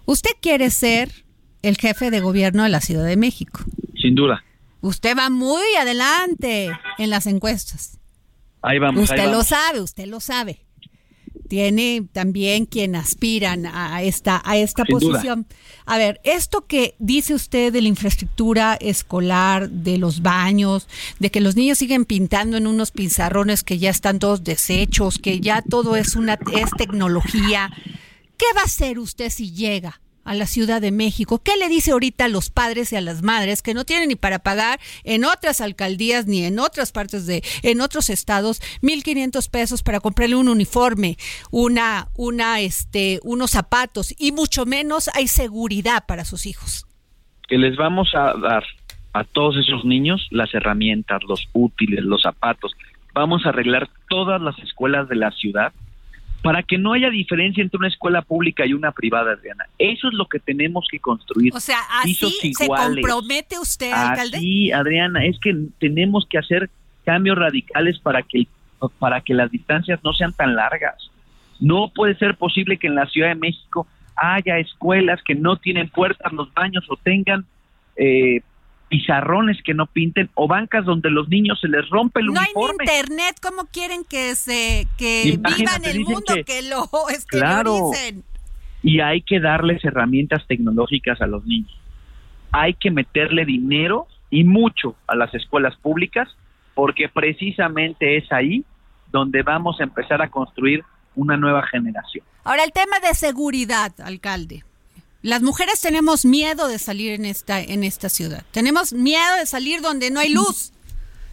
Usted 0.05 0.31
quiere 0.41 0.69
ser 0.69 1.09
el 1.61 1.77
jefe 1.77 2.11
de 2.11 2.19
gobierno 2.19 2.63
de 2.63 2.69
la 2.69 2.81
Ciudad 2.81 3.05
de 3.05 3.17
México. 3.17 3.61
Sin 3.95 4.15
duda. 4.15 4.43
Usted 4.81 5.15
va 5.15 5.29
muy 5.29 5.75
adelante 5.79 6.71
en 6.97 7.09
las 7.09 7.27
encuestas. 7.27 7.99
Ahí 8.61 8.79
vamos. 8.79 9.03
Usted 9.03 9.31
lo 9.31 9.43
sabe, 9.43 9.79
usted 9.79 10.07
lo 10.07 10.19
sabe 10.19 10.59
tiene 11.51 12.07
también 12.13 12.65
quien 12.65 12.95
aspiran 12.95 13.65
a 13.65 14.01
esta, 14.03 14.41
a 14.45 14.55
esta 14.55 14.85
posición. 14.85 15.45
A 15.85 15.97
ver, 15.97 16.21
esto 16.23 16.65
que 16.65 16.95
dice 16.97 17.33
usted 17.33 17.73
de 17.73 17.81
la 17.81 17.89
infraestructura 17.89 18.75
escolar, 18.75 19.69
de 19.69 19.97
los 19.97 20.21
baños, 20.21 20.87
de 21.19 21.29
que 21.29 21.41
los 21.41 21.57
niños 21.57 21.77
siguen 21.77 22.05
pintando 22.05 22.55
en 22.55 22.67
unos 22.67 22.91
pizarrones 22.91 23.63
que 23.63 23.79
ya 23.79 23.89
están 23.89 24.19
todos 24.19 24.45
deshechos, 24.45 25.19
que 25.19 25.41
ya 25.41 25.61
todo 25.61 25.97
es 25.97 26.15
una 26.15 26.39
es 26.53 26.71
tecnología. 26.77 27.69
¿Qué 28.37 28.45
va 28.55 28.61
a 28.61 28.65
hacer 28.65 28.97
usted 28.97 29.29
si 29.29 29.51
llega? 29.51 30.00
A 30.23 30.35
la 30.35 30.45
Ciudad 30.45 30.81
de 30.81 30.91
México. 30.91 31.41
¿Qué 31.43 31.57
le 31.57 31.69
dice 31.69 31.91
ahorita 31.91 32.25
a 32.25 32.29
los 32.29 32.49
padres 32.49 32.91
y 32.91 32.95
a 32.95 33.01
las 33.01 33.23
madres 33.23 33.61
que 33.61 33.73
no 33.73 33.85
tienen 33.85 34.09
ni 34.09 34.15
para 34.15 34.39
pagar 34.39 34.79
en 35.03 35.25
otras 35.25 35.61
alcaldías 35.61 36.27
ni 36.27 36.43
en 36.43 36.59
otras 36.59 36.91
partes 36.91 37.25
de, 37.25 37.43
en 37.63 37.81
otros 37.81 38.09
estados, 38.09 38.61
1.500 38.81 39.49
pesos 39.49 39.83
para 39.83 39.99
comprarle 39.99 40.35
un 40.35 40.49
uniforme, 40.49 41.17
una, 41.51 42.07
una, 42.15 42.59
este, 42.59 43.19
unos 43.23 43.51
zapatos 43.51 44.13
y 44.17 44.31
mucho 44.31 44.65
menos 44.65 45.09
hay 45.15 45.27
seguridad 45.27 46.05
para 46.07 46.25
sus 46.25 46.45
hijos? 46.45 46.85
Que 47.47 47.57
les 47.57 47.75
vamos 47.75 48.09
a 48.13 48.33
dar 48.37 48.63
a 49.13 49.23
todos 49.23 49.57
esos 49.57 49.83
niños 49.83 50.27
las 50.31 50.53
herramientas, 50.53 51.21
los 51.27 51.49
útiles, 51.53 52.03
los 52.03 52.21
zapatos. 52.21 52.73
Vamos 53.13 53.45
a 53.45 53.49
arreglar 53.49 53.89
todas 54.09 54.41
las 54.41 54.57
escuelas 54.59 55.09
de 55.09 55.15
la 55.15 55.31
ciudad 55.31 55.73
para 56.41 56.63
que 56.63 56.77
no 56.77 56.93
haya 56.93 57.09
diferencia 57.09 57.61
entre 57.61 57.77
una 57.77 57.87
escuela 57.87 58.21
pública 58.21 58.65
y 58.65 58.73
una 58.73 58.91
privada, 58.91 59.33
Adriana. 59.33 59.65
Eso 59.77 60.07
es 60.07 60.13
lo 60.13 60.25
que 60.25 60.39
tenemos 60.39 60.87
que 60.89 60.99
construir. 60.99 61.53
O 61.55 61.59
sea, 61.59 61.79
así 62.01 62.53
se 62.53 62.67
compromete 62.67 63.59
usted, 63.59 63.91
alcalde. 63.91 64.39
Sí, 64.39 64.71
Adriana, 64.71 65.25
es 65.25 65.39
que 65.39 65.55
tenemos 65.79 66.25
que 66.29 66.39
hacer 66.39 66.69
cambios 67.05 67.37
radicales 67.37 67.99
para 67.99 68.23
que 68.23 68.47
para 68.97 69.21
que 69.21 69.35
las 69.35 69.51
distancias 69.51 69.99
no 70.03 70.11
sean 70.13 70.33
tan 70.33 70.55
largas. 70.55 71.11
No 71.59 71.91
puede 71.93 72.15
ser 72.15 72.35
posible 72.35 72.77
que 72.77 72.87
en 72.87 72.95
la 72.95 73.05
Ciudad 73.05 73.29
de 73.29 73.35
México 73.35 73.85
haya 74.15 74.57
escuelas 74.57 75.21
que 75.23 75.35
no 75.35 75.57
tienen 75.57 75.89
puertas, 75.89 76.33
los 76.33 76.51
baños 76.53 76.85
o 76.89 76.95
tengan 76.97 77.45
eh, 77.95 78.41
pizarrones 79.11 79.57
que 79.63 79.73
no 79.73 79.87
pinten 79.87 80.29
o 80.35 80.47
bancas 80.47 80.85
donde 80.85 81.09
los 81.09 81.27
niños 81.27 81.59
se 81.59 81.67
les 81.67 81.87
rompe 81.89 82.21
el 82.21 82.29
uniforme. 82.29 82.85
No 82.85 82.91
hay 82.91 82.99
internet, 82.99 83.35
¿cómo 83.41 83.65
quieren 83.65 84.05
que 84.05 84.35
se 84.35 84.87
que 84.97 85.37
vivan 85.57 85.83
el 85.85 86.01
mundo 86.01 86.33
que, 86.45 86.61
lo 86.61 86.89
claro, 87.27 87.91
y 88.83 88.99
hay 88.99 89.21
que 89.21 89.39
darles 89.39 89.83
herramientas 89.83 90.45
tecnológicas 90.47 91.21
a 91.21 91.27
los 91.27 91.45
niños. 91.45 91.77
Hay 92.51 92.73
que 92.73 92.89
meterle 92.89 93.45
dinero 93.45 94.07
y 94.29 94.43
mucho 94.43 94.95
a 95.07 95.15
las 95.15 95.33
escuelas 95.33 95.75
públicas 95.77 96.29
porque 96.73 97.09
precisamente 97.09 98.17
es 98.17 98.31
ahí 98.31 98.63
donde 99.11 99.43
vamos 99.43 99.79
a 99.81 99.83
empezar 99.83 100.21
a 100.21 100.29
construir 100.29 100.83
una 101.15 101.35
nueva 101.35 101.63
generación. 101.67 102.25
Ahora, 102.45 102.63
el 102.63 102.71
tema 102.71 102.99
de 103.01 103.13
seguridad, 103.13 103.91
alcalde. 103.99 104.63
Las 105.23 105.43
mujeres 105.43 105.79
tenemos 105.81 106.25
miedo 106.25 106.67
de 106.67 106.79
salir 106.79 107.11
en 107.11 107.25
esta, 107.25 107.61
en 107.61 107.83
esta 107.83 108.09
ciudad. 108.09 108.43
Tenemos 108.51 108.91
miedo 108.91 109.35
de 109.37 109.45
salir 109.45 109.81
donde 109.81 110.09
no 110.09 110.19
hay 110.19 110.33
luz. 110.33 110.73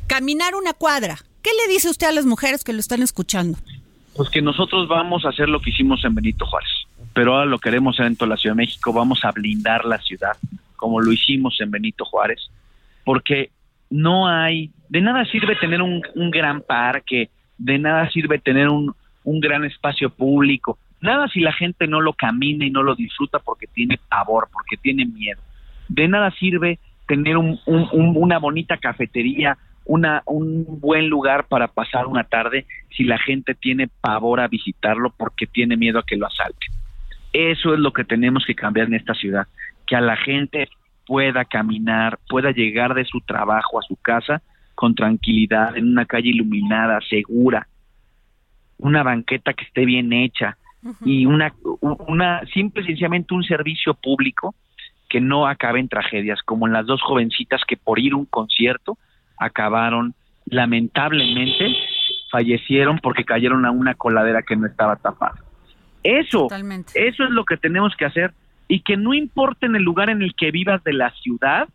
Caminar 0.06 0.54
una 0.54 0.74
cuadra. 0.74 1.16
¿Qué 1.42 1.50
le 1.66 1.72
dice 1.72 1.88
usted 1.88 2.06
a 2.06 2.12
las 2.12 2.26
mujeres 2.26 2.64
que 2.64 2.74
lo 2.74 2.80
están 2.80 3.00
escuchando? 3.00 3.56
Pues 4.14 4.28
que 4.28 4.42
nosotros 4.42 4.88
vamos 4.88 5.24
a 5.24 5.30
hacer 5.30 5.48
lo 5.48 5.60
que 5.60 5.70
hicimos 5.70 6.04
en 6.04 6.14
Benito 6.14 6.44
Juárez, 6.44 6.68
pero 7.14 7.34
ahora 7.34 7.46
lo 7.46 7.58
queremos 7.58 7.94
hacer 7.94 8.06
en 8.06 8.16
toda 8.16 8.30
la 8.30 8.36
Ciudad 8.36 8.54
de 8.56 8.62
México. 8.62 8.92
Vamos 8.92 9.24
a 9.24 9.30
blindar 9.30 9.86
la 9.86 9.98
ciudad, 9.98 10.36
como 10.76 11.00
lo 11.00 11.10
hicimos 11.10 11.58
en 11.60 11.70
Benito 11.70 12.04
Juárez, 12.04 12.50
porque 13.04 13.50
no 13.88 14.28
hay, 14.28 14.70
de 14.88 15.00
nada 15.00 15.24
sirve 15.26 15.56
tener 15.56 15.80
un, 15.80 16.02
gran 16.30 16.60
parque, 16.60 17.30
de 17.56 17.78
nada 17.78 18.10
sirve 18.10 18.38
tener 18.38 18.68
un, 18.68 18.94
un 19.24 19.40
gran 19.40 19.64
espacio 19.64 20.10
público, 20.10 20.78
nada 21.00 21.28
si 21.28 21.40
la 21.40 21.52
gente 21.52 21.86
no 21.86 22.00
lo 22.00 22.12
camina 22.12 22.64
y 22.64 22.70
no 22.70 22.82
lo 22.82 22.94
disfruta 22.94 23.38
porque 23.38 23.66
tiene 23.66 23.98
pavor, 24.08 24.48
porque 24.52 24.76
tiene 24.76 25.06
miedo. 25.06 25.40
De 25.88 26.08
nada 26.08 26.30
sirve 26.32 26.78
tener 27.06 27.36
un, 27.36 27.58
una 27.66 28.38
bonita 28.38 28.76
cafetería, 28.76 29.56
una, 29.84 30.22
un 30.26 30.80
buen 30.80 31.08
lugar 31.08 31.46
para 31.48 31.68
pasar 31.68 32.06
una 32.06 32.24
tarde 32.24 32.66
si 32.94 33.04
la 33.04 33.18
gente 33.18 33.54
tiene 33.54 33.88
pavor 33.88 34.40
a 34.40 34.48
visitarlo 34.48 35.14
porque 35.16 35.46
tiene 35.46 35.76
miedo 35.76 35.98
a 35.98 36.04
que 36.04 36.16
lo 36.16 36.26
asalte. 36.26 36.66
Eso 37.32 37.72
es 37.72 37.80
lo 37.80 37.92
que 37.92 38.04
tenemos 38.04 38.44
que 38.44 38.54
cambiar 38.54 38.88
en 38.88 38.94
esta 38.94 39.14
ciudad, 39.14 39.46
que 39.86 39.96
a 39.96 40.00
la 40.00 40.16
gente 40.16 40.68
pueda 41.06 41.46
caminar, 41.46 42.18
pueda 42.28 42.50
llegar 42.50 42.94
de 42.94 43.06
su 43.06 43.20
trabajo 43.22 43.78
a 43.78 43.82
su 43.82 43.96
casa 43.96 44.42
con 44.74 44.94
tranquilidad, 44.94 45.76
en 45.76 45.88
una 45.88 46.04
calle 46.04 46.28
iluminada, 46.28 47.00
segura, 47.08 47.66
una 48.76 49.02
banqueta 49.02 49.54
que 49.54 49.64
esté 49.64 49.84
bien 49.84 50.12
hecha 50.12 50.56
y 51.04 51.26
una, 51.26 51.52
una 51.80 52.42
simple 52.52 52.84
sencillamente 52.84 53.34
un 53.34 53.42
servicio 53.42 53.94
público 53.94 54.54
que 55.08 55.20
no 55.20 55.46
acabe 55.46 55.80
en 55.80 55.88
tragedias, 55.88 56.40
como 56.42 56.66
en 56.66 56.72
las 56.72 56.86
dos 56.86 57.02
jovencitas 57.02 57.62
que 57.66 57.76
por 57.76 57.98
ir 57.98 58.12
a 58.12 58.16
un 58.16 58.26
concierto 58.26 58.98
acabaron 59.36 60.14
lamentablemente 60.46 61.76
fallecieron 62.30 62.98
porque 62.98 63.24
cayeron 63.24 63.64
a 63.64 63.70
una 63.70 63.94
coladera 63.94 64.42
que 64.42 64.56
no 64.56 64.66
estaba 64.66 64.96
tapada. 64.96 65.36
Eso, 66.02 66.48
eso 66.94 67.24
es 67.24 67.30
lo 67.30 67.44
que 67.44 67.56
tenemos 67.56 67.94
que 67.96 68.04
hacer 68.04 68.32
y 68.68 68.80
que 68.80 68.96
no 68.96 69.14
importe 69.14 69.66
en 69.66 69.76
el 69.76 69.82
lugar 69.82 70.10
en 70.10 70.22
el 70.22 70.34
que 70.34 70.50
vivas 70.50 70.84
de 70.84 70.92
la 70.92 71.10
ciudad, 71.10 71.68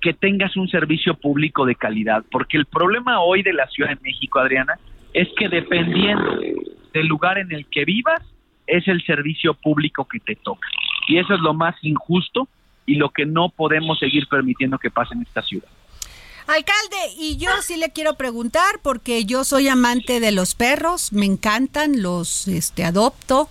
que 0.00 0.14
tengas 0.14 0.56
un 0.56 0.68
servicio 0.68 1.14
público 1.14 1.66
de 1.66 1.74
calidad, 1.74 2.24
porque 2.30 2.56
el 2.56 2.66
problema 2.66 3.20
hoy 3.20 3.42
de 3.42 3.52
la 3.52 3.66
Ciudad 3.66 3.90
de 3.90 3.98
México, 4.02 4.38
Adriana, 4.38 4.74
es 5.12 5.28
que 5.36 5.48
dependiendo 5.48 6.40
del 6.92 7.06
lugar 7.06 7.38
en 7.38 7.52
el 7.52 7.66
que 7.66 7.84
vivas, 7.84 8.20
es 8.66 8.86
el 8.88 9.04
servicio 9.04 9.54
público 9.54 10.06
que 10.06 10.20
te 10.20 10.36
toca. 10.36 10.68
Y 11.08 11.18
eso 11.18 11.34
es 11.34 11.40
lo 11.40 11.54
más 11.54 11.74
injusto 11.82 12.48
y 12.86 12.96
lo 12.96 13.10
que 13.10 13.26
no 13.26 13.48
podemos 13.48 13.98
seguir 13.98 14.26
permitiendo 14.28 14.78
que 14.78 14.90
pase 14.90 15.14
en 15.14 15.22
esta 15.22 15.42
ciudad. 15.42 15.68
Alcalde, 16.46 17.12
y 17.18 17.36
yo 17.36 17.50
sí 17.60 17.76
le 17.76 17.92
quiero 17.92 18.14
preguntar 18.14 18.80
porque 18.82 19.24
yo 19.24 19.44
soy 19.44 19.68
amante 19.68 20.20
de 20.20 20.32
los 20.32 20.54
perros, 20.54 21.12
me 21.12 21.26
encantan, 21.26 22.00
los 22.02 22.48
este 22.48 22.84
adopto, 22.84 23.48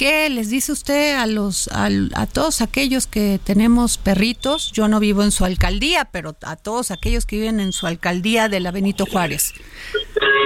¿Qué 0.00 0.30
les 0.30 0.48
dice 0.48 0.72
usted 0.72 1.14
a 1.14 1.26
los 1.26 1.68
a, 1.74 2.26
todos 2.26 2.62
aquellos 2.62 3.06
que 3.06 3.38
tenemos 3.44 3.98
perritos? 3.98 4.72
Yo 4.72 4.88
no 4.88 4.98
vivo 4.98 5.22
en 5.22 5.30
su 5.30 5.44
alcaldía, 5.44 6.08
pero 6.10 6.34
a 6.40 6.56
todos 6.56 6.90
aquellos 6.90 7.26
que 7.26 7.36
viven 7.36 7.60
en 7.60 7.72
su 7.72 7.86
alcaldía 7.86 8.48
de 8.48 8.60
la 8.60 8.70
Benito 8.70 9.04
Juárez. 9.04 9.52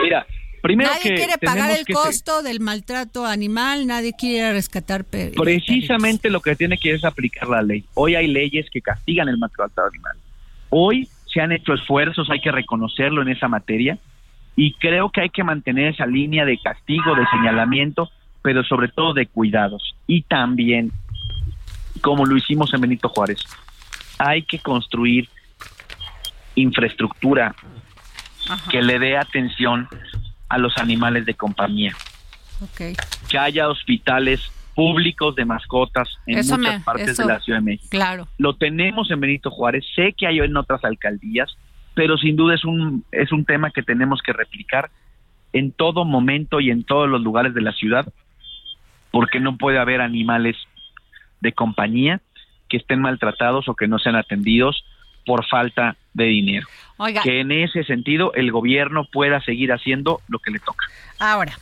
Mira, 0.03 0.27
primero 0.65 0.91
nadie 0.91 1.15
quiere 1.15 1.39
pagar 1.39 1.71
el 1.71 1.87
costo 1.87 2.43
del 2.43 2.61
maltrato 2.61 3.27
animal, 3.27 3.87
nadie 3.87 4.15
quiere 4.19 4.53
rescatar 4.53 5.05
perritos. 5.05 5.45
Precisamente 5.45 6.31
lo 6.31 6.41
que 6.41 6.57
tiene 6.57 6.79
que 6.79 6.93
es 6.95 7.05
aplicar 7.05 7.49
la 7.49 7.63
ley. 7.63 7.85
Hoy 7.95 8.15
hay 8.15 8.27
leyes 8.27 8.67
que 8.71 8.81
castigan 8.81 9.29
el 9.29 9.39
maltrato 9.39 9.83
animal. 9.85 10.17
Hoy 10.71 11.09
se 11.33 11.41
han 11.41 11.53
hecho 11.53 11.75
esfuerzos, 11.75 12.31
hay 12.31 12.41
que 12.41 12.51
reconocerlo 12.51 13.23
en 13.23 13.29
esa 13.29 13.47
materia 13.47 13.99
y 14.57 14.73
creo 14.75 15.11
que 15.11 15.21
hay 15.21 15.31
que 15.31 15.45
mantener 15.45 15.93
esa 15.93 16.07
línea 16.07 16.45
de 16.45 16.59
castigo, 16.59 17.15
de 17.15 17.27
señalamiento 17.27 18.11
pero 18.45 18.63
sobre 18.63 18.89
todo 18.89 19.15
de 19.15 19.27
cuidados. 19.27 19.97
Y 20.07 20.21
también, 20.21 20.93
como 22.03 22.27
lo 22.27 22.37
hicimos 22.37 22.75
en 22.75 22.83
Benito 22.83 23.09
Juárez, 23.09 23.43
hay 24.19 24.43
que 24.43 24.59
construir 24.59 25.31
infraestructura 26.55 27.55
que 28.71 28.83
le 28.83 28.99
dé 28.99 29.17
atención 29.17 29.89
a 30.49 30.59
los 30.59 30.77
animales 30.79 31.27
de 31.27 31.35
compañía. 31.35 31.95
Que 32.77 33.39
haya 33.39 33.69
hospitales 33.69 34.41
públicos 34.75 35.35
de 35.37 35.45
mascotas 35.45 36.09
en 36.27 36.47
muchas 36.47 36.83
partes 36.83 37.17
de 37.17 37.25
la 37.25 37.41
Ciudad 37.41 37.59
de 37.59 37.65
México. 37.65 37.89
Claro. 37.91 38.29
Lo 38.39 38.55
tenemos 38.57 39.11
en 39.11 39.21
Benito 39.21 39.51
Juárez, 39.51 39.85
sé 39.95 40.15
que 40.17 40.27
hay 40.27 40.41
en 40.41 40.57
otras 40.57 40.85
alcaldías, 40.85 41.57
pero 41.95 42.17
sin 42.19 42.37
duda 42.37 42.55
es 42.55 42.65
un 42.65 43.05
es 43.13 43.33
un 43.33 43.45
tema 43.45 43.71
que 43.71 43.83
tenemos 43.83 44.21
que 44.23 44.33
replicar 44.33 44.91
en 45.53 45.71
todo 45.71 46.05
momento 46.05 46.61
y 46.61 46.71
en 46.71 46.85
todos 46.85 47.09
los 47.09 47.21
lugares 47.23 47.55
de 47.55 47.61
la 47.61 47.73
ciudad 47.73 48.13
porque 49.13 49.39
no 49.39 49.57
puede 49.57 49.79
haber 49.79 50.01
animales 50.01 50.57
de 51.41 51.53
compañía 51.53 52.21
que 52.69 52.79
estén 52.79 53.01
maltratados 53.01 53.69
o 53.69 53.77
que 53.77 53.87
no 53.87 54.01
sean 54.01 54.17
atendidos 54.17 54.85
por 55.25 55.47
falta 55.47 55.97
de 56.15 56.25
dinero. 56.25 56.67
Que 57.23 57.41
en 57.41 57.53
ese 57.53 57.85
sentido 57.85 58.33
el 58.35 58.51
gobierno 58.51 59.05
pueda 59.05 59.41
seguir 59.43 59.73
haciendo 59.73 60.21
lo 60.29 60.39
que 60.39 60.53
le 60.53 60.61
toca. 60.61 60.87
Ahora, 61.19 61.53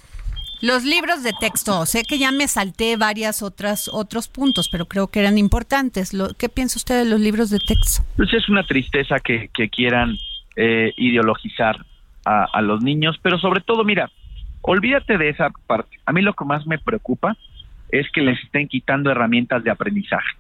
los 0.61 0.85
libros 0.85 1.25
de 1.25 1.33
texto, 1.41 1.85
sé 1.87 2.05
que 2.05 2.19
ya 2.19 2.31
me 2.31 2.47
salté 2.47 2.97
varias 2.97 3.43
otras 3.43 3.89
otros 3.93 4.29
puntos, 4.29 4.69
pero 4.71 4.87
creo 4.87 5.09
que 5.09 5.21
eran 5.21 5.39
importantes. 5.39 6.13
¿Qué 6.39 6.49
piensa 6.49 6.79
usted 6.79 7.03
de 7.03 7.11
los 7.11 7.19
libros 7.19 7.51
de 7.51 7.59
texto? 7.59 8.03
Pues 8.17 8.33
es 8.33 8.49
una 8.49 8.65
tristeza 8.65 9.19
que, 9.19 9.49
quieran 9.71 10.17
eh, 10.55 10.93
ideologizar 10.97 11.85
a, 12.25 12.45
a 12.53 12.63
los 12.63 12.83
niños, 12.83 13.19
pero 13.23 13.39
sobre 13.39 13.61
todo, 13.63 13.83
mira, 13.83 14.11
olvídate 14.61 15.19
de 15.19 15.31
esa 15.31 15.51
parte. 15.67 15.99
A 16.07 16.13
mí 16.13 16.23
lo 16.23 16.35
que 16.35 16.45
más 16.45 16.67
me 16.67 16.79
preocupa 16.79 17.37
es 17.89 18.09
que 18.11 18.21
les 18.21 18.43
estén 18.45 18.69
quitando 18.69 19.11
herramientas 19.11 19.65
de 19.65 19.71
aprendizaje. 19.71 20.37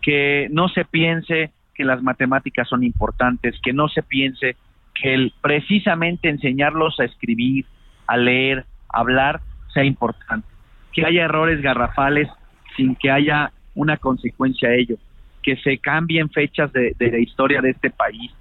Que 0.00 0.48
no 0.50 0.68
se 0.68 0.84
piense 0.84 1.52
que 1.76 1.84
las 1.84 2.02
matemáticas 2.02 2.68
son 2.68 2.82
importantes, 2.82 3.54
que 3.62 3.72
no 3.72 3.88
se 3.88 4.02
piense 4.02 4.56
que 4.94 5.14
el, 5.14 5.32
precisamente 5.42 6.28
enseñarlos 6.28 6.98
a 6.98 7.04
escribir, 7.04 7.66
a 8.06 8.16
leer, 8.16 8.64
a 8.88 9.00
hablar 9.00 9.40
sea 9.74 9.84
importante. 9.84 10.48
Que 10.92 11.04
haya 11.04 11.24
errores 11.24 11.60
garrafales 11.60 12.28
sin 12.76 12.96
que 12.96 13.10
haya 13.10 13.52
una 13.74 13.98
consecuencia 13.98 14.70
a 14.70 14.74
ello. 14.74 14.96
Que 15.42 15.56
se 15.56 15.78
cambien 15.78 16.30
fechas 16.30 16.72
de, 16.72 16.94
la 16.98 17.18
historia 17.18 17.60
de 17.60 17.70
este 17.70 17.90
país. 17.90 18.32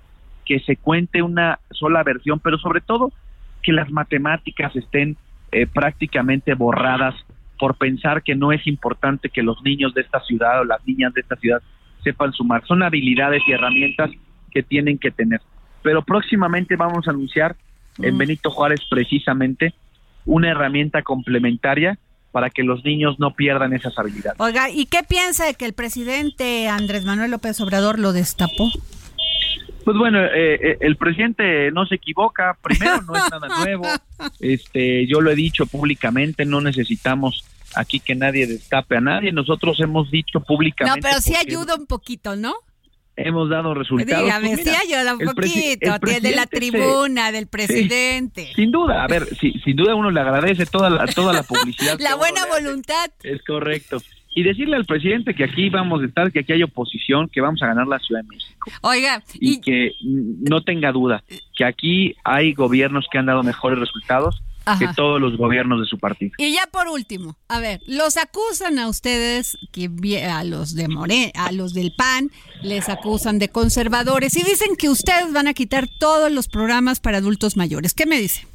Que 0.45 0.59
se 0.61 0.77
cuente 0.77 1.21
una 1.21 1.59
sola 1.71 2.03
versión, 2.03 2.39
pero 2.39 2.57
sobre 2.57 2.79
todo 2.79 3.11
que 3.61 3.73
las 3.73 3.91
matemáticas 3.91 4.75
estén 4.75 5.17
eh, 5.51 5.67
prácticamente 5.67 6.53
borradas 6.53 7.15
por 7.59 7.77
pensar 7.77 8.21
que 8.21 8.36
no 8.36 8.51
es 8.51 8.65
importante 8.67 9.29
que 9.29 9.41
los 9.41 9.61
niños 9.63 9.93
de 9.93 10.01
esta 10.01 10.19
ciudad 10.21 10.61
o 10.61 10.65
las 10.65 10.86
niñas 10.86 11.13
de 11.13 11.21
esta 11.21 11.36
ciudad 11.36 11.61
sepan 12.06 12.32
sumar. 12.32 12.64
Son 12.66 12.84
habilidades 12.84 13.41
y 13.47 13.51
herramientas 13.51 14.12
que 14.51 14.64
tienen 14.64 14.97
que 14.97 15.12
tener. 15.12 15.41
Pero 15.82 16.03
próximamente 16.03 16.78
vamos 16.78 17.08
a 17.08 17.12
anunciar 17.12 17.58
en 17.99 18.16
mm. 18.16 18.18
Benito 18.18 18.49
Juárez 18.49 18.80
precisamente 18.89 19.74
una 20.26 20.51
herramienta 20.51 21.01
complementaria 21.01 21.97
para 22.32 22.49
que 22.49 22.64
los 22.64 22.84
niños 22.84 23.20
no 23.20 23.32
pierdan 23.32 23.74
esas 23.74 23.97
habilidades. 23.97 24.39
Oiga, 24.39 24.70
¿y 24.70 24.86
qué 24.86 25.03
piensa 25.08 25.45
de 25.45 25.53
que 25.53 25.66
el 25.66 25.74
presidente 25.74 26.68
Andrés 26.68 27.06
Manuel 27.06 27.32
López 27.32 27.60
Obrador 27.62 27.99
lo 27.99 28.14
destapó? 28.14 28.72
Pues 29.86 29.97
bueno, 29.97 30.20
eh, 30.20 30.56
eh, 30.56 30.78
el 30.82 30.97
presidente 30.97 31.72
no 31.72 31.86
se 31.86 31.95
equivoca, 31.95 32.58
primero 32.62 33.01
no 33.03 33.16
es 33.16 33.24
nada 33.30 33.47
nuevo, 33.64 33.86
este, 34.39 35.06
yo 35.06 35.22
lo 35.22 35.32
he 35.32 35.36
dicho 35.36 35.68
públicamente, 35.68 36.43
no 36.43 36.60
necesitamos 36.60 37.45
aquí 37.76 37.99
que 37.99 38.15
nadie 38.15 38.47
destape 38.47 38.97
a 38.97 39.01
nadie, 39.01 39.32
nosotros 39.32 39.80
hemos 39.80 40.09
dicho 40.11 40.39
públicamente. 40.39 40.99
No, 40.99 41.07
pero 41.07 41.21
sí 41.21 41.34
ayuda 41.36 41.76
un 41.76 41.86
poquito, 41.86 42.36
¿no? 42.36 42.53
Hemos 43.17 43.49
dado 43.49 43.73
resultados. 43.73 44.23
Dígame, 44.23 44.55
pues 44.55 44.63
sí 44.63 44.69
ayuda 44.69 45.13
un 45.13 45.19
poquito, 45.19 45.99
de 46.21 46.36
la 46.36 46.45
tribuna, 46.45 47.32
del 47.32 47.47
presidente. 47.47 48.51
sin 48.55 48.71
duda, 48.71 49.03
a 49.03 49.07
ver, 49.07 49.26
sin 49.38 49.76
duda 49.76 49.95
uno 49.95 50.11
le 50.11 50.19
agradece 50.19 50.65
toda 50.65 50.89
la, 50.89 51.07
toda 51.07 51.32
la 51.32 51.43
publicidad. 51.43 51.97
la 51.99 52.15
buena 52.15 52.45
voluntad. 52.45 53.11
Es 53.23 53.41
correcto 53.43 54.01
y 54.36 54.43
decirle 54.43 54.76
al 54.76 54.86
presidente 54.86 55.34
que 55.34 55.45
aquí 55.45 55.69
vamos 55.69 56.01
a 56.01 56.05
estar, 56.05 56.30
que 56.30 56.39
aquí 56.39 56.51
hay 56.51 56.61
oposición, 56.61 57.30
que 57.30 57.39
vamos 57.39 57.63
a 57.63 57.67
ganar 57.67 57.88
la 57.88 57.99
Ciudad 57.99 58.21
de 58.21 58.28
México. 58.28 58.69
Oiga. 58.82 59.23
Y, 59.36 59.61
que 59.61 59.93
no 60.01 60.61
tenga 60.61 60.91
duda, 60.91 61.23
que 61.55 61.63
aquí 61.63 62.15
hay 62.26 62.53
gobiernos 62.53 63.07
que 63.09 63.17
han 63.17 63.28
dado 63.28 63.43
mejores 63.43 63.80
resultados 63.80 64.43
que 64.80 64.88
todos 64.95 65.22
los 65.22 65.38
gobiernos 65.38 65.80
de 65.80 65.86
su 65.86 65.99
partido. 65.99 66.32
Y 66.38 66.53
ya 66.53 66.68
por 66.72 66.88
último, 66.88 67.38
a 67.47 67.59
ver, 67.59 67.82
los 67.88 68.18
acusan 68.18 68.80
a 68.80 68.89
ustedes, 68.89 69.57
que 69.72 69.89
a 70.28 70.43
los 70.43 70.76
de 70.76 70.88
More, 70.88 71.32
a 71.36 71.51
los 71.51 71.74
del 71.74 71.93
PAN, 71.95 72.32
les 72.63 72.89
acusan 72.89 73.39
de 73.39 73.49
conservadores 73.49 74.36
y 74.36 74.43
dicen 74.43 74.76
que 74.78 74.89
ustedes 74.89 75.32
van 75.34 75.47
a 75.47 75.53
quitar 75.53 75.88
todos 75.99 76.32
los 76.32 76.47
programas 76.47 76.99
para 76.99 77.18
adultos 77.18 77.57
mayores. 77.57 77.93
¿Qué 77.93 78.05
me 78.05 78.20
dice? 78.20 78.47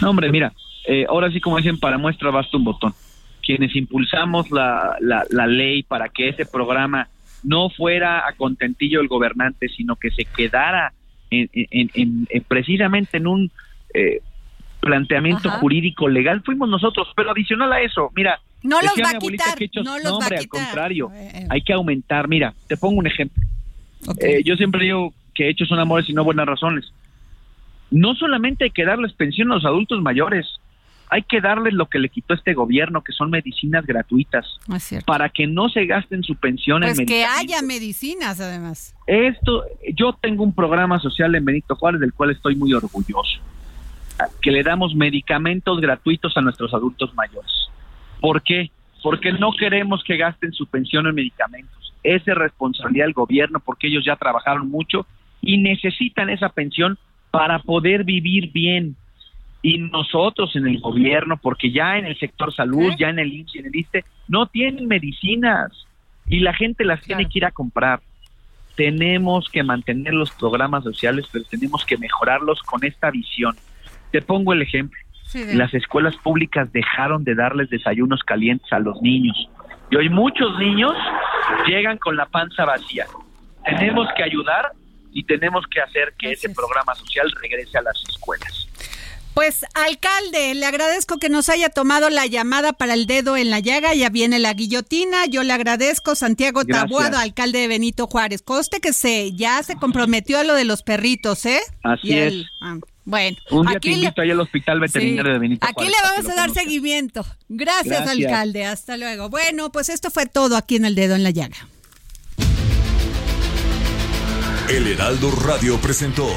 No, 0.00 0.10
hombre, 0.10 0.30
mira, 0.30 0.52
eh, 0.86 1.06
ahora 1.08 1.30
sí 1.30 1.40
como 1.40 1.56
dicen, 1.56 1.78
para 1.78 1.98
muestra 1.98 2.30
basta 2.30 2.56
un 2.56 2.64
botón. 2.64 2.94
Quienes 3.42 3.74
impulsamos 3.74 4.50
la, 4.50 4.96
la, 5.00 5.46
ley 5.46 5.82
para 5.82 6.08
que 6.08 6.28
ese 6.28 6.44
programa 6.44 7.08
no 7.42 7.70
fuera 7.70 8.28
a 8.28 8.34
contentillo 8.34 8.98
del 8.98 9.08
gobernante, 9.08 9.68
sino 9.68 9.96
que 9.96 10.10
se 10.10 10.24
quedara 10.24 10.92
en, 11.30 11.48
en, 11.52 12.26
precisamente 12.46 13.16
en 13.16 13.26
un 13.26 13.50
eh, 13.94 14.20
planteamiento 14.80 15.50
jurídico 15.50 16.08
legal 16.08 16.42
fuimos 16.44 16.68
nosotros, 16.68 17.08
pero 17.16 17.30
adicional 17.30 17.72
a 17.72 17.80
eso, 17.80 18.10
mira, 18.14 18.40
no 18.62 18.80
los 18.80 18.92
va 18.92 19.10
a 19.10 19.18
quitar, 19.18 19.58
no 19.84 19.98
los 19.98 20.20
va 20.20 20.36
a 20.36 20.38
al 20.38 20.48
contrario, 20.48 21.10
eh, 21.14 21.46
hay 21.48 21.62
que 21.62 21.72
aumentar, 21.72 22.28
mira, 22.28 22.54
te 22.66 22.76
pongo 22.76 22.98
un 22.98 23.06
ejemplo. 23.06 23.42
Eh, 24.20 24.42
yo 24.44 24.56
siempre 24.56 24.84
digo 24.84 25.12
que 25.34 25.48
hechos 25.48 25.68
son 25.68 25.78
amores 25.78 26.08
y 26.08 26.12
no 26.12 26.24
buenas 26.24 26.46
razones. 26.46 26.92
No 27.90 28.14
solamente 28.14 28.64
hay 28.64 28.70
que 28.70 28.84
darles 28.84 29.12
pensión 29.12 29.50
a 29.50 29.54
los 29.54 29.64
adultos 29.64 30.02
mayores, 30.02 30.46
hay 31.10 31.22
que 31.22 31.40
darles 31.40 31.72
lo 31.72 31.86
que 31.86 31.98
le 31.98 32.10
quitó 32.10 32.34
este 32.34 32.52
gobierno, 32.52 33.02
que 33.02 33.12
son 33.12 33.30
medicinas 33.30 33.86
gratuitas, 33.86 34.46
para 35.06 35.30
que 35.30 35.46
no 35.46 35.68
se 35.68 35.86
gasten 35.86 36.22
su 36.22 36.34
pensión 36.36 36.82
pues 36.82 36.98
en 36.98 37.06
que 37.06 37.24
haya 37.24 37.62
medicinas, 37.62 38.40
además. 38.40 38.94
Esto, 39.06 39.64
yo 39.94 40.12
tengo 40.20 40.44
un 40.44 40.54
programa 40.54 40.98
social 40.98 41.34
en 41.34 41.44
Benito 41.44 41.76
Juárez 41.76 42.00
del 42.00 42.12
cual 42.12 42.30
estoy 42.30 42.56
muy 42.56 42.72
orgulloso 42.74 43.40
que 44.40 44.50
le 44.50 44.62
damos 44.62 44.94
medicamentos 44.94 45.80
gratuitos 45.80 46.36
a 46.36 46.40
nuestros 46.40 46.72
adultos 46.74 47.14
mayores. 47.14 47.52
¿Por 48.20 48.42
qué? 48.42 48.70
Porque 49.02 49.32
no 49.32 49.52
queremos 49.52 50.02
que 50.04 50.16
gasten 50.16 50.52
su 50.52 50.66
pensión 50.66 51.06
en 51.06 51.14
medicamentos. 51.14 51.94
Es 52.02 52.24
de 52.24 52.34
responsabilidad 52.34 53.06
del 53.06 53.14
gobierno 53.14 53.60
porque 53.60 53.88
ellos 53.88 54.04
ya 54.04 54.16
trabajaron 54.16 54.68
mucho 54.68 55.06
y 55.40 55.58
necesitan 55.58 56.30
esa 56.30 56.48
pensión 56.48 56.98
para 57.30 57.60
poder 57.60 58.04
vivir 58.04 58.50
bien. 58.52 58.96
Y 59.62 59.78
nosotros 59.78 60.54
en 60.54 60.66
el 60.66 60.80
gobierno, 60.80 61.36
porque 61.36 61.70
ya 61.70 61.98
en 61.98 62.06
el 62.06 62.18
sector 62.18 62.54
salud, 62.54 62.92
ya 62.98 63.10
en 63.10 63.18
el 63.18 63.32
IMSS 63.32 63.54
y 63.54 63.58
en 63.58 63.66
el 63.66 63.76
ISTE, 63.76 64.04
no 64.28 64.46
tienen 64.46 64.86
medicinas 64.86 65.72
y 66.28 66.40
la 66.40 66.54
gente 66.54 66.84
las 66.84 67.00
tiene 67.02 67.26
que 67.26 67.38
ir 67.38 67.44
a 67.44 67.50
comprar. 67.50 68.00
Tenemos 68.76 69.48
que 69.48 69.64
mantener 69.64 70.14
los 70.14 70.30
programas 70.30 70.84
sociales, 70.84 71.26
pero 71.32 71.44
tenemos 71.44 71.84
que 71.84 71.98
mejorarlos 71.98 72.62
con 72.62 72.84
esta 72.84 73.10
visión 73.10 73.56
te 74.10 74.22
pongo 74.22 74.52
el 74.52 74.62
ejemplo. 74.62 74.98
Las 75.34 75.74
escuelas 75.74 76.16
públicas 76.16 76.72
dejaron 76.72 77.22
de 77.22 77.34
darles 77.34 77.68
desayunos 77.68 78.22
calientes 78.22 78.72
a 78.72 78.78
los 78.78 79.00
niños. 79.02 79.48
Y 79.90 79.96
hoy 79.96 80.08
muchos 80.08 80.58
niños 80.58 80.94
llegan 81.66 81.98
con 81.98 82.16
la 82.16 82.26
panza 82.26 82.64
vacía. 82.64 83.06
Tenemos 83.64 84.08
que 84.16 84.22
ayudar 84.22 84.72
y 85.12 85.24
tenemos 85.24 85.66
que 85.66 85.80
hacer 85.80 86.14
que 86.18 86.32
ese 86.32 86.48
programa 86.50 86.94
social 86.94 87.30
regrese 87.42 87.76
a 87.78 87.82
las 87.82 88.02
escuelas. 88.08 88.68
Pues 89.34 89.64
alcalde, 89.74 90.54
le 90.54 90.66
agradezco 90.66 91.18
que 91.18 91.28
nos 91.28 91.48
haya 91.48 91.68
tomado 91.68 92.10
la 92.10 92.26
llamada 92.26 92.72
para 92.72 92.94
el 92.94 93.06
dedo 93.06 93.36
en 93.36 93.50
la 93.50 93.60
llaga, 93.60 93.94
ya 93.94 94.08
viene 94.08 94.40
la 94.40 94.52
guillotina, 94.52 95.26
yo 95.26 95.44
le 95.44 95.52
agradezco 95.52 96.16
Santiago 96.16 96.64
Tabuado, 96.64 97.18
alcalde 97.18 97.60
de 97.60 97.68
Benito 97.68 98.08
Juárez. 98.08 98.42
Coste 98.42 98.80
que 98.80 98.92
se 98.92 99.30
ya 99.32 99.62
se 99.62 99.76
comprometió 99.76 100.40
a 100.40 100.44
lo 100.44 100.54
de 100.54 100.64
los 100.64 100.82
perritos, 100.82 101.46
¿eh? 101.46 101.60
Así 101.84 102.18
es. 102.18 102.46
Ah, 102.60 102.78
bueno, 103.08 103.38
un 103.50 103.66
día 103.66 103.78
aquí 103.78 103.88
te 103.88 103.94
invito 103.94 104.20
ahí 104.20 104.30
al 104.30 104.40
Hospital 104.40 104.80
Veterinario 104.80 105.32
de 105.32 105.38
Benito 105.38 105.66
Aquí 105.66 105.86
le 105.86 105.94
vamos 106.02 106.30
a 106.30 106.34
dar 106.34 106.50
seguimiento. 106.50 107.24
Gracias, 107.48 108.06
alcalde. 108.06 108.66
Hasta 108.66 108.98
luego. 108.98 109.30
Bueno, 109.30 109.72
pues 109.72 109.88
esto 109.88 110.10
fue 110.10 110.26
todo 110.26 110.58
aquí 110.58 110.76
en 110.76 110.84
El 110.84 110.94
Dedo 110.94 111.14
en 111.14 111.22
la 111.22 111.30
Llaga. 111.30 111.56
El 114.68 114.86
Heraldo 114.88 115.30
Radio 115.30 115.80
presentó 115.80 116.28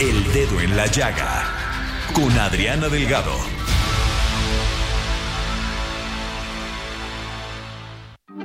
El 0.00 0.32
Dedo 0.32 0.60
en 0.60 0.76
la 0.76 0.86
Llaga 0.86 1.44
con 2.12 2.36
Adriana 2.36 2.88
Delgado. 2.88 3.59